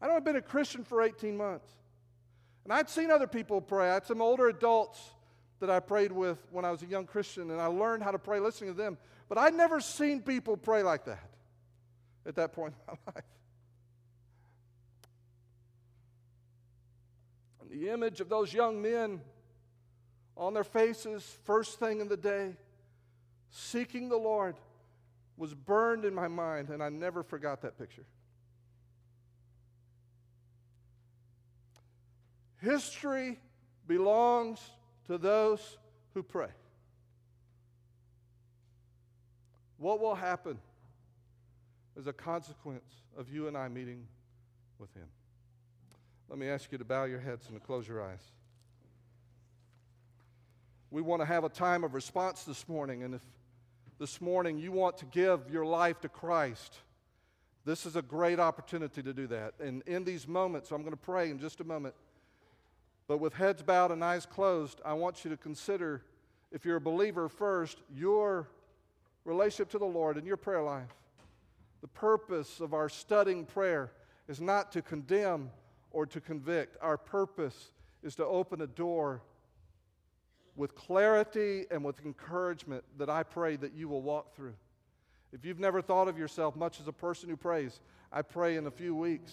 I 0.00 0.08
know 0.08 0.14
I've 0.14 0.24
been 0.24 0.36
a 0.36 0.42
Christian 0.42 0.84
for 0.84 1.02
18 1.02 1.36
months. 1.36 1.68
And 2.64 2.72
I'd 2.72 2.90
seen 2.90 3.10
other 3.10 3.28
people 3.28 3.60
pray. 3.60 3.90
I 3.90 3.94
had 3.94 4.06
some 4.06 4.20
older 4.20 4.48
adults 4.48 5.00
that 5.60 5.70
I 5.70 5.80
prayed 5.80 6.12
with 6.12 6.38
when 6.50 6.64
I 6.64 6.70
was 6.70 6.82
a 6.82 6.86
young 6.86 7.06
Christian, 7.06 7.50
and 7.50 7.60
I 7.60 7.66
learned 7.66 8.02
how 8.02 8.10
to 8.10 8.18
pray 8.18 8.40
listening 8.40 8.70
to 8.70 8.76
them. 8.76 8.98
But 9.28 9.38
I'd 9.38 9.54
never 9.54 9.80
seen 9.80 10.20
people 10.20 10.56
pray 10.56 10.82
like 10.82 11.04
that 11.04 11.30
at 12.26 12.34
that 12.34 12.52
point 12.52 12.74
in 12.74 12.94
my 13.06 13.12
life. 13.14 13.24
And 17.60 17.70
the 17.70 17.88
image 17.90 18.20
of 18.20 18.28
those 18.28 18.52
young 18.52 18.82
men 18.82 19.20
on 20.36 20.52
their 20.52 20.64
faces, 20.64 21.22
first 21.44 21.78
thing 21.78 22.00
in 22.00 22.08
the 22.08 22.16
day, 22.16 22.56
seeking 23.50 24.08
the 24.08 24.18
Lord, 24.18 24.56
was 25.36 25.54
burned 25.54 26.04
in 26.04 26.14
my 26.14 26.28
mind, 26.28 26.70
and 26.70 26.82
I 26.82 26.88
never 26.88 27.22
forgot 27.22 27.62
that 27.62 27.78
picture. 27.78 28.04
History 32.60 33.38
belongs 33.86 34.60
to 35.06 35.18
those 35.18 35.78
who 36.14 36.22
pray. 36.22 36.48
What 39.78 40.00
will 40.00 40.14
happen 40.14 40.58
as 41.98 42.06
a 42.06 42.12
consequence 42.12 42.94
of 43.16 43.28
you 43.30 43.46
and 43.46 43.56
I 43.56 43.68
meeting 43.68 44.06
with 44.78 44.92
Him? 44.94 45.06
Let 46.28 46.38
me 46.38 46.48
ask 46.48 46.72
you 46.72 46.78
to 46.78 46.84
bow 46.84 47.04
your 47.04 47.20
heads 47.20 47.46
and 47.48 47.60
to 47.60 47.64
close 47.64 47.86
your 47.86 48.02
eyes. 48.02 48.22
We 50.90 51.02
want 51.02 51.20
to 51.20 51.26
have 51.26 51.44
a 51.44 51.48
time 51.48 51.84
of 51.84 51.94
response 51.94 52.44
this 52.44 52.68
morning, 52.68 53.02
and 53.02 53.14
if 53.14 53.22
this 53.98 54.20
morning 54.20 54.58
you 54.58 54.72
want 54.72 54.98
to 54.98 55.06
give 55.06 55.50
your 55.50 55.64
life 55.64 56.00
to 56.00 56.08
Christ, 56.08 56.76
this 57.64 57.86
is 57.86 57.96
a 57.96 58.02
great 58.02 58.38
opportunity 58.38 59.02
to 59.02 59.12
do 59.12 59.26
that. 59.28 59.54
And 59.58 59.82
in 59.86 60.04
these 60.04 60.28
moments, 60.28 60.70
I'm 60.70 60.82
going 60.82 60.92
to 60.92 60.96
pray 60.96 61.30
in 61.30 61.38
just 61.38 61.60
a 61.60 61.64
moment. 61.64 61.94
But 63.08 63.18
with 63.18 63.34
heads 63.34 63.62
bowed 63.62 63.90
and 63.90 64.04
eyes 64.04 64.26
closed, 64.26 64.80
I 64.84 64.92
want 64.92 65.24
you 65.24 65.30
to 65.30 65.36
consider, 65.36 66.02
if 66.52 66.64
you're 66.64 66.76
a 66.76 66.80
believer 66.80 67.28
first, 67.28 67.78
your 67.94 68.48
relationship 69.24 69.70
to 69.70 69.78
the 69.78 69.84
Lord 69.84 70.16
and 70.16 70.26
your 70.26 70.36
prayer 70.36 70.62
life. 70.62 70.94
The 71.80 71.88
purpose 71.88 72.60
of 72.60 72.74
our 72.74 72.88
studying 72.88 73.44
prayer 73.44 73.92
is 74.28 74.40
not 74.40 74.72
to 74.72 74.82
condemn 74.82 75.50
or 75.90 76.06
to 76.06 76.20
convict. 76.20 76.76
Our 76.80 76.96
purpose 76.96 77.70
is 78.02 78.14
to 78.16 78.24
open 78.24 78.60
a 78.60 78.66
door 78.66 79.22
with 80.56 80.74
clarity 80.74 81.66
and 81.70 81.84
with 81.84 82.04
encouragement 82.04 82.82
that 82.98 83.10
I 83.10 83.22
pray 83.22 83.56
that 83.56 83.74
you 83.74 83.88
will 83.88 84.02
walk 84.02 84.34
through. 84.34 84.54
If 85.32 85.44
you've 85.44 85.60
never 85.60 85.82
thought 85.82 86.08
of 86.08 86.18
yourself 86.18 86.56
much 86.56 86.80
as 86.80 86.88
a 86.88 86.92
person 86.92 87.28
who 87.28 87.36
prays, 87.36 87.80
I 88.10 88.22
pray 88.22 88.56
in 88.56 88.66
a 88.66 88.70
few 88.70 88.94
weeks 88.94 89.32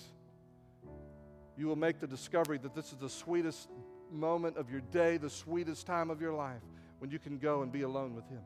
you 1.56 1.68
will 1.68 1.76
make 1.76 2.00
the 2.00 2.08
discovery 2.08 2.58
that 2.58 2.76
this 2.76 2.92
is 2.92 2.98
the 2.98 3.10
sweetest 3.10 3.70
moment 4.12 4.58
of 4.58 4.70
your 4.70 4.82
day, 4.82 5.18
the 5.18 5.30
sweetest 5.30 5.86
time 5.86 6.10
of 6.10 6.20
your 6.20 6.34
life 6.34 6.62
when 7.00 7.10
you 7.10 7.20
can 7.20 7.38
go 7.38 7.62
and 7.62 7.72
be 7.72 7.84
alone 7.84 8.16
with 8.16 8.28
Him. 8.28 8.42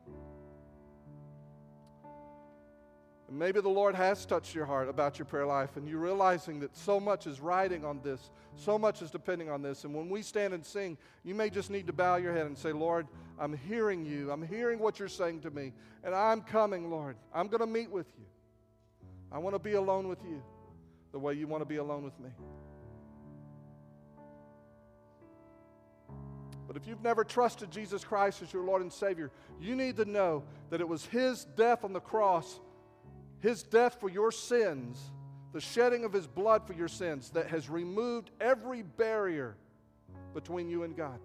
And 3.28 3.38
maybe 3.38 3.60
the 3.60 3.68
Lord 3.68 3.94
has 3.94 4.24
touched 4.24 4.54
your 4.54 4.64
heart 4.64 4.88
about 4.88 5.18
your 5.18 5.26
prayer 5.26 5.44
life, 5.44 5.76
and 5.76 5.86
you're 5.86 6.00
realizing 6.00 6.60
that 6.60 6.74
so 6.74 6.98
much 6.98 7.26
is 7.26 7.40
riding 7.40 7.84
on 7.84 8.00
this, 8.02 8.30
so 8.56 8.78
much 8.78 9.02
is 9.02 9.10
depending 9.10 9.50
on 9.50 9.60
this. 9.60 9.84
And 9.84 9.94
when 9.94 10.08
we 10.08 10.22
stand 10.22 10.54
and 10.54 10.64
sing, 10.64 10.96
you 11.24 11.34
may 11.34 11.50
just 11.50 11.70
need 11.70 11.86
to 11.88 11.92
bow 11.92 12.16
your 12.16 12.32
head 12.32 12.46
and 12.46 12.56
say, 12.56 12.72
Lord, 12.72 13.06
I'm 13.38 13.54
hearing 13.54 14.06
you. 14.06 14.32
I'm 14.32 14.42
hearing 14.42 14.78
what 14.78 14.98
you're 14.98 15.08
saying 15.08 15.42
to 15.42 15.50
me, 15.50 15.74
and 16.02 16.14
I'm 16.14 16.40
coming, 16.40 16.90
Lord. 16.90 17.16
I'm 17.34 17.48
going 17.48 17.60
to 17.60 17.66
meet 17.66 17.90
with 17.90 18.06
you. 18.18 18.24
I 19.30 19.38
want 19.38 19.54
to 19.54 19.60
be 19.60 19.74
alone 19.74 20.08
with 20.08 20.22
you 20.24 20.42
the 21.12 21.18
way 21.18 21.34
you 21.34 21.46
want 21.46 21.60
to 21.60 21.68
be 21.68 21.76
alone 21.76 22.04
with 22.04 22.18
me. 22.18 22.30
But 26.66 26.76
if 26.76 26.86
you've 26.86 27.02
never 27.02 27.24
trusted 27.24 27.70
Jesus 27.70 28.04
Christ 28.04 28.42
as 28.42 28.52
your 28.52 28.62
Lord 28.62 28.80
and 28.80 28.92
Savior, 28.92 29.30
you 29.60 29.74
need 29.74 29.96
to 29.96 30.06
know 30.06 30.44
that 30.70 30.80
it 30.80 30.88
was 30.88 31.04
His 31.06 31.44
death 31.56 31.84
on 31.84 31.92
the 31.92 32.00
cross 32.00 32.60
his 33.40 33.62
death 33.62 33.98
for 34.00 34.08
your 34.08 34.32
sins, 34.32 35.12
the 35.52 35.60
shedding 35.60 36.04
of 36.04 36.12
his 36.12 36.26
blood 36.26 36.66
for 36.66 36.72
your 36.72 36.88
sins, 36.88 37.30
that 37.30 37.48
has 37.48 37.68
removed 37.68 38.30
every 38.40 38.82
barrier 38.82 39.56
between 40.34 40.68
you 40.68 40.82
and 40.82 40.96
God. 40.96 41.18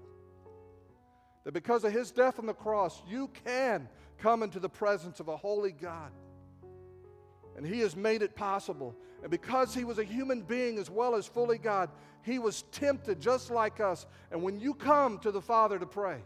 That 1.43 1.53
because 1.53 1.84
of 1.84 1.91
his 1.91 2.11
death 2.11 2.39
on 2.39 2.45
the 2.45 2.53
cross, 2.53 3.01
you 3.07 3.30
can 3.45 3.89
come 4.18 4.43
into 4.43 4.59
the 4.59 4.70
presence 4.70 5.20
of 5.20 5.28
a 5.28 5.36
holy 5.36 5.72
God. 5.72 6.11
And 7.57 7.66
he 7.66 7.82
has 7.82 7.95
made 7.95 8.22
it 8.22 8.36
possible. 8.36 8.95
And 9.22 9.30
because 9.30 9.76
he 9.76 9.84
was 9.84 9.99
a 9.99 10.03
human 10.03 10.41
being 10.41 10.78
as 10.78 10.89
well 10.89 11.16
as 11.16 11.28
fully 11.28 11.57
God, 11.57 11.89
he 12.24 12.39
was 12.39 12.64
tempted 12.72 13.20
just 13.20 13.51
like 13.51 13.80
us. 13.80 14.05
And 14.32 14.41
when 14.41 14.59
you 14.59 14.74
come 14.74 15.20
to 15.20 15.32
the 15.32 15.41
Father 15.41 15.78
to 15.78 15.86
pray, 15.86 16.20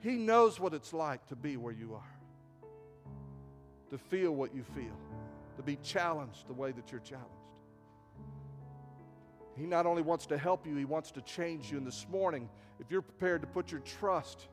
he 0.00 0.16
knows 0.16 0.60
what 0.60 0.74
it's 0.74 0.92
like 0.92 1.26
to 1.28 1.36
be 1.36 1.56
where 1.56 1.72
you 1.72 1.94
are 1.94 2.19
to 3.90 3.98
feel 3.98 4.32
what 4.32 4.54
you 4.54 4.62
feel, 4.62 4.96
to 5.56 5.62
be 5.62 5.76
challenged 5.76 6.46
the 6.48 6.54
way 6.54 6.72
that 6.72 6.90
you're 6.90 7.00
challenged. 7.00 7.30
He 9.56 9.66
not 9.66 9.84
only 9.84 10.02
wants 10.02 10.26
to 10.26 10.38
help 10.38 10.66
you, 10.66 10.76
He 10.76 10.84
wants 10.84 11.10
to 11.12 11.20
change 11.20 11.70
you. 11.70 11.78
And 11.78 11.86
this 11.86 12.06
morning, 12.10 12.48
if 12.78 12.90
you're 12.90 13.02
prepared 13.02 13.42
to 13.42 13.46
put 13.46 13.70
your 13.70 13.80
trust 13.80 14.48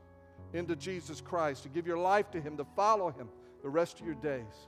into 0.53 0.75
Jesus 0.75 1.21
Christ, 1.21 1.63
to 1.63 1.69
give 1.69 1.87
your 1.87 1.97
life 1.97 2.29
to 2.31 2.41
Him, 2.41 2.57
to 2.57 2.65
follow 2.75 3.09
Him 3.11 3.29
the 3.63 3.69
rest 3.69 3.99
of 3.99 4.05
your 4.05 4.15
days, 4.15 4.67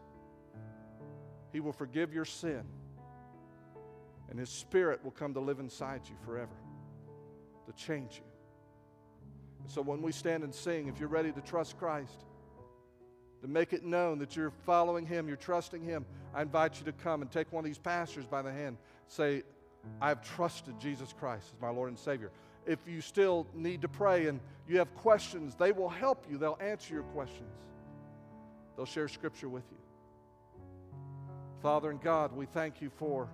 He 1.51 1.59
will 1.59 1.73
forgive 1.73 2.13
your 2.13 2.25
sin. 2.25 2.63
And 4.29 4.39
His 4.39 4.49
Spirit 4.49 5.03
will 5.03 5.11
come 5.11 5.33
to 5.33 5.39
live 5.39 5.59
inside 5.59 6.01
you 6.05 6.15
forever, 6.23 6.55
to 7.65 7.73
change 7.73 8.15
you. 8.15 8.23
So 9.67 9.81
when 9.81 10.01
we 10.01 10.11
stand 10.11 10.43
and 10.43 10.53
sing, 10.53 10.87
if 10.87 10.99
you're 10.99 11.09
ready 11.09 11.31
to 11.31 11.41
trust 11.41 11.77
Christ, 11.77 12.23
to 13.41 13.47
make 13.47 13.73
it 13.73 13.83
known 13.83 14.19
that 14.19 14.35
you're 14.35 14.51
following 14.65 15.05
Him, 15.05 15.27
you're 15.27 15.37
trusting 15.37 15.81
Him, 15.81 16.05
I 16.33 16.41
invite 16.41 16.79
you 16.79 16.85
to 16.85 16.91
come 16.91 17.21
and 17.21 17.31
take 17.31 17.51
one 17.51 17.61
of 17.61 17.65
these 17.65 17.77
pastors 17.77 18.25
by 18.25 18.41
the 18.41 18.51
hand. 18.51 18.77
Say, 19.07 19.43
I've 20.01 20.21
trusted 20.21 20.79
Jesus 20.79 21.13
Christ 21.17 21.51
as 21.55 21.61
my 21.61 21.69
Lord 21.69 21.89
and 21.89 21.97
Savior. 21.97 22.31
If 22.65 22.79
you 22.87 23.01
still 23.01 23.47
need 23.53 23.81
to 23.81 23.87
pray 23.87 24.27
and 24.27 24.39
you 24.67 24.77
have 24.77 24.93
questions, 24.95 25.55
they 25.55 25.71
will 25.71 25.89
help 25.89 26.25
you. 26.29 26.37
They'll 26.37 26.59
answer 26.61 26.93
your 26.93 27.03
questions, 27.03 27.51
they'll 28.75 28.85
share 28.85 29.07
Scripture 29.07 29.49
with 29.49 29.63
you. 29.71 29.77
Father 31.61 31.89
and 31.89 32.01
God, 32.01 32.33
we 32.33 32.45
thank 32.45 32.81
you 32.81 32.89
for 32.89 33.27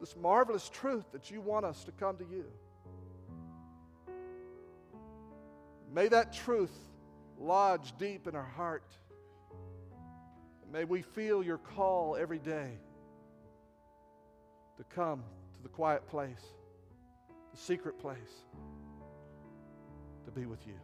this 0.00 0.16
marvelous 0.16 0.68
truth 0.68 1.04
that 1.12 1.30
you 1.30 1.40
want 1.40 1.64
us 1.64 1.84
to 1.84 1.92
come 1.92 2.16
to 2.16 2.24
you. 2.24 2.44
May 5.94 6.08
that 6.08 6.32
truth 6.32 6.72
lodge 7.42 7.92
deep 7.98 8.26
in 8.26 8.34
our 8.34 8.42
heart. 8.56 8.84
may 10.72 10.84
we 10.84 11.02
feel 11.02 11.42
your 11.42 11.58
call 11.58 12.16
every 12.16 12.38
day 12.38 12.78
to 14.78 14.84
come 14.84 15.22
to 15.54 15.62
the 15.62 15.68
quiet 15.68 16.06
place, 16.06 16.42
the 17.50 17.58
secret 17.58 17.98
place, 17.98 18.46
to 20.24 20.30
be 20.30 20.46
with 20.46 20.66
you. 20.66 20.78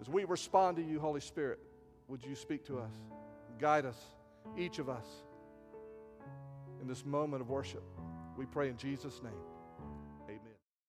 As 0.00 0.08
we 0.08 0.24
respond 0.24 0.76
to 0.76 0.82
you, 0.82 1.00
Holy 1.00 1.20
Spirit, 1.20 1.58
would 2.08 2.24
you 2.24 2.34
speak 2.34 2.64
to 2.66 2.78
us, 2.78 2.92
guide 3.58 3.84
us, 3.84 3.98
each 4.56 4.78
of 4.78 4.88
us, 4.88 5.06
in 6.80 6.86
this 6.86 7.04
moment 7.04 7.42
of 7.42 7.50
worship? 7.50 7.82
We 8.36 8.46
pray 8.46 8.68
in 8.68 8.76
Jesus' 8.76 9.20
name. 9.22 9.32